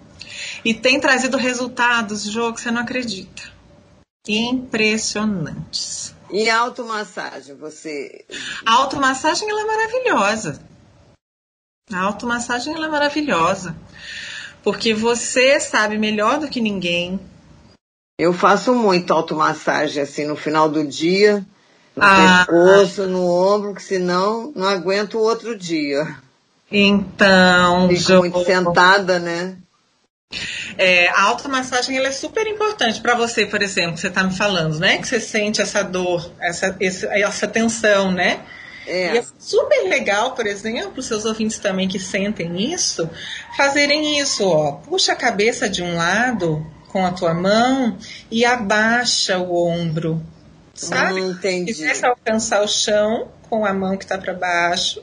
E 0.64 0.74
tem 0.74 1.00
trazido 1.00 1.36
resultados, 1.36 2.24
jogo 2.24 2.54
que 2.54 2.60
você 2.60 2.70
não 2.70 2.82
acredita. 2.82 3.42
Impressionantes. 4.26 6.14
E 6.30 6.50
a 6.50 6.58
automassagem, 6.58 7.56
você. 7.56 8.26
A 8.66 8.74
automassagem 8.74 9.48
ela 9.48 9.62
é 9.62 9.64
maravilhosa. 9.64 10.62
A 11.90 12.00
automassagem 12.00 12.74
ela 12.74 12.86
é 12.86 12.90
maravilhosa. 12.90 13.74
Porque 14.62 14.92
você 14.92 15.58
sabe 15.58 15.96
melhor 15.96 16.38
do 16.38 16.48
que 16.48 16.60
ninguém. 16.60 17.18
Eu 18.18 18.32
faço 18.32 18.74
muito 18.74 19.12
automassagem 19.12 20.02
assim 20.02 20.24
no 20.26 20.34
final 20.34 20.68
do 20.68 20.84
dia, 20.84 21.46
no 21.94 22.02
Ah. 22.02 22.44
pescoço, 22.46 23.06
no 23.06 23.24
ombro, 23.24 23.72
que 23.72 23.82
senão 23.82 24.52
não 24.56 24.66
aguento 24.66 25.14
o 25.18 25.22
outro 25.22 25.56
dia. 25.56 26.16
Então, 26.70 27.88
Fico 27.88 28.00
Jo, 28.00 28.18
muito 28.18 28.44
sentada, 28.44 29.20
né? 29.20 29.56
é, 30.76 31.08
a 31.08 31.22
automassagem 31.22 31.96
ela 31.96 32.08
é 32.08 32.12
super 32.12 32.46
importante 32.46 33.00
para 33.00 33.14
você, 33.14 33.46
por 33.46 33.62
exemplo, 33.62 33.94
que 33.94 34.00
você 34.00 34.08
está 34.08 34.22
me 34.24 34.36
falando, 34.36 34.78
né? 34.78 34.98
Que 34.98 35.06
você 35.06 35.20
sente 35.20 35.62
essa 35.62 35.82
dor, 35.82 36.30
essa, 36.40 36.76
essa 36.80 37.46
tensão, 37.46 38.10
né? 38.12 38.40
E 38.86 38.90
É. 38.90 39.16
é 39.18 39.24
super 39.38 39.88
legal, 39.88 40.32
por 40.34 40.46
exemplo, 40.46 40.94
os 40.98 41.06
seus 41.06 41.24
ouvintes 41.24 41.58
também 41.58 41.88
que 41.88 41.98
sentem 41.98 42.72
isso, 42.72 43.08
fazerem 43.56 44.18
isso, 44.18 44.44
ó. 44.46 44.72
Puxa 44.72 45.12
a 45.12 45.16
cabeça 45.16 45.68
de 45.68 45.82
um 45.82 45.96
lado 45.96 46.66
com 46.88 47.04
a 47.04 47.12
tua 47.12 47.34
mão 47.34 47.96
e 48.30 48.44
abaixa 48.44 49.38
o 49.38 49.66
ombro, 49.66 50.22
sabe? 50.74 51.20
Hum, 51.20 51.30
entendi. 51.30 51.74
Começa 51.74 52.06
a 52.06 52.10
alcançar 52.10 52.62
o 52.62 52.68
chão 52.68 53.28
com 53.48 53.64
a 53.64 53.72
mão 53.72 53.96
que 53.96 54.04
está 54.04 54.18
para 54.18 54.34
baixo 54.34 55.02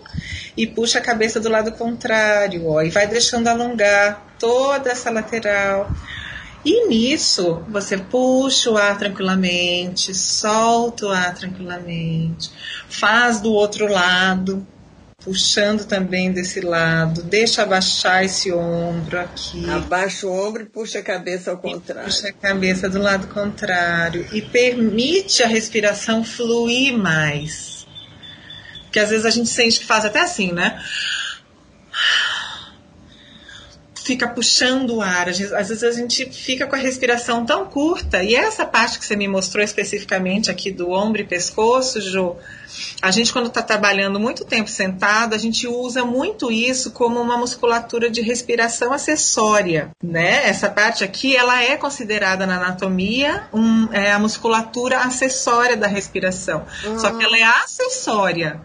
e 0.56 0.68
puxa 0.68 1.00
a 1.00 1.02
cabeça 1.02 1.40
do 1.40 1.50
lado 1.50 1.72
contrário, 1.72 2.68
ó, 2.68 2.82
e 2.82 2.90
vai 2.90 3.08
deixando 3.08 3.48
alongar 3.48 4.36
toda 4.40 4.90
essa 4.90 5.10
lateral. 5.10 5.90
E 6.64 6.88
nisso, 6.88 7.64
você 7.70 7.98
puxa 7.98 8.72
o 8.72 8.78
ar 8.78 8.98
tranquilamente, 8.98 10.16
solta 10.16 11.06
o 11.06 11.12
ar 11.12 11.36
tranquilamente, 11.36 12.50
faz 12.90 13.40
do 13.40 13.52
outro 13.52 13.88
lado, 13.88 14.66
puxando 15.26 15.86
também 15.86 16.32
desse 16.32 16.62
lado, 16.62 17.24
deixa 17.24 17.64
abaixar 17.64 18.24
esse 18.24 18.54
ombro 18.54 19.20
aqui. 19.20 19.68
Abaixa 19.68 20.28
o 20.28 20.32
ombro 20.32 20.62
e 20.62 20.66
puxa 20.66 21.00
a 21.00 21.02
cabeça 21.02 21.50
ao 21.50 21.58
contrário. 21.58 22.06
Puxa 22.06 22.28
a 22.30 22.32
cabeça 22.32 22.88
do 22.88 23.00
lado 23.00 23.28
contrário 23.28 24.28
e 24.32 24.40
permite 24.44 25.42
a 25.42 25.48
respiração 25.48 26.24
fluir 26.24 26.96
mais. 26.96 27.88
Porque 28.84 29.00
às 29.00 29.10
vezes 29.10 29.26
a 29.26 29.32
gente 29.32 29.50
sente 29.50 29.80
que 29.80 29.86
faz 29.86 30.06
até 30.06 30.22
assim, 30.22 30.52
né? 30.54 30.80
Fica 34.06 34.28
puxando 34.28 34.98
o 34.98 35.02
ar. 35.02 35.28
Às 35.28 35.40
vezes- 35.40 35.84
a 35.84 35.92
gente 35.92 36.30
fica 36.32 36.68
com 36.68 36.76
a 36.76 36.78
respiração 36.78 37.44
tão 37.44 37.66
curta. 37.66 38.24
E 38.24 38.36
essa 38.36 38.64
parte 38.64 39.00
que 39.00 39.06
você 39.06 39.16
me 39.16 39.28
mostrou 39.28 39.64
especificamente 39.64 40.52
aqui 40.52 40.70
do 40.72 40.92
ombro 40.92 41.22
e 41.22 41.26
pescoço, 41.26 42.00
Jo, 42.00 42.36
a 43.02 43.10
gente 43.10 43.34
quando 43.34 43.48
está 43.48 43.64
trabalhando 43.64 44.20
muito 44.20 44.46
tempo 44.46 44.70
sentado, 44.70 45.34
a 45.34 45.40
gente 45.40 45.68
usa 45.68 46.06
muito 46.06 46.52
isso 46.52 46.92
como 46.92 47.20
uma 47.20 47.36
musculatura 47.36 48.08
de 48.08 48.22
respiração 48.22 48.94
acessória, 48.94 49.90
né? 50.04 50.48
Essa 50.48 50.70
parte 50.70 51.04
aqui, 51.04 51.36
ela 51.36 51.64
é 51.64 51.76
considerada 51.76 52.46
na 52.46 52.58
anatomia 52.58 53.48
um, 53.52 53.92
é 53.92 54.12
a 54.12 54.20
musculatura 54.20 55.00
acessória 55.00 55.76
da 55.76 55.88
respiração. 55.88 56.64
Só 57.00 57.10
que 57.12 57.24
ela 57.24 57.38
é 57.38 57.44
acessória. 57.44 58.62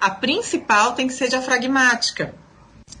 A 0.00 0.10
principal 0.10 0.92
tem 0.92 1.08
que 1.08 1.14
ser 1.14 1.28
diafragmática. 1.28 2.34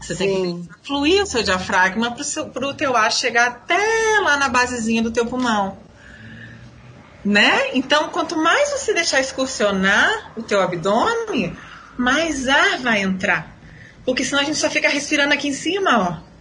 Você 0.04 0.14
tem 0.14 0.28
Sim. 0.28 0.68
que 0.68 0.86
fluir 0.86 1.22
o 1.22 1.26
seu 1.26 1.42
diafragma 1.42 2.14
para 2.52 2.66
o 2.66 2.74
teu 2.74 2.94
ar 2.94 3.10
chegar 3.10 3.46
até 3.46 3.78
lá 4.22 4.36
na 4.36 4.50
basezinha 4.50 5.02
do 5.02 5.10
teu 5.10 5.24
pulmão. 5.24 5.78
Né? 7.24 7.70
Então, 7.72 8.10
quanto 8.10 8.36
mais 8.36 8.70
você 8.70 8.92
deixar 8.92 9.20
excursionar 9.20 10.32
o 10.36 10.42
teu 10.42 10.60
abdômen, 10.60 11.56
mais 11.96 12.46
ar 12.48 12.78
vai 12.80 13.00
entrar. 13.00 13.56
Porque 14.04 14.22
senão 14.22 14.42
a 14.42 14.44
gente 14.44 14.58
só 14.58 14.68
fica 14.68 14.90
respirando 14.90 15.32
aqui 15.32 15.48
em 15.48 15.54
cima, 15.54 15.98
ó. 15.98 16.34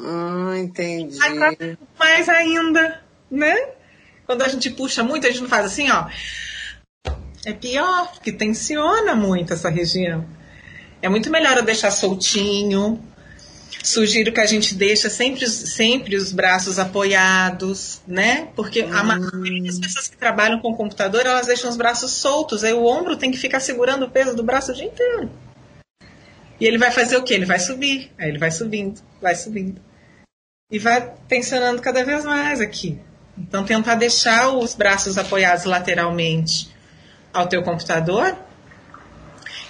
Ah, 0.00 0.56
entendi. 0.56 1.18
Mais 1.98 2.28
ainda, 2.28 3.02
né? 3.28 3.56
Quando 4.26 4.42
a 4.42 4.48
gente 4.48 4.70
puxa 4.70 5.02
muito, 5.02 5.26
a 5.26 5.30
gente 5.30 5.42
não 5.42 5.48
faz 5.48 5.66
assim, 5.66 5.90
ó. 5.90 6.06
É 7.44 7.52
pior, 7.52 8.12
porque 8.12 8.30
tensiona 8.30 9.16
muito 9.16 9.52
essa 9.52 9.68
região. 9.68 10.24
É 11.00 11.08
muito 11.08 11.30
melhor 11.30 11.56
eu 11.56 11.62
deixar 11.62 11.90
soltinho. 11.90 13.00
Sugiro 13.82 14.32
que 14.32 14.40
a 14.40 14.46
gente 14.46 14.74
deixe 14.74 15.08
sempre, 15.08 15.44
os- 15.44 15.52
sempre 15.52 16.16
os 16.16 16.32
braços 16.32 16.78
apoiados, 16.78 18.00
né? 18.06 18.48
Porque 18.56 18.80
a 18.82 19.02
maioria 19.04 19.62
das 19.62 19.78
pessoas 19.78 20.08
que 20.08 20.16
trabalham 20.16 20.58
com 20.60 20.74
computador, 20.74 21.24
elas 21.24 21.46
deixam 21.46 21.70
os 21.70 21.76
braços 21.76 22.10
soltos. 22.12 22.64
Aí 22.64 22.72
o 22.72 22.84
ombro 22.84 23.16
tem 23.16 23.30
que 23.30 23.38
ficar 23.38 23.60
segurando 23.60 24.04
o 24.06 24.10
peso 24.10 24.34
do 24.34 24.42
braço 24.42 24.72
o 24.72 24.74
dia 24.74 24.84
inteiro. 24.86 25.30
E 26.60 26.66
ele 26.66 26.76
vai 26.76 26.90
fazer 26.90 27.16
o 27.16 27.22
quê? 27.22 27.34
Ele 27.34 27.46
vai 27.46 27.60
subir. 27.60 28.10
Aí 28.18 28.28
ele 28.28 28.38
vai 28.38 28.50
subindo, 28.50 29.00
vai 29.22 29.34
subindo 29.36 29.80
e 30.70 30.78
vai 30.78 31.14
tensionando 31.28 31.80
cada 31.80 32.04
vez 32.04 32.24
mais 32.24 32.60
aqui. 32.60 32.98
Então 33.38 33.64
tentar 33.64 33.94
deixar 33.94 34.48
os 34.48 34.74
braços 34.74 35.16
apoiados 35.16 35.64
lateralmente 35.64 36.68
ao 37.32 37.46
teu 37.46 37.62
computador 37.62 38.36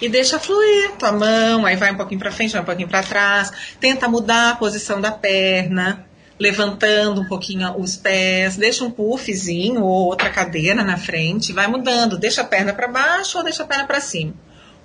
e 0.01 0.07
deixa 0.07 0.39
fluir 0.39 0.91
tua 0.97 1.11
mão, 1.11 1.65
aí 1.65 1.75
vai 1.75 1.91
um 1.91 1.97
pouquinho 1.97 2.19
para 2.19 2.31
frente, 2.31 2.53
vai 2.53 2.61
um 2.61 2.65
pouquinho 2.65 2.87
para 2.87 3.03
trás, 3.03 3.51
tenta 3.79 4.07
mudar 4.07 4.51
a 4.51 4.55
posição 4.55 5.01
da 5.01 5.11
perna, 5.11 6.05
levantando 6.39 7.21
um 7.21 7.25
pouquinho 7.25 7.77
os 7.77 7.97
pés, 7.97 8.55
deixa 8.55 8.85
um 8.85 8.91
puffzinho 8.91 9.83
ou 9.83 10.05
outra 10.05 10.29
cadeira 10.29 10.83
na 10.83 10.97
frente, 10.97 11.51
vai 11.51 11.67
mudando, 11.67 12.17
deixa 12.17 12.41
a 12.41 12.45
perna 12.45 12.73
para 12.73 12.87
baixo 12.87 13.37
ou 13.37 13.43
deixa 13.43 13.63
a 13.63 13.67
perna 13.67 13.85
para 13.85 13.99
cima. 13.99 14.33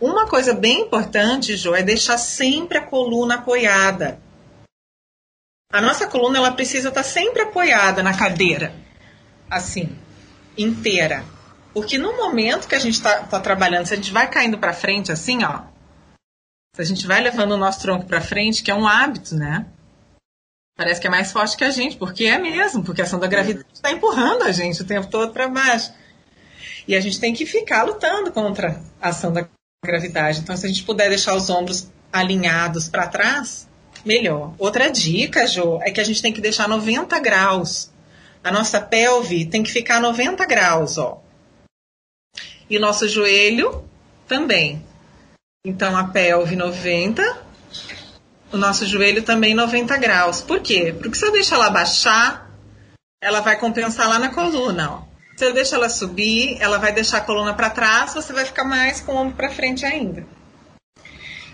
Uma 0.01 0.27
coisa 0.27 0.53
bem 0.53 0.83
importante, 0.83 1.57
Jo, 1.57 1.75
é 1.75 1.83
deixar 1.83 2.19
sempre 2.19 2.79
a 2.79 2.83
coluna 2.83 3.37
apoiada. 3.37 4.19
A 5.73 5.81
nossa 5.81 6.07
coluna 6.07 6.39
ela 6.39 6.53
precisa 6.53 6.89
estar 6.89 7.05
sempre 7.05 7.43
apoiada 7.43 8.03
na 8.03 8.17
cadeira, 8.17 8.75
assim, 9.49 9.97
inteira. 10.59 11.25
Porque 11.75 11.99
no 11.99 12.17
momento 12.17 12.69
que 12.69 12.75
a 12.77 12.79
gente 12.79 12.95
está 12.95 13.41
trabalhando, 13.41 13.87
se 13.87 13.93
a 13.93 13.97
gente 13.97 14.13
vai 14.13 14.31
caindo 14.31 14.57
para 14.57 14.73
frente 14.73 15.11
assim, 15.11 15.43
ó, 15.45 15.63
se 16.75 16.81
a 16.81 16.85
gente 16.85 17.07
vai 17.07 17.21
levando 17.21 17.53
o 17.53 17.57
nosso 17.57 17.81
tronco 17.81 18.07
para 18.07 18.21
frente, 18.21 18.63
que 18.63 18.71
é 18.71 18.75
um 18.75 18.87
hábito, 18.87 19.35
né? 19.35 19.67
Parece 20.77 21.01
que 21.01 21.07
é 21.07 21.11
mais 21.11 21.31
forte 21.31 21.57
que 21.57 21.65
a 21.65 21.71
gente, 21.71 21.97
porque 21.97 22.25
é 22.27 22.39
mesmo, 22.39 22.83
porque 22.83 23.01
a 23.01 23.05
ação 23.05 23.19
da 23.19 23.27
gravidade 23.27 23.67
está 23.73 23.93
empurrando 23.93 24.43
a 24.43 24.53
gente 24.53 24.83
o 24.83 24.85
tempo 24.85 25.09
todo 25.09 25.33
para 25.33 25.49
baixo. 25.49 25.93
E 26.87 26.97
a 26.97 27.01
gente 27.01 27.21
tem 27.21 27.33
que 27.33 27.47
ficar 27.47 27.85
lutando 27.85 28.33
contra 28.33 28.81
a 29.01 29.09
ação 29.09 29.33
da 29.33 29.47
gravidade. 29.85 30.41
Então, 30.41 30.57
se 30.57 30.67
a 30.67 30.69
gente 30.69 30.83
puder 30.83 31.09
deixar 31.09 31.35
os 31.35 31.49
ombros 31.49 31.91
alinhados 32.13 32.89
para 32.89 33.07
trás, 33.07 33.69
melhor. 34.05 34.55
Outra 34.59 34.91
dica, 34.91 35.47
Jo, 35.47 35.81
é 35.83 35.91
que 35.91 36.01
a 36.01 36.05
gente 36.05 36.21
tem 36.21 36.33
que 36.33 36.41
deixar 36.41 36.69
90 36.69 37.19
graus. 37.21 37.91
A 38.43 38.51
nossa 38.53 38.81
pelve 38.81 39.47
tem 39.47 39.63
que 39.63 39.73
ficar 39.73 40.01
90 40.01 40.45
graus, 40.47 40.99
ó. 40.99 41.24
E 42.69 42.79
nosso 42.79 43.09
joelho 43.09 43.85
também. 44.27 44.85
Então 45.67 45.97
a 45.97 46.05
pelve 46.05 46.57
90, 46.57 47.43
o 48.53 48.57
nosso 48.57 48.87
joelho 48.87 49.23
também 49.23 49.55
90 49.55 49.97
graus. 49.97 50.41
Por 50.41 50.61
quê? 50.61 50.95
Porque 50.97 51.17
se 51.17 51.27
eu 51.27 51.33
deixar 51.33 51.57
ela 51.57 51.71
baixar, 51.71 52.51
ela 53.23 53.41
vai 53.41 53.59
compensar 53.59 54.09
lá 54.09 54.19
na 54.19 54.29
coluna, 54.29 54.91
ó. 54.91 55.03
Se 55.37 55.45
eu 55.45 55.53
deixar 55.53 55.77
ela 55.77 55.89
subir, 55.89 56.57
ela 56.61 56.79
vai 56.79 56.93
deixar 56.93 57.19
a 57.19 57.23
coluna 57.23 57.55
para 57.55 57.71
trás, 57.71 58.15
você 58.15 58.33
vai 58.33 58.45
ficar 58.45 58.65
mais 58.65 59.01
com 59.01 59.13
o 59.13 59.17
ombro 59.17 59.35
para 59.35 59.51
frente 59.51 59.85
ainda. 59.85 60.25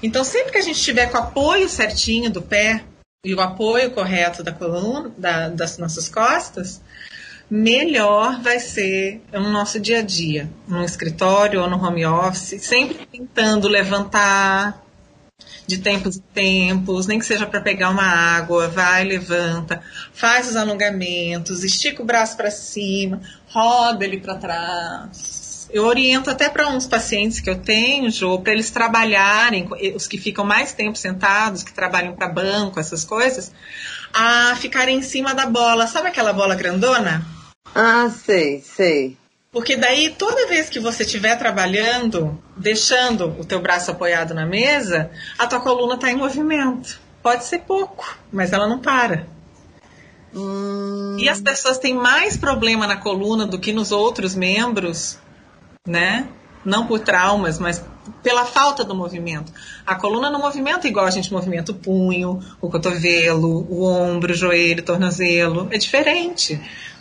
Então, 0.03 0.25
sempre 0.25 0.53
que 0.53 0.59
a 0.59 0.63
gente 0.63 0.77
estiver 0.77 1.11
com 1.11 1.17
o 1.17 1.21
apoio 1.21 1.69
certinho 1.69 2.31
do 2.31 2.43
pé 2.43 2.85
e 3.25 3.35
o 3.35 3.41
apoio 3.41 3.91
correto 3.91 4.43
da 4.43 4.53
coluna, 4.53 5.13
da, 5.17 5.49
das 5.49 5.79
nossas 5.79 6.09
costas, 6.09 6.81
melhor 7.51 8.41
vai 8.41 8.61
ser 8.61 9.23
o 9.33 9.41
nosso 9.41 9.81
dia 9.81 9.99
a 9.99 10.03
dia, 10.03 10.49
no 10.69 10.85
escritório 10.85 11.61
ou 11.61 11.69
no 11.69 11.85
home 11.85 12.07
office, 12.07 12.63
sempre 12.63 13.07
tentando 13.11 13.67
levantar 13.67 14.85
de 15.67 15.79
tempos 15.79 16.17
em 16.17 16.21
tempos, 16.35 17.07
nem 17.07 17.19
que 17.19 17.27
seja 17.27 17.47
para 17.47 17.61
pegar 17.61 17.91
uma 17.91 18.05
água, 18.05 18.69
vai, 18.69 19.05
levanta, 19.05 19.83
faz 20.13 20.49
os 20.49 20.57
alongamentos, 20.57 21.65
estica 21.65 22.03
o 22.03 22.07
braço 22.07 22.37
para 22.37 22.51
cima, 22.51 23.21
roda 23.49 24.05
ele 24.05 24.19
para 24.19 24.35
trás 24.37 25.41
eu 25.73 25.85
oriento 25.85 26.31
até 26.31 26.49
para 26.49 26.69
uns 26.69 26.87
pacientes 26.87 27.41
que 27.41 27.49
eu 27.49 27.57
tenho, 27.57 28.11
Jô, 28.11 28.39
para 28.41 28.53
eles 28.53 28.71
trabalharem, 28.71 29.69
os 29.95 30.07
que 30.07 30.19
ficam 30.19 30.45
mais 30.45 30.73
tempo 30.73 30.99
sentados, 30.99 31.63
que 31.63 31.73
trabalham 31.73 32.15
para 32.15 32.29
banco, 32.29 32.81
essas 32.81 33.05
coisas, 33.05 33.53
a 34.13 34.57
ficarem 34.57 34.99
em 34.99 35.03
cima 35.03 35.35
da 35.35 35.47
bola. 35.47 35.87
Sabe 35.87 36.09
aquela 36.09 36.33
bola 36.33 36.55
grandona? 36.55 37.25
Ah, 37.75 38.11
sei, 38.11 38.61
sei. 38.61 39.17
Porque 39.53 39.77
daí, 39.77 40.11
toda 40.11 40.47
vez 40.47 40.69
que 40.69 40.79
você 40.79 41.03
estiver 41.03 41.37
trabalhando, 41.37 42.41
deixando 42.57 43.35
o 43.39 43.45
teu 43.45 43.61
braço 43.61 43.91
apoiado 43.91 44.33
na 44.33 44.47
mesa, 44.47 45.11
a 45.39 45.47
tua 45.47 45.61
coluna 45.61 45.95
está 45.95 46.11
em 46.11 46.17
movimento. 46.17 47.01
Pode 47.23 47.45
ser 47.45 47.61
pouco, 47.61 48.17
mas 48.33 48.53
ela 48.53 48.69
não 48.69 48.79
para. 48.79 49.27
Hum... 50.35 51.17
E 51.19 51.29
as 51.29 51.41
pessoas 51.41 51.79
têm 51.79 51.95
mais 51.95 52.37
problema 52.37 52.87
na 52.87 52.97
coluna 52.97 53.45
do 53.45 53.59
que 53.59 53.73
nos 53.73 53.91
outros 53.91 54.35
membros 54.35 55.19
né? 55.87 56.29
Não 56.65 56.87
por 56.87 57.01
traumas, 57.01 57.59
mas 57.59 57.83
pela 58.23 58.45
falta 58.45 58.85
do 58.85 58.95
movimento. 58.95 59.51
A 59.87 59.95
coluna 59.95 60.31
não 60.31 60.41
movimenta 60.41 60.87
igual 60.87 61.07
a 61.07 61.11
gente 61.11 61.33
movimenta 61.33 61.73
o 61.73 61.75
punho, 61.75 62.39
o 62.61 62.69
cotovelo, 62.69 63.67
o 63.71 63.85
ombro, 63.85 64.33
o 64.33 64.37
joelho, 64.37 64.83
o 64.83 64.85
tornozelo. 64.85 65.69
É 65.71 65.79
diferente. 65.79 66.61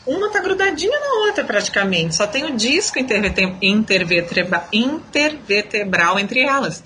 Uma 0.09 0.25
está 0.25 0.39
grudadinha 0.39 0.99
na 0.99 1.27
outra 1.27 1.43
praticamente. 1.43 2.15
Só 2.15 2.25
tem 2.25 2.45
o 2.45 2.57
disco 2.57 2.97
intervertebral, 2.97 4.67
intervertebral 4.73 6.17
entre 6.17 6.39
elas. 6.39 6.83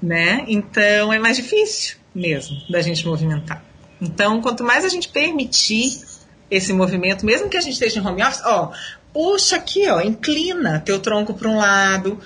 Né? 0.00 0.44
Então 0.46 1.10
é 1.10 1.18
mais 1.18 1.38
difícil 1.38 1.96
mesmo 2.14 2.54
da 2.68 2.82
gente 2.82 3.06
movimentar. 3.06 3.64
Então, 3.98 4.42
quanto 4.42 4.62
mais 4.62 4.84
a 4.84 4.90
gente 4.90 5.08
permitir 5.08 6.02
esse 6.50 6.70
movimento, 6.74 7.24
mesmo 7.24 7.48
que 7.48 7.56
a 7.56 7.62
gente 7.62 7.72
esteja 7.72 7.98
em 7.98 8.06
home 8.06 8.22
office, 8.22 8.42
ó, 8.44 8.72
puxa 9.10 9.56
aqui, 9.56 9.88
ó, 9.88 10.00
inclina 10.02 10.80
teu 10.80 11.00
tronco 11.00 11.32
para 11.32 11.48
um 11.48 11.56
lado, 11.56 12.20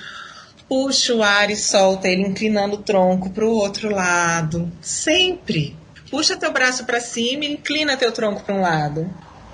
puxa 0.69 1.15
o 1.15 1.23
ar 1.23 1.49
e 1.49 1.57
solta 1.57 2.09
ele 2.09 2.23
inclinando 2.23 2.75
o 2.75 2.83
tronco 2.83 3.31
para 3.31 3.45
o 3.45 3.55
outro 3.55 3.89
lado, 3.89 4.71
sempre. 4.81 5.77
Puxa 6.11 6.37
teu 6.37 6.53
braço 6.53 6.85
para 6.85 7.01
cima 7.01 7.45
e 7.45 7.53
inclina 7.53 7.97
teu 7.97 8.11
tronco 8.11 8.43
para 8.43 8.55
um 8.55 8.61
lado. 8.61 9.09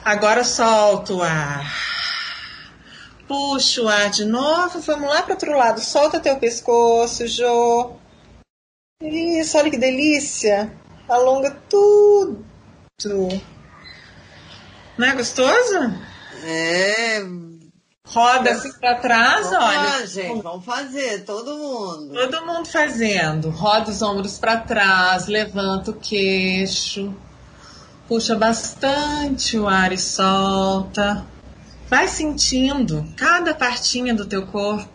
Agora 0.08 0.42
solta 0.42 1.12
o 1.12 1.22
ar. 1.22 1.70
Puxa 3.26 3.82
o 3.82 3.88
ar 3.88 4.08
de 4.08 4.24
novo, 4.24 4.80
vamos 4.80 5.06
lá 5.06 5.20
para 5.20 5.34
outro 5.34 5.54
lado. 5.54 5.80
Solta 5.82 6.18
teu 6.18 6.38
pescoço, 6.38 7.28
Jô. 7.28 7.92
Isso, 9.02 9.58
olha 9.58 9.70
que 9.70 9.76
delícia. 9.76 10.72
Alonga 11.06 11.50
tudo. 11.68 12.42
Não 14.96 15.06
é 15.06 15.14
gostoso? 15.14 15.78
É. 16.42 17.22
Roda 18.06 18.52
assim 18.52 18.72
pra 18.80 18.94
trás, 18.94 19.50
vamos 19.50 19.62
olha. 19.62 19.78
Lá, 19.78 20.06
gente, 20.06 20.42
vamos 20.42 20.64
fazer, 20.64 21.22
todo 21.26 21.54
mundo. 21.54 22.14
Todo 22.14 22.46
mundo 22.46 22.66
fazendo. 22.66 23.50
Roda 23.50 23.90
os 23.90 24.00
ombros 24.00 24.38
para 24.38 24.56
trás, 24.56 25.26
levanta 25.26 25.90
o 25.90 26.00
queixo. 26.00 27.14
Puxa 28.08 28.34
bastante 28.34 29.58
o 29.58 29.68
ar 29.68 29.92
e 29.92 29.98
solta. 29.98 31.26
Vai 31.88 32.08
sentindo 32.08 33.06
cada 33.16 33.54
partinha 33.54 34.14
do 34.14 34.24
teu 34.24 34.46
corpo. 34.46 34.88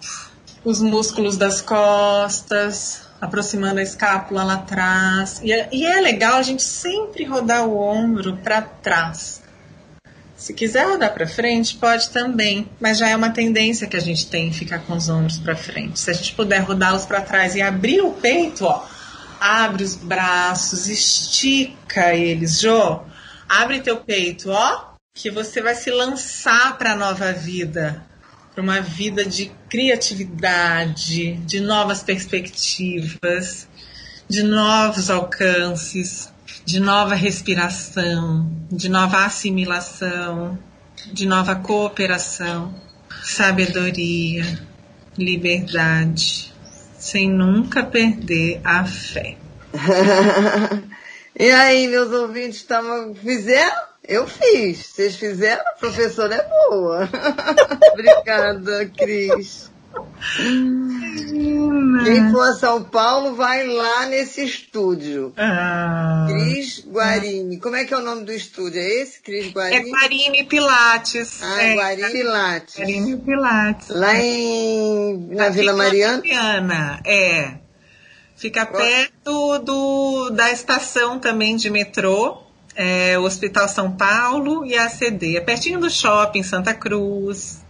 Os 0.66 0.82
músculos 0.82 1.38
das 1.38 1.62
costas, 1.62 3.02
aproximando 3.22 3.80
a 3.80 3.84
escápula 3.84 4.44
lá 4.44 4.56
atrás. 4.56 5.40
E 5.44 5.52
é, 5.52 5.70
e 5.72 5.86
é 5.86 6.02
legal 6.02 6.38
a 6.38 6.42
gente 6.42 6.64
sempre 6.64 7.24
rodar 7.24 7.68
o 7.68 7.78
ombro 7.78 8.38
para 8.38 8.62
trás 8.62 9.44
se 10.44 10.54
quiser 10.54 10.86
rodar 10.86 11.14
para 11.14 11.26
frente, 11.26 11.78
pode 11.78 12.10
também, 12.10 12.68
mas 12.78 12.98
já 12.98 13.08
é 13.08 13.16
uma 13.16 13.30
tendência 13.30 13.88
que 13.88 13.96
a 13.96 14.02
gente 14.02 14.28
tem 14.28 14.52
ficar 14.52 14.80
com 14.80 14.94
os 14.94 15.08
ombros 15.08 15.38
para 15.38 15.56
frente. 15.56 15.98
Se 15.98 16.12
a 16.12 16.14
gente 16.14 16.34
puder 16.34 16.60
rodá-los 16.60 17.06
para 17.06 17.22
trás 17.22 17.56
e 17.56 17.62
abrir 17.62 18.02
o 18.02 18.12
peito, 18.12 18.66
ó, 18.66 18.86
abre 19.44 19.84
os 19.84 19.96
braços, 19.96 20.88
estica 20.88 22.16
eles, 22.16 22.62
Jô. 22.62 23.02
Abre 23.50 23.82
teu 23.82 23.98
peito, 23.98 24.50
ó, 24.50 24.94
que 25.14 25.30
você 25.30 25.62
vai 25.62 25.76
se 25.76 25.92
lançar 25.92 26.78
para 26.78 26.94
a 26.94 26.96
nova 26.96 27.34
vida, 27.34 28.06
para 28.56 28.64
uma 28.64 28.80
vida 28.80 29.26
de 29.26 29.52
criatividade, 29.70 31.34
de 31.34 31.60
novas 31.60 32.02
perspectivas, 32.02 33.68
de 34.30 34.44
novos 34.44 35.10
alcances 35.10 36.32
de 36.66 36.80
nova 36.80 37.14
respiração, 37.14 38.50
de 38.72 38.88
nova 38.88 39.26
assimilação, 39.26 40.58
de 41.12 41.26
nova 41.26 41.56
cooperação, 41.56 42.74
sabedoria, 43.22 44.66
liberdade, 45.18 46.53
sem 47.04 47.30
nunca 47.30 47.84
perder 47.84 48.62
a 48.64 48.86
fé. 48.86 49.36
e 51.38 51.52
aí, 51.52 51.88
meus 51.88 52.10
ouvintes, 52.14 52.64
tavam, 52.64 53.14
fizeram? 53.14 53.84
Eu 54.08 54.26
fiz. 54.26 54.86
Vocês 54.88 55.18
fizeram? 55.18 55.62
A 55.68 55.74
professora 55.74 56.36
é 56.36 56.70
boa. 56.70 57.10
Obrigada, 57.92 58.90
Cris. 58.98 59.70
Quem 62.04 62.32
for 62.32 62.50
a 62.50 62.54
São 62.54 62.84
Paulo, 62.84 63.36
vai 63.36 63.68
lá 63.68 64.06
nesse 64.06 64.44
estúdio. 64.44 65.34
Ah, 65.38 66.28
Cris 66.30 66.84
Guarini. 66.88 67.60
Como 67.60 67.76
é 67.76 67.84
que 67.86 67.94
é 67.94 67.98
o 67.98 68.02
nome 68.02 68.24
do 68.24 68.32
estúdio? 68.32 68.80
É 68.80 69.02
esse, 69.02 69.22
Cris 69.22 69.52
Guarini? 69.52 69.90
É 69.90 69.92
Guarini 69.92 70.44
Pilates. 70.46 71.42
Ah, 71.44 71.62
é, 71.62 71.76
Guarini 71.76 72.12
Pilates. 72.12 72.76
Guarini 72.78 73.18
Pilates. 73.18 73.90
Lá 73.90 74.16
em, 74.16 75.28
na, 75.30 75.44
na 75.44 75.50
Vila 75.50 75.74
Mariana? 75.74 76.18
Mariana, 76.18 77.02
é. 77.06 77.64
Fica 78.36 78.66
perto 78.66 79.60
do, 79.60 80.30
da 80.32 80.52
estação 80.52 81.20
também 81.20 81.56
de 81.56 81.70
metrô. 81.70 82.42
É, 82.76 83.20
o 83.20 83.24
Hospital 83.24 83.70
São 83.70 83.92
Paulo 83.96 84.66
e 84.66 84.76
a 84.76 84.86
ACD. 84.86 85.38
É 85.38 85.42
pertinho 85.42 85.80
do 85.80 85.90
shopping 85.90 86.42
Santa 86.42 86.74
Cruz. 86.74 87.63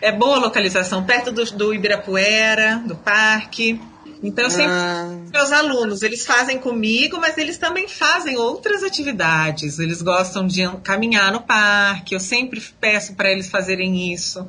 É 0.00 0.10
boa 0.10 0.38
localização, 0.38 1.04
perto 1.04 1.30
do, 1.30 1.44
do 1.52 1.74
Ibirapuera, 1.74 2.82
do 2.86 2.96
parque. 2.96 3.80
Então, 4.22 4.44
eu 4.44 4.50
sempre 4.50 4.72
ah. 4.72 5.18
meus 5.32 5.52
alunos, 5.52 6.02
eles 6.02 6.26
fazem 6.26 6.58
comigo, 6.58 7.18
mas 7.18 7.38
eles 7.38 7.56
também 7.56 7.88
fazem 7.88 8.36
outras 8.36 8.82
atividades. 8.82 9.78
Eles 9.78 10.02
gostam 10.02 10.46
de 10.46 10.66
caminhar 10.82 11.32
no 11.32 11.40
parque. 11.40 12.14
Eu 12.14 12.20
sempre 12.20 12.62
peço 12.80 13.14
para 13.14 13.30
eles 13.30 13.48
fazerem 13.48 14.12
isso, 14.12 14.46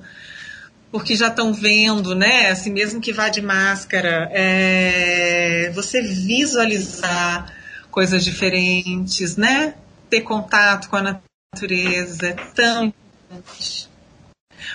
porque 0.92 1.16
já 1.16 1.28
estão 1.28 1.54
vendo, 1.54 2.14
né? 2.14 2.50
Assim 2.50 2.72
mesmo 2.72 3.00
que 3.00 3.14
vá 3.14 3.30
de 3.30 3.42
máscara, 3.42 4.30
é, 4.34 5.72
você 5.74 6.02
visualizar 6.02 7.54
coisas 7.90 8.24
diferentes, 8.26 9.38
né? 9.38 9.76
Ter 10.10 10.22
contato 10.22 10.90
com 10.90 10.98
a 10.98 11.20
natureza 11.54 12.28
é 12.28 12.34
tão 12.34 12.86
importante. 12.86 13.91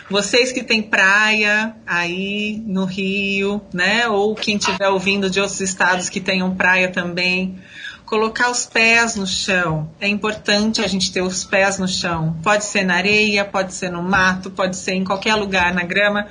Vocês 0.08 0.52
que 0.52 0.62
têm 0.62 0.82
praia 0.82 1.74
aí 1.86 2.62
no 2.66 2.84
Rio, 2.84 3.60
né? 3.72 4.08
Ou 4.08 4.34
quem 4.34 4.56
estiver 4.56 4.88
ouvindo 4.88 5.28
de 5.30 5.40
outros 5.40 5.60
estados 5.60 6.08
que 6.08 6.20
tenham 6.20 6.54
praia 6.54 6.88
também, 6.90 7.58
colocar 8.04 8.50
os 8.50 8.64
pés 8.64 9.16
no 9.16 9.26
chão. 9.26 9.90
É 10.00 10.08
importante 10.08 10.80
a 10.80 10.86
gente 10.86 11.12
ter 11.12 11.22
os 11.22 11.44
pés 11.44 11.78
no 11.78 11.88
chão. 11.88 12.36
Pode 12.42 12.64
ser 12.64 12.84
na 12.84 12.94
areia, 12.94 13.44
pode 13.44 13.74
ser 13.74 13.90
no 13.90 14.02
mato, 14.02 14.50
pode 14.50 14.76
ser 14.76 14.94
em 14.94 15.04
qualquer 15.04 15.34
lugar, 15.34 15.74
na 15.74 15.82
grama. 15.82 16.28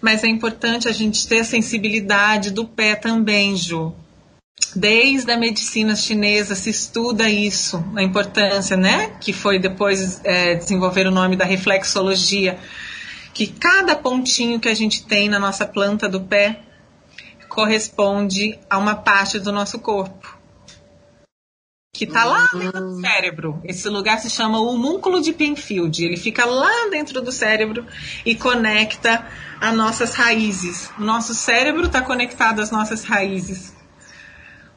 mas 0.00 0.22
é 0.22 0.28
importante 0.28 0.86
a 0.86 0.92
gente 0.92 1.26
ter 1.26 1.40
a 1.40 1.44
sensibilidade 1.44 2.50
do 2.50 2.66
pé 2.66 2.94
também, 2.94 3.56
Ju. 3.56 3.94
Desde 4.74 5.30
a 5.30 5.36
medicina 5.36 5.94
chinesa 5.94 6.54
se 6.54 6.70
estuda 6.70 7.28
isso, 7.28 7.84
a 7.94 8.02
importância, 8.02 8.76
né? 8.76 9.16
Que 9.20 9.32
foi 9.32 9.58
depois 9.58 10.20
é, 10.24 10.54
desenvolver 10.54 11.06
o 11.06 11.10
nome 11.10 11.36
da 11.36 11.44
reflexologia, 11.44 12.58
que 13.32 13.46
cada 13.46 13.94
pontinho 13.94 14.58
que 14.58 14.68
a 14.68 14.74
gente 14.74 15.04
tem 15.04 15.28
na 15.28 15.38
nossa 15.38 15.64
planta 15.64 16.08
do 16.08 16.20
pé 16.20 16.60
corresponde 17.48 18.58
a 18.68 18.78
uma 18.78 18.96
parte 18.96 19.38
do 19.38 19.52
nosso 19.52 19.78
corpo 19.78 20.34
que 21.94 22.04
está 22.04 22.24
lá 22.24 22.48
dentro 22.52 22.80
do 22.80 23.00
cérebro. 23.00 23.60
Esse 23.64 23.88
lugar 23.88 24.18
se 24.18 24.28
chama 24.28 24.58
homúnculo 24.58 25.22
de 25.22 25.32
Penfield. 25.32 26.04
Ele 26.04 26.16
fica 26.16 26.44
lá 26.44 26.88
dentro 26.90 27.22
do 27.22 27.30
cérebro 27.30 27.86
e 28.26 28.34
conecta 28.34 29.24
as 29.60 29.74
nossas 29.74 30.12
raízes. 30.12 30.90
O 30.98 31.02
nosso 31.02 31.32
cérebro 31.32 31.86
está 31.86 32.02
conectado 32.02 32.60
às 32.60 32.72
nossas 32.72 33.04
raízes. 33.04 33.73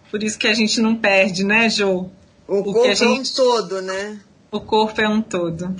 Por 0.09 0.23
isso 0.23 0.37
que 0.37 0.47
a 0.47 0.53
gente 0.53 0.79
não 0.81 0.95
perde, 0.95 1.43
né, 1.43 1.69
Jo? 1.69 2.09
O, 2.47 2.59
o 2.59 2.63
corpo 2.63 2.95
gente... 2.95 3.03
é 3.03 3.09
um 3.09 3.23
todo, 3.23 3.81
né? 3.81 4.19
O 4.51 4.61
corpo 4.61 5.01
é 5.01 5.09
um 5.09 5.21
todo. 5.21 5.75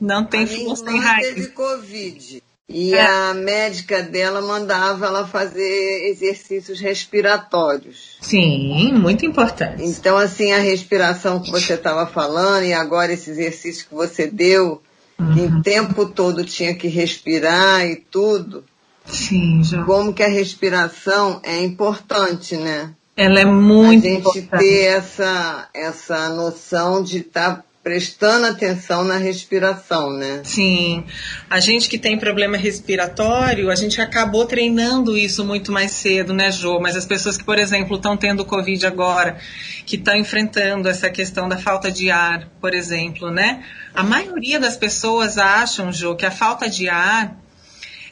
Não 0.00 0.24
tem 0.24 0.46
força 0.46 0.84
sem 0.84 1.00
raiz. 1.00 1.34
teve 1.34 1.48
Covid. 1.48 2.42
E 2.68 2.94
é. 2.94 3.00
a 3.00 3.32
médica 3.32 4.02
dela 4.02 4.42
mandava 4.42 5.06
ela 5.06 5.26
fazer 5.26 6.10
exercícios 6.10 6.78
respiratórios. 6.78 8.18
Sim, 8.20 8.92
muito 8.92 9.24
importante. 9.24 9.82
Então, 9.82 10.18
assim, 10.18 10.52
a 10.52 10.58
respiração 10.58 11.40
que 11.40 11.50
você 11.50 11.74
estava 11.74 12.06
falando 12.06 12.64
e 12.64 12.74
agora 12.74 13.12
esse 13.12 13.30
exercício 13.30 13.86
que 13.88 13.94
você 13.94 14.26
deu, 14.26 14.82
uhum. 15.18 15.34
que 15.34 15.40
o 15.40 15.62
tempo 15.62 16.04
todo 16.04 16.44
tinha 16.44 16.74
que 16.74 16.88
respirar 16.88 17.86
e 17.86 17.96
tudo. 17.96 18.62
Sim, 19.06 19.64
já. 19.64 19.82
Como 19.84 20.12
que 20.12 20.22
a 20.22 20.28
respiração 20.28 21.40
é 21.42 21.64
importante, 21.64 22.54
né? 22.54 22.94
Ela 23.18 23.40
é 23.40 23.44
muito 23.44 24.06
A 24.06 24.10
gente 24.10 24.38
importante. 24.38 24.60
ter 24.60 24.84
essa, 24.84 25.68
essa 25.74 26.28
noção 26.28 27.02
de 27.02 27.18
estar 27.18 27.56
tá 27.56 27.64
prestando 27.82 28.46
atenção 28.46 29.02
na 29.02 29.16
respiração, 29.16 30.10
né? 30.10 30.42
Sim. 30.44 31.04
A 31.50 31.58
gente 31.58 31.88
que 31.88 31.98
tem 31.98 32.16
problema 32.16 32.56
respiratório, 32.56 33.70
a 33.70 33.74
gente 33.74 34.00
acabou 34.00 34.46
treinando 34.46 35.16
isso 35.16 35.44
muito 35.44 35.72
mais 35.72 35.90
cedo, 35.90 36.32
né, 36.32 36.52
Jô? 36.52 36.78
Mas 36.78 36.94
as 36.94 37.06
pessoas 37.06 37.36
que, 37.36 37.42
por 37.42 37.58
exemplo, 37.58 37.96
estão 37.96 38.16
tendo 38.16 38.44
Covid 38.44 38.86
agora, 38.86 39.38
que 39.84 39.96
estão 39.96 40.14
enfrentando 40.14 40.88
essa 40.88 41.10
questão 41.10 41.48
da 41.48 41.58
falta 41.58 41.90
de 41.90 42.10
ar, 42.10 42.48
por 42.60 42.72
exemplo, 42.72 43.32
né? 43.32 43.64
A 43.94 44.04
maioria 44.04 44.60
das 44.60 44.76
pessoas 44.76 45.38
acham, 45.38 45.90
Jô, 45.90 46.14
que 46.14 46.26
a 46.26 46.30
falta 46.30 46.68
de 46.70 46.88
ar 46.88 47.36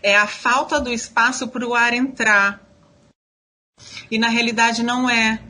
é 0.03 0.17
a 0.17 0.27
falta 0.27 0.81
do 0.81 0.93
espaço 0.93 1.47
para 1.47 1.65
o 1.65 1.75
ar 1.75 1.93
entrar. 1.93 2.66
E 4.11 4.19
na 4.19 4.29
realidade 4.29 4.83
não 4.83 5.09
é. 5.09 5.41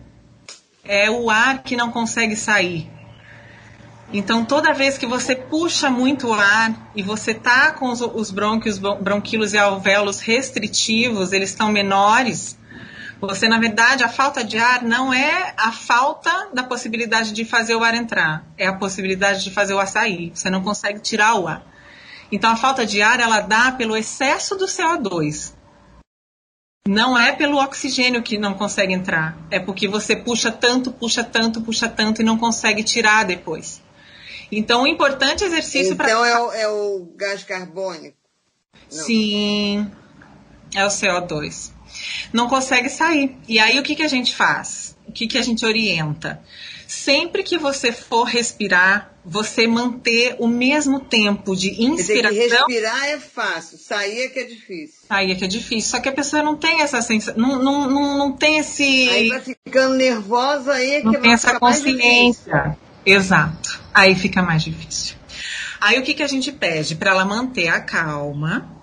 É 0.84 1.10
o 1.10 1.30
ar 1.30 1.62
que 1.62 1.76
não 1.76 1.90
consegue 1.90 2.36
sair. 2.36 2.88
Então, 4.12 4.44
toda 4.44 4.72
vez 4.72 4.96
que 4.96 5.06
você 5.06 5.34
puxa 5.34 5.90
muito 5.90 6.28
o 6.28 6.32
ar 6.32 6.92
e 6.94 7.02
você 7.02 7.34
tá 7.34 7.72
com 7.72 7.90
os, 7.90 8.00
os 8.00 8.30
brônquios, 8.30 8.78
bronquilos 8.78 9.52
e 9.52 9.58
alvéolos 9.58 10.20
restritivos, 10.20 11.32
eles 11.32 11.50
estão 11.50 11.72
menores, 11.72 12.56
você, 13.20 13.48
na 13.48 13.58
verdade, 13.58 14.04
a 14.04 14.08
falta 14.08 14.44
de 14.44 14.58
ar 14.58 14.82
não 14.82 15.12
é 15.12 15.54
a 15.56 15.72
falta 15.72 16.48
da 16.52 16.62
possibilidade 16.62 17.32
de 17.32 17.44
fazer 17.44 17.74
o 17.74 17.82
ar 17.82 17.94
entrar, 17.94 18.44
é 18.58 18.66
a 18.66 18.74
possibilidade 18.74 19.42
de 19.42 19.50
fazer 19.50 19.72
o 19.72 19.78
ar 19.78 19.88
sair. 19.88 20.32
Você 20.34 20.50
não 20.50 20.62
consegue 20.62 21.00
tirar 21.00 21.34
o 21.34 21.48
ar. 21.48 21.64
Então, 22.30 22.50
a 22.50 22.56
falta 22.56 22.84
de 22.84 23.00
ar, 23.00 23.18
ela 23.18 23.40
dá 23.40 23.72
pelo 23.72 23.96
excesso 23.96 24.54
do 24.54 24.66
CO2. 24.66 25.54
Não 26.86 27.18
é 27.18 27.32
pelo 27.32 27.58
oxigênio 27.58 28.22
que 28.22 28.38
não 28.38 28.54
consegue 28.54 28.92
entrar, 28.92 29.36
é 29.50 29.58
porque 29.58 29.88
você 29.88 30.14
puxa 30.14 30.52
tanto, 30.52 30.92
puxa 30.92 31.24
tanto, 31.24 31.60
puxa 31.60 31.88
tanto 31.88 32.22
e 32.22 32.24
não 32.24 32.38
consegue 32.38 32.82
tirar 32.82 33.24
depois. 33.24 33.82
Então, 34.50 34.82
o 34.82 34.86
importante 34.86 35.44
exercício 35.44 35.96
para. 35.96 36.08
Então, 36.08 36.24
é, 36.24 36.40
o, 36.40 36.52
é 36.52 36.68
o 36.68 37.08
gás 37.16 37.42
carbônico? 37.42 38.16
Não. 38.92 39.04
Sim, 39.04 39.90
é 40.74 40.84
o 40.84 40.88
CO2. 40.88 41.72
Não 42.32 42.48
consegue 42.48 42.88
sair. 42.88 43.36
E 43.48 43.58
aí, 43.58 43.78
o 43.78 43.82
que, 43.82 43.96
que 43.96 44.02
a 44.02 44.08
gente 44.08 44.34
faz? 44.34 44.96
O 45.06 45.12
que, 45.12 45.26
que 45.26 45.38
a 45.38 45.42
gente 45.42 45.64
orienta? 45.64 46.40
Sempre 46.86 47.42
que 47.42 47.58
você 47.58 47.92
for 47.92 48.24
respirar, 48.24 49.12
você 49.24 49.66
manter 49.66 50.36
o 50.38 50.46
mesmo 50.46 51.00
tempo 51.00 51.56
de 51.56 51.82
inspiração. 51.82 52.38
Dizer, 52.38 52.56
respirar 52.56 53.04
é 53.06 53.18
fácil, 53.18 53.76
sair 53.76 54.24
é 54.24 54.28
que 54.28 54.38
é 54.38 54.44
difícil. 54.44 55.00
Sair 55.08 55.32
é 55.32 55.34
que 55.34 55.44
é 55.44 55.48
difícil. 55.48 55.90
Só 55.90 56.00
que 56.00 56.08
a 56.08 56.12
pessoa 56.12 56.42
não 56.42 56.56
tem 56.56 56.82
essa 56.82 57.02
sensação, 57.02 57.40
não, 57.40 57.60
não, 57.60 57.90
não, 57.90 58.18
não 58.18 58.32
tem 58.32 58.58
esse. 58.58 59.08
Aí 59.08 59.28
vai 59.28 59.40
ficando 59.40 59.96
nervosa 59.96 60.74
aí 60.74 60.94
é 60.94 60.98
que 61.00 61.06
não 61.06 61.12
vai 61.12 61.22
tem 61.22 61.32
essa 61.32 61.58
consciência. 61.58 62.78
Exato. 63.04 63.80
Aí 63.92 64.14
fica 64.14 64.42
mais 64.42 64.62
difícil. 64.62 65.16
Aí 65.80 65.98
o 65.98 66.02
que, 66.02 66.14
que 66.14 66.22
a 66.22 66.28
gente 66.28 66.52
pede? 66.52 66.94
Para 66.94 67.10
ela 67.10 67.24
manter 67.24 67.68
a 67.68 67.80
calma 67.80 68.75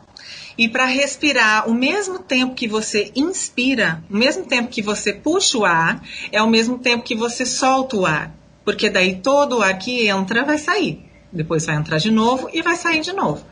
e 0.58 0.68
para 0.68 0.86
respirar 0.86 1.70
o 1.70 1.74
mesmo 1.74 2.20
tempo 2.20 2.56
que 2.56 2.68
você 2.68 3.12
inspira, 3.16 4.04
o 4.10 4.16
mesmo 4.16 4.45
tempo 4.45 4.70
que 4.70 4.82
você 4.82 5.14
puxa 5.14 5.58
o 5.58 5.66
ar, 5.66 6.01
é 6.32 6.41
o 6.41 6.49
mesmo 6.49 6.78
tempo 6.78 7.04
que 7.04 7.16
você 7.16 7.45
solta 7.45 7.97
o 7.97 8.06
ar. 8.06 8.34
Porque 8.64 8.89
daí 8.89 9.16
todo 9.16 9.58
o 9.58 9.62
ar 9.62 9.78
que 9.78 10.08
entra 10.08 10.43
vai 10.43 10.58
sair. 10.58 11.04
Depois 11.32 11.66
vai 11.66 11.76
entrar 11.76 11.97
de 11.97 12.12
novo 12.12 12.47
e 12.54 12.62
vai 12.62 12.76
sair 12.76 13.01
de 13.01 13.12
novo. 13.12 13.43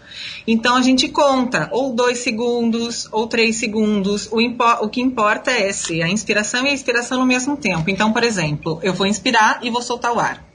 Então 0.46 0.76
a 0.76 0.82
gente 0.84 1.10
conta 1.10 1.68
ou 1.72 1.94
dois 1.94 2.20
segundos 2.20 3.10
ou 3.12 3.26
três 3.26 3.56
segundos. 3.56 4.28
O, 4.32 4.38
o, 4.82 4.90
que 4.90 5.02
importa 5.02 5.50
é 5.50 5.74
se 5.74 6.02
a 6.02 6.08
inspiração 6.08 6.66
e 6.66 6.70
a 6.70 6.74
expiração 6.74 7.18
no 7.18 7.26
mesmo 7.26 7.58
tempo. 7.58 7.90
Então, 7.90 8.14
por 8.14 8.24
exemplo, 8.24 8.80
eu 8.84 8.94
vou 8.94 9.08
inspirar 9.08 9.60
e 9.64 9.72
vou 9.72 9.82
soltar 9.82 10.14
o 10.14 10.20
ar. 10.20 10.51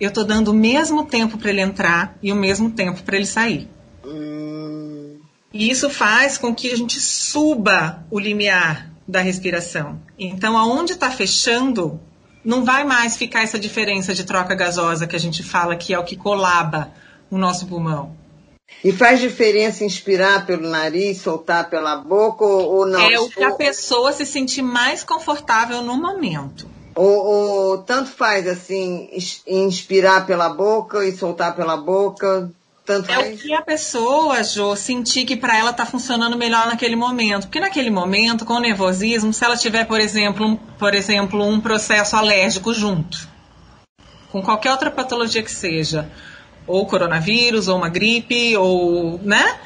Eu 0.00 0.08
estou 0.08 0.24
dando 0.24 0.48
o 0.48 0.54
mesmo 0.54 1.04
tempo 1.04 1.36
para 1.36 1.50
ele 1.50 1.60
entrar 1.60 2.16
e 2.22 2.32
o 2.32 2.36
mesmo 2.36 2.70
tempo 2.70 3.02
para 3.02 3.16
ele 3.16 3.26
sair. 3.26 3.68
Hum. 4.04 5.18
E 5.52 5.70
isso 5.70 5.90
faz 5.90 6.38
com 6.38 6.54
que 6.54 6.72
a 6.72 6.76
gente 6.76 7.00
suba 7.00 8.04
o 8.10 8.18
limiar 8.18 8.90
da 9.06 9.20
respiração. 9.20 10.00
Então, 10.18 10.56
aonde 10.56 10.92
está 10.92 11.10
fechando, 11.10 12.00
não 12.44 12.64
vai 12.64 12.84
mais 12.84 13.16
ficar 13.16 13.42
essa 13.42 13.58
diferença 13.58 14.14
de 14.14 14.24
troca 14.24 14.54
gasosa 14.54 15.06
que 15.06 15.16
a 15.16 15.20
gente 15.20 15.42
fala 15.42 15.76
que 15.76 15.92
é 15.92 15.98
o 15.98 16.04
que 16.04 16.16
colaba 16.16 16.92
o 17.30 17.36
nosso 17.36 17.66
pulmão. 17.66 18.16
E 18.82 18.92
faz 18.92 19.20
diferença 19.20 19.84
inspirar 19.84 20.46
pelo 20.46 20.68
nariz, 20.68 21.18
soltar 21.18 21.68
pela 21.68 21.96
boca 21.96 22.44
ou, 22.44 22.86
não? 22.86 23.00
É 23.00 23.18
o 23.18 23.28
que 23.28 23.42
a 23.42 23.52
pessoa 23.52 24.12
se 24.12 24.24
sentir 24.24 24.62
mais 24.62 25.02
confortável 25.02 25.82
no 25.82 25.96
momento. 25.96 26.66
Ou, 26.94 27.26
ou, 27.26 27.78
tanto 27.78 28.10
faz 28.10 28.46
assim, 28.46 29.08
inspirar 29.46 30.26
pela 30.26 30.48
boca 30.48 31.04
e 31.04 31.12
soltar 31.12 31.54
pela 31.54 31.76
boca? 31.76 32.50
Tanto 32.84 33.10
é 33.10 33.14
faz? 33.14 33.38
o 33.38 33.42
que 33.42 33.54
a 33.54 33.62
pessoa, 33.62 34.42
Jo, 34.42 34.74
sentir 34.74 35.24
que 35.24 35.36
para 35.36 35.56
ela 35.56 35.70
está 35.70 35.86
funcionando 35.86 36.36
melhor 36.36 36.66
naquele 36.66 36.96
momento. 36.96 37.42
Porque 37.46 37.60
naquele 37.60 37.90
momento, 37.90 38.44
com 38.44 38.54
o 38.54 38.60
nervosismo, 38.60 39.32
se 39.32 39.44
ela 39.44 39.56
tiver, 39.56 39.84
por 39.84 40.00
exemplo, 40.00 40.46
um, 40.46 40.56
por 40.56 40.94
exemplo, 40.94 41.44
um 41.44 41.60
processo 41.60 42.16
alérgico 42.16 42.74
junto, 42.74 43.28
com 44.32 44.42
qualquer 44.42 44.72
outra 44.72 44.90
patologia 44.90 45.42
que 45.42 45.52
seja, 45.52 46.10
ou 46.66 46.86
coronavírus, 46.86 47.68
ou 47.68 47.76
uma 47.76 47.88
gripe, 47.88 48.56
ou, 48.56 49.20
né? 49.22 49.58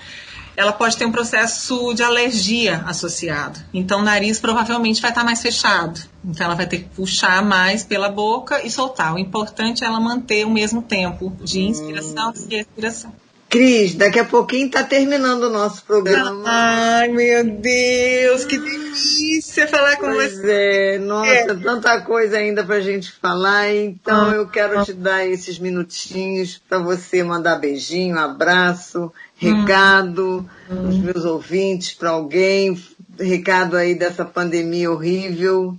Ela 0.57 0.73
pode 0.73 0.97
ter 0.97 1.05
um 1.05 1.13
processo 1.13 1.93
de 1.95 2.03
alergia 2.03 2.83
associado. 2.87 3.59
Então, 3.73 4.01
o 4.01 4.03
nariz 4.03 4.39
provavelmente 4.39 5.01
vai 5.01 5.11
estar 5.11 5.25
mais 5.25 5.43
fechado. 5.43 6.01
Então, 6.25 6.47
ela 6.47 6.55
vai 6.55 6.67
ter 6.67 6.79
que 6.79 6.89
puxar 6.91 7.45
mais 7.45 7.83
pela 7.83 8.09
boca 8.09 8.65
e 8.65 8.71
soltar. 8.71 9.15
O 9.15 9.19
importante 9.19 9.85
é 9.85 9.87
ela 9.87 10.01
manter 10.01 10.47
o 10.47 10.51
mesmo 10.51 10.83
tempo 10.83 11.33
de 11.43 11.61
inspiração 11.63 12.33
e 12.49 12.57
expiração. 12.57 13.24
Cris, 13.55 13.95
daqui 13.95 14.19
a 14.19 14.25
pouquinho 14.25 14.67
está 14.67 14.83
terminando 14.83 15.45
o 15.45 15.49
nosso 15.49 15.85
programa. 15.85 16.43
Ai, 16.45 17.07
meu 17.07 17.45
Deus, 17.45 18.45
que 18.45 18.59
delícia 18.59 19.69
falar 19.69 19.95
com 19.95 20.11
pois 20.11 20.35
você. 20.35 20.97
É, 20.97 20.99
nossa, 20.99 21.31
é. 21.31 21.55
tanta 21.55 22.01
coisa 22.01 22.37
ainda 22.37 22.65
para 22.65 22.75
a 22.75 22.81
gente 22.81 23.13
falar. 23.13 23.73
Então, 23.73 24.31
ah, 24.31 24.35
eu 24.35 24.49
quero 24.49 24.81
ah. 24.81 24.85
te 24.85 24.93
dar 24.93 25.25
esses 25.25 25.57
minutinhos 25.61 26.61
para 26.69 26.81
você 26.81 27.23
mandar 27.23 27.61
beijinho, 27.61 28.19
abraço, 28.19 29.13
recado 29.37 30.45
hum. 30.69 30.89
os 30.89 30.99
meus 30.99 31.25
ouvintes, 31.25 31.95
para 31.95 32.11
alguém, 32.11 32.77
recado 33.17 33.77
aí 33.77 33.95
dessa 33.95 34.25
pandemia 34.25 34.91
horrível. 34.91 35.79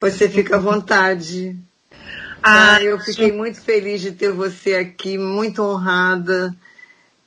Você 0.00 0.28
fica 0.28 0.54
à 0.54 0.60
vontade. 0.60 1.56
Ah, 2.40 2.76
ah 2.76 2.80
eu 2.80 3.00
fiquei 3.00 3.32
muito 3.32 3.60
feliz 3.60 4.00
de 4.00 4.12
ter 4.12 4.30
você 4.30 4.76
aqui, 4.76 5.18
muito 5.18 5.64
honrada. 5.64 6.54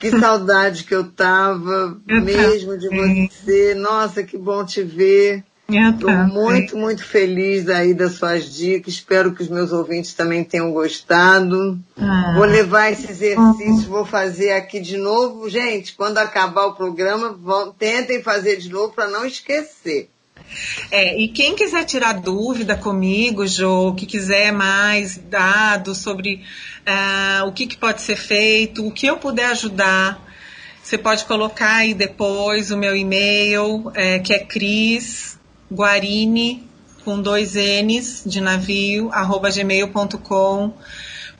Que 0.01 0.19
saudade 0.19 0.83
que 0.83 0.95
eu 0.95 1.03
tava, 1.03 2.01
eu 2.07 2.21
mesmo 2.21 2.75
de 2.75 2.89
você. 2.89 3.75
Nossa, 3.75 4.23
que 4.23 4.35
bom 4.35 4.65
te 4.65 4.81
ver. 4.81 5.43
Estou 5.69 6.11
muito, 6.27 6.75
muito 6.75 7.03
feliz 7.03 7.69
aí 7.69 7.93
das 7.93 8.13
suas 8.13 8.51
dicas. 8.51 8.95
Espero 8.95 9.31
que 9.31 9.43
os 9.43 9.47
meus 9.47 9.71
ouvintes 9.71 10.15
também 10.15 10.43
tenham 10.43 10.73
gostado. 10.73 11.79
Ah. 11.95 12.33
Vou 12.35 12.45
levar 12.45 12.91
esse 12.91 13.09
exercício, 13.11 13.87
vou 13.87 14.03
fazer 14.03 14.53
aqui 14.53 14.79
de 14.79 14.97
novo. 14.97 15.47
Gente, 15.47 15.93
quando 15.95 16.17
acabar 16.17 16.65
o 16.65 16.73
programa, 16.73 17.37
vão, 17.39 17.71
tentem 17.71 18.23
fazer 18.23 18.57
de 18.57 18.69
novo 18.69 18.93
para 18.93 19.07
não 19.07 19.23
esquecer. 19.23 20.09
É, 20.89 21.17
e 21.19 21.27
quem 21.27 21.55
quiser 21.55 21.85
tirar 21.85 22.13
dúvida 22.13 22.75
comigo, 22.75 23.47
Jo, 23.47 23.93
que 23.95 24.05
quiser 24.05 24.51
mais 24.51 25.17
dados 25.17 25.99
sobre 25.99 26.43
uh, 26.87 27.47
o 27.47 27.51
que, 27.51 27.65
que 27.67 27.77
pode 27.77 28.01
ser 28.01 28.17
feito, 28.17 28.85
o 28.85 28.91
que 28.91 29.05
eu 29.05 29.17
puder 29.17 29.47
ajudar, 29.51 30.27
você 30.83 30.97
pode 30.97 31.25
colocar 31.25 31.77
aí 31.77 31.93
depois 31.93 32.71
o 32.71 32.77
meu 32.77 32.95
e-mail, 32.95 33.91
é, 33.93 34.19
que 34.19 34.33
é 34.33 34.39
Cris 34.39 35.39
Guarini, 35.71 36.67
com 37.05 37.21
dois 37.21 37.53
N's 37.55 38.23
de 38.25 38.41
navio, 38.41 39.09
arroba 39.13 39.49
gmail.com. 39.49 40.73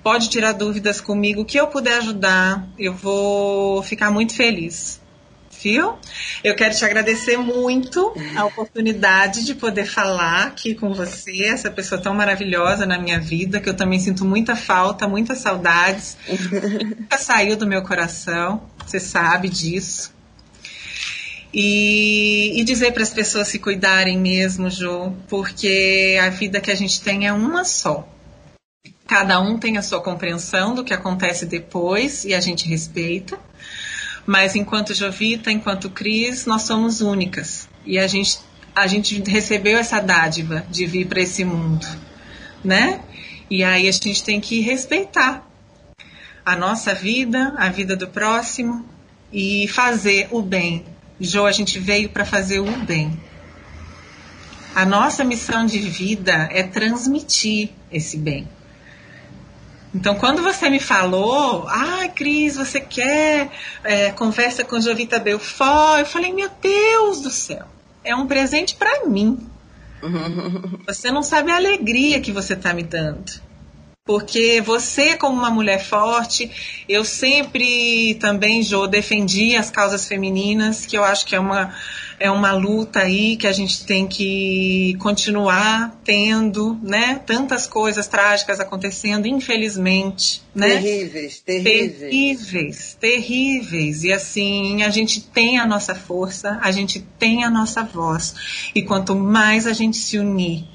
Pode 0.01 0.30
tirar 0.30 0.53
dúvidas 0.53 1.01
comigo, 1.01 1.41
o 1.41 1.45
que 1.45 1.59
eu 1.59 1.68
puder 1.68 1.97
ajudar, 1.97 2.68
eu 2.78 2.93
vou 2.93 3.84
ficar 3.84 4.09
muito 4.09 4.36
feliz. 4.36 5.01
Eu 6.43 6.55
quero 6.55 6.76
te 6.76 6.84
agradecer 6.84 7.38
muito 7.38 8.14
a 8.36 8.45
oportunidade 8.45 9.45
de 9.45 9.53
poder 9.53 9.86
falar 9.86 10.47
aqui 10.47 10.74
com 10.74 10.93
você, 10.93 11.43
essa 11.45 11.70
pessoa 11.70 12.01
tão 12.01 12.14
maravilhosa 12.14 12.86
na 12.86 12.97
minha 12.97 13.20
vida, 13.20 13.59
que 13.59 13.70
eu 13.70 13.76
também 13.76 13.99
sinto 13.99 14.26
muita 14.26 14.55
falta, 14.55 15.07
muitas 15.07 15.39
saudades. 15.39 16.18
Nunca 16.99 17.18
saiu 17.18 17.55
do 17.55 17.68
meu 17.68 17.84
coração, 17.84 18.64
você 18.86 18.99
sabe 18.99 19.49
disso. 19.49 20.14
E, 21.53 22.59
e 22.59 22.64
dizer 22.64 22.93
para 22.93 23.03
as 23.03 23.09
pessoas 23.09 23.49
se 23.49 23.59
cuidarem 23.59 24.18
mesmo, 24.18 24.70
Jo, 24.70 25.14
porque 25.28 26.18
a 26.22 26.30
vida 26.30 26.62
que 26.62 26.72
a 26.72 26.76
gente 26.76 27.01
tem 27.01 27.28
é 27.28 27.34
uma 27.34 27.66
só. 27.66 28.07
Cada 29.05 29.41
um 29.41 29.57
tem 29.57 29.78
a 29.78 29.82
sua 29.82 30.01
compreensão 30.01 30.74
do 30.74 30.86
que 30.86 30.93
acontece 30.93 31.45
depois 31.45 32.24
e 32.24 32.34
a 32.34 32.39
gente 32.39 32.68
respeita. 32.68 33.38
Mas 34.32 34.55
enquanto 34.55 34.93
Jovita, 34.93 35.51
enquanto 35.51 35.89
Cris, 35.89 36.45
nós 36.45 36.61
somos 36.61 37.01
únicas. 37.01 37.67
E 37.86 37.99
a 37.99 38.07
gente, 38.07 38.39
a 38.73 38.88
gente 38.88 39.21
recebeu 39.29 39.77
essa 39.77 39.99
dádiva 39.99 40.65
de 40.69 40.86
vir 40.86 41.05
para 41.05 41.19
esse 41.19 41.43
mundo, 41.43 41.86
né? 42.63 43.01
E 43.49 43.61
aí 43.61 43.89
a 43.89 43.91
gente 43.91 44.23
tem 44.23 44.39
que 44.39 44.61
respeitar 44.61 45.45
a 46.45 46.55
nossa 46.55 46.95
vida, 46.95 47.53
a 47.57 47.67
vida 47.67 47.93
do 47.93 48.07
próximo 48.07 48.86
e 49.34 49.67
fazer 49.67 50.29
o 50.32 50.41
bem 50.41 50.86
Jo, 51.19 51.45
a 51.45 51.51
gente 51.51 51.77
veio 51.77 52.07
para 52.07 52.23
fazer 52.23 52.61
o 52.61 52.71
bem. 52.86 53.19
A 54.73 54.86
nossa 54.86 55.25
missão 55.25 55.65
de 55.65 55.77
vida 55.77 56.47
é 56.53 56.63
transmitir 56.63 57.71
esse 57.91 58.15
bem. 58.15 58.47
Então, 59.93 60.15
quando 60.15 60.41
você 60.41 60.69
me 60.69 60.79
falou, 60.79 61.67
ah, 61.67 62.07
Cris, 62.15 62.55
você 62.55 62.79
quer 62.79 63.49
é, 63.83 64.11
conversa 64.11 64.63
com 64.63 64.79
Jovita 64.79 65.19
Belfort? 65.19 65.99
Eu 65.99 66.05
falei, 66.05 66.31
meu 66.31 66.49
Deus 66.61 67.21
do 67.21 67.29
céu, 67.29 67.65
é 68.03 68.15
um 68.15 68.25
presente 68.25 68.75
para 68.75 69.05
mim. 69.05 69.47
Você 70.87 71.11
não 71.11 71.21
sabe 71.21 71.51
a 71.51 71.57
alegria 71.57 72.21
que 72.21 72.31
você 72.31 72.53
está 72.53 72.73
me 72.73 72.83
dando. 72.83 73.33
Porque 74.04 74.60
você, 74.62 75.16
como 75.16 75.38
uma 75.38 75.52
mulher 75.52 75.84
forte, 75.84 76.49
eu 76.89 77.06
sempre 77.06 78.16
também, 78.16 78.64
Jo, 78.64 78.88
defendi 78.88 79.56
as 79.56 79.70
causas 79.70 80.08
femininas, 80.08 80.88
que 80.88 80.97
eu 80.97 81.04
acho 81.04 81.24
que 81.24 81.36
é 81.36 81.39
uma, 81.39 81.72
é 82.20 82.30
uma 82.32 82.52
luta 82.52 83.02
aí 83.02 83.38
que 83.38 83.45
a 83.45 83.52
gente 83.52 83.86
tem 83.86 84.08
que 84.08 84.97
continuar 84.99 86.02
tendo, 86.04 86.80
né? 86.82 87.22
Tantas 87.28 87.68
coisas 87.68 88.08
trágicas 88.08 88.60
acontecendo, 88.60 89.28
infelizmente, 89.28 90.41
né? 90.54 90.82
Terríveis, 90.82 91.39
terríveis. 91.39 91.99
Terríveis, 91.99 92.97
terríveis. 92.99 94.04
E 94.04 94.12
assim, 94.12 94.82
a 94.82 94.89
gente 94.89 95.22
tem 95.22 95.60
a 95.60 95.66
nossa 95.68 95.93
força, 95.93 96.60
a 96.64 96.72
gente 96.72 96.99
tem 97.20 97.43
a 97.43 97.52
nossa 97.52 97.84
voz. 97.84 98.34
E 98.74 98.82
quanto 98.82 99.16
mais 99.16 99.68
a 99.68 99.74
gente 99.74 99.97
se 99.97 100.18
unir, 100.18 100.66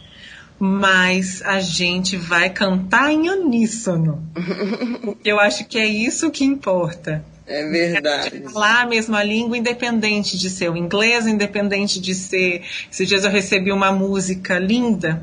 mas 0.58 1.42
a 1.42 1.60
gente 1.60 2.16
vai 2.16 2.50
cantar 2.50 3.10
em 3.10 3.28
uníssono. 3.28 4.26
Eu 5.24 5.38
acho 5.38 5.66
que 5.66 5.78
é 5.78 5.86
isso 5.86 6.30
que 6.30 6.44
importa. 6.44 7.24
É 7.46 7.64
verdade. 7.68 8.42
Falar 8.52 8.82
a 8.82 8.86
mesma 8.86 9.22
língua, 9.22 9.56
independente 9.56 10.36
de 10.36 10.50
ser 10.50 10.68
o 10.68 10.76
inglês, 10.76 11.26
independente 11.26 12.00
de 12.00 12.12
ser. 12.12 12.62
Esses 12.90 13.06
dias 13.06 13.24
eu 13.24 13.30
recebi 13.30 13.70
uma 13.70 13.92
música 13.92 14.58
linda, 14.58 15.22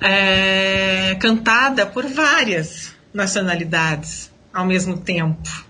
é, 0.00 1.16
cantada 1.20 1.86
por 1.86 2.06
várias 2.06 2.92
nacionalidades 3.14 4.32
ao 4.52 4.66
mesmo 4.66 4.98
tempo. 4.98 5.69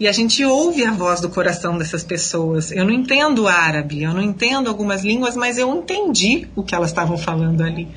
E 0.00 0.06
a 0.06 0.12
gente 0.12 0.44
ouve 0.44 0.84
a 0.84 0.92
voz 0.92 1.20
do 1.20 1.28
coração 1.28 1.76
dessas 1.76 2.04
pessoas. 2.04 2.70
Eu 2.70 2.84
não 2.84 2.92
entendo 2.92 3.48
árabe, 3.48 4.04
eu 4.04 4.14
não 4.14 4.22
entendo 4.22 4.68
algumas 4.68 5.02
línguas, 5.02 5.34
mas 5.34 5.58
eu 5.58 5.74
entendi 5.74 6.46
o 6.54 6.62
que 6.62 6.72
elas 6.72 6.90
estavam 6.90 7.18
falando 7.18 7.62
ali. 7.62 7.88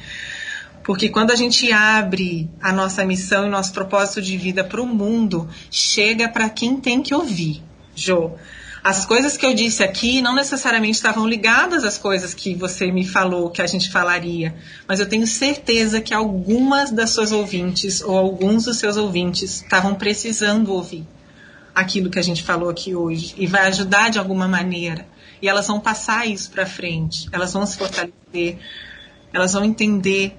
Porque 0.83 1.09
quando 1.09 1.29
a 1.29 1.35
gente 1.35 1.71
abre 1.71 2.49
a 2.59 2.73
nossa 2.73 3.05
missão 3.05 3.45
e 3.45 3.49
nosso 3.49 3.71
propósito 3.71 4.19
de 4.19 4.35
vida 4.35 4.63
para 4.63 4.81
o 4.81 4.87
mundo, 4.87 5.47
chega 5.69 6.27
para 6.27 6.49
quem 6.49 6.77
tem 6.77 7.03
que 7.03 7.13
ouvir. 7.13 7.61
Jo, 7.95 8.31
as 8.83 9.05
coisas 9.05 9.37
que 9.37 9.45
eu 9.45 9.53
disse 9.53 9.83
aqui 9.83 10.23
não 10.23 10.33
necessariamente 10.33 10.95
estavam 10.95 11.27
ligadas 11.27 11.83
às 11.83 11.99
coisas 11.99 12.33
que 12.33 12.55
você 12.55 12.91
me 12.91 13.05
falou 13.05 13.51
que 13.51 13.61
a 13.61 13.67
gente 13.67 13.91
falaria, 13.91 14.55
mas 14.87 14.99
eu 14.99 15.07
tenho 15.07 15.27
certeza 15.27 16.01
que 16.01 16.15
algumas 16.15 16.89
das 16.89 17.11
suas 17.11 17.31
ouvintes 17.31 18.01
ou 18.01 18.17
alguns 18.17 18.63
dos 18.63 18.77
seus 18.77 18.97
ouvintes 18.97 19.61
estavam 19.61 19.93
precisando 19.93 20.73
ouvir 20.73 21.05
aquilo 21.73 22.09
que 22.09 22.19
a 22.19 22.21
gente 22.21 22.43
falou 22.43 22.69
aqui 22.69 22.95
hoje 22.95 23.33
e 23.37 23.47
vai 23.47 23.67
ajudar 23.67 24.09
de 24.09 24.19
alguma 24.19 24.47
maneira. 24.47 25.07
E 25.41 25.47
elas 25.47 25.67
vão 25.67 25.79
passar 25.79 26.27
isso 26.27 26.51
para 26.51 26.65
frente, 26.65 27.27
elas 27.31 27.51
vão 27.53 27.65
se 27.65 27.77
fortalecer, 27.77 28.59
elas 29.33 29.53
vão 29.53 29.63
entender 29.63 30.37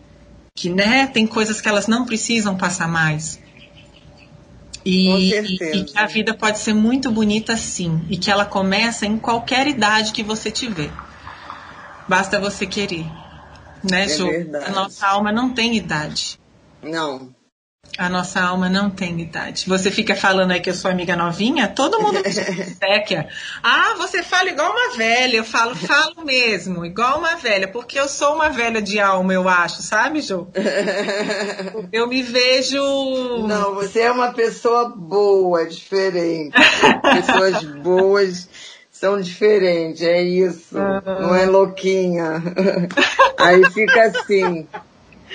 que 0.55 0.69
né, 0.69 1.07
tem 1.07 1.27
coisas 1.27 1.61
que 1.61 1.69
elas 1.69 1.87
não 1.87 2.05
precisam 2.05 2.57
passar 2.57 2.87
mais. 2.87 3.41
E, 4.85 5.33
e, 5.33 5.85
que 5.85 5.99
a 5.99 6.07
vida 6.07 6.35
pode 6.35 6.59
ser 6.59 6.75
muito 6.75 7.11
bonita 7.11 7.57
sim, 7.57 8.05
e 8.11 8.17
que 8.17 8.31
ela 8.31 8.45
começa 8.45 9.07
em 9.07 9.17
qualquer 9.17 9.67
idade 9.67 10.13
que 10.13 10.23
você 10.23 10.51
tiver. 10.51 10.91
Basta 12.09 12.41
você 12.41 12.67
querer. 12.67 13.07
Né, 13.89 14.07
é 14.07 14.67
A 14.67 14.71
nossa 14.71 15.07
alma 15.07 15.33
não 15.33 15.51
tem 15.51 15.77
idade. 15.77 16.39
Não. 16.83 17.33
A 17.99 18.09
nossa 18.09 18.41
alma 18.41 18.71
não 18.71 18.89
tem 18.89 19.21
idade. 19.21 19.65
Você 19.69 19.91
fica 19.91 20.17
falando 20.17 20.53
aí 20.53 20.61
que 20.61 20.71
eu 20.71 20.75
sou 20.75 20.91
amiga 20.91 21.15
novinha, 21.15 21.69
todo 21.69 22.01
mundo 22.01 22.23
seca. 22.79 23.29
Ah, 23.63 23.95
você 23.99 24.23
fala 24.23 24.49
igual 24.49 24.73
uma 24.73 24.97
velha. 24.97 25.37
Eu 25.37 25.45
falo, 25.45 25.75
falo 25.75 26.25
mesmo, 26.25 26.87
igual 26.87 27.19
uma 27.19 27.37
velha, 27.37 27.69
porque 27.69 27.99
eu 27.99 28.09
sou 28.09 28.35
uma 28.35 28.49
velha 28.49 28.81
de 28.81 28.99
alma, 28.99 29.35
eu 29.35 29.49
acho, 29.49 29.83
sabe, 29.83 30.21
Ju? 30.21 30.49
Eu 31.93 32.09
me 32.09 32.23
vejo. 32.23 33.47
Não, 33.47 33.75
você 33.75 34.01
é 34.01 34.11
uma 34.11 34.33
pessoa 34.33 34.89
boa, 34.89 35.67
diferente. 35.67 36.57
Pessoas 37.03 37.63
boas 37.83 38.49
são 38.91 39.21
diferentes, 39.21 40.03
é 40.03 40.23
isso. 40.23 40.77
Não 40.77 41.35
é 41.35 41.45
louquinha. 41.47 42.43
Aí 43.39 43.65
fica 43.71 44.05
assim. 44.05 44.67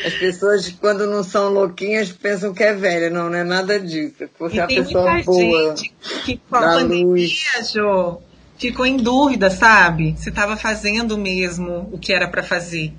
As 0.05 0.13
pessoas, 0.13 0.69
quando 0.69 1.07
não 1.07 1.23
são 1.23 1.51
louquinhas, 1.51 2.11
pensam 2.11 2.53
que 2.53 2.63
é 2.63 2.73
velha. 2.73 3.09
Não, 3.09 3.29
não 3.29 3.37
é 3.37 3.43
nada 3.43 3.79
disso. 3.79 4.29
Você 4.39 4.59
é 4.59 4.61
uma 4.61 4.67
pessoa 4.67 5.23
boa. 5.23 5.75
Gente 5.75 5.93
que 6.25 6.37
com 6.49 6.55
a 6.55 6.61
pandemia, 6.61 7.27
Jo, 7.63 8.21
ficou 8.57 8.85
em 8.85 8.97
dúvida, 8.97 9.49
sabe? 9.49 10.15
Se 10.17 10.29
estava 10.29 10.55
fazendo 10.55 11.17
mesmo 11.17 11.89
o 11.91 11.97
que 11.97 12.13
era 12.13 12.27
para 12.27 12.43
fazer. 12.43 12.93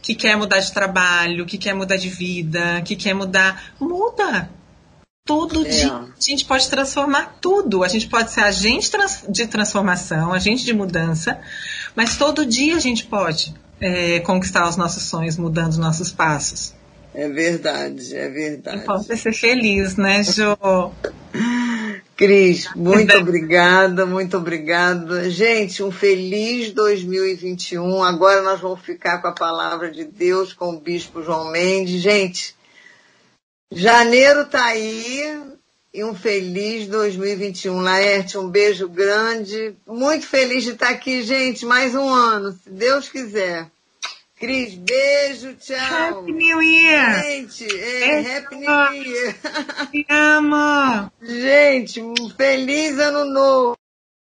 Que 0.00 0.14
quer 0.14 0.36
mudar 0.36 0.60
de 0.60 0.72
trabalho, 0.72 1.46
que 1.46 1.58
quer 1.58 1.74
mudar 1.74 1.96
de 1.96 2.08
vida, 2.08 2.82
que 2.84 2.96
quer 2.96 3.14
mudar. 3.14 3.74
Muda! 3.80 4.50
Todo 5.24 5.64
é. 5.64 5.68
dia 5.68 5.92
a 5.92 6.20
gente 6.20 6.44
pode 6.44 6.68
transformar 6.68 7.38
tudo. 7.40 7.84
A 7.84 7.88
gente 7.88 8.08
pode 8.08 8.32
ser 8.32 8.40
agente 8.40 8.90
de 9.28 9.46
transformação, 9.46 10.32
agente 10.32 10.64
de 10.64 10.72
mudança, 10.72 11.40
mas 11.94 12.16
todo 12.16 12.44
dia 12.44 12.76
a 12.76 12.80
gente 12.80 13.04
pode 13.06 13.54
é, 13.82 14.20
conquistar 14.20 14.68
os 14.68 14.76
nossos 14.76 15.02
sonhos, 15.02 15.36
mudando 15.36 15.72
os 15.72 15.78
nossos 15.78 16.12
passos. 16.12 16.72
É 17.14 17.28
verdade, 17.28 18.16
é 18.16 18.28
verdade. 18.28 18.84
Pode 18.86 19.16
ser 19.18 19.32
feliz, 19.32 19.96
né, 19.96 20.22
Jo? 20.22 20.56
Cris, 22.16 22.68
muito 22.74 23.14
obrigada, 23.18 24.06
muito 24.06 24.36
obrigada. 24.36 25.28
Gente, 25.28 25.82
um 25.82 25.90
feliz 25.90 26.72
2021. 26.72 28.02
Agora 28.02 28.42
nós 28.42 28.60
vamos 28.60 28.80
ficar 28.80 29.18
com 29.18 29.28
a 29.28 29.32
palavra 29.32 29.90
de 29.90 30.04
Deus 30.04 30.52
com 30.52 30.70
o 30.70 30.80
Bispo 30.80 31.22
João 31.22 31.50
Mendes. 31.50 32.00
Gente, 32.00 32.54
janeiro 33.70 34.46
tá 34.46 34.64
aí, 34.66 35.38
e 35.92 36.02
um 36.02 36.14
feliz 36.14 36.86
2021. 36.88 37.80
Laerte, 37.80 38.38
um 38.38 38.48
beijo 38.48 38.88
grande. 38.88 39.74
Muito 39.86 40.26
feliz 40.26 40.64
de 40.64 40.70
estar 40.70 40.90
aqui, 40.90 41.22
gente. 41.22 41.66
Mais 41.66 41.94
um 41.94 42.08
ano, 42.08 42.52
se 42.52 42.70
Deus 42.70 43.08
quiser. 43.08 43.70
Cris, 44.36 44.74
beijo, 44.74 45.54
tchau. 45.54 45.76
Happy 45.76 46.32
New 46.32 46.60
Year! 46.60 47.22
Gente, 47.22 47.64
é, 47.78 48.38
Happy 48.38 48.56
New 48.56 48.92
Year. 49.04 49.36
Te 49.92 50.04
amo! 50.08 51.12
Gente, 51.22 52.02
um 52.02 52.28
feliz 52.36 52.98
ano 52.98 53.24
novo. 53.24 53.81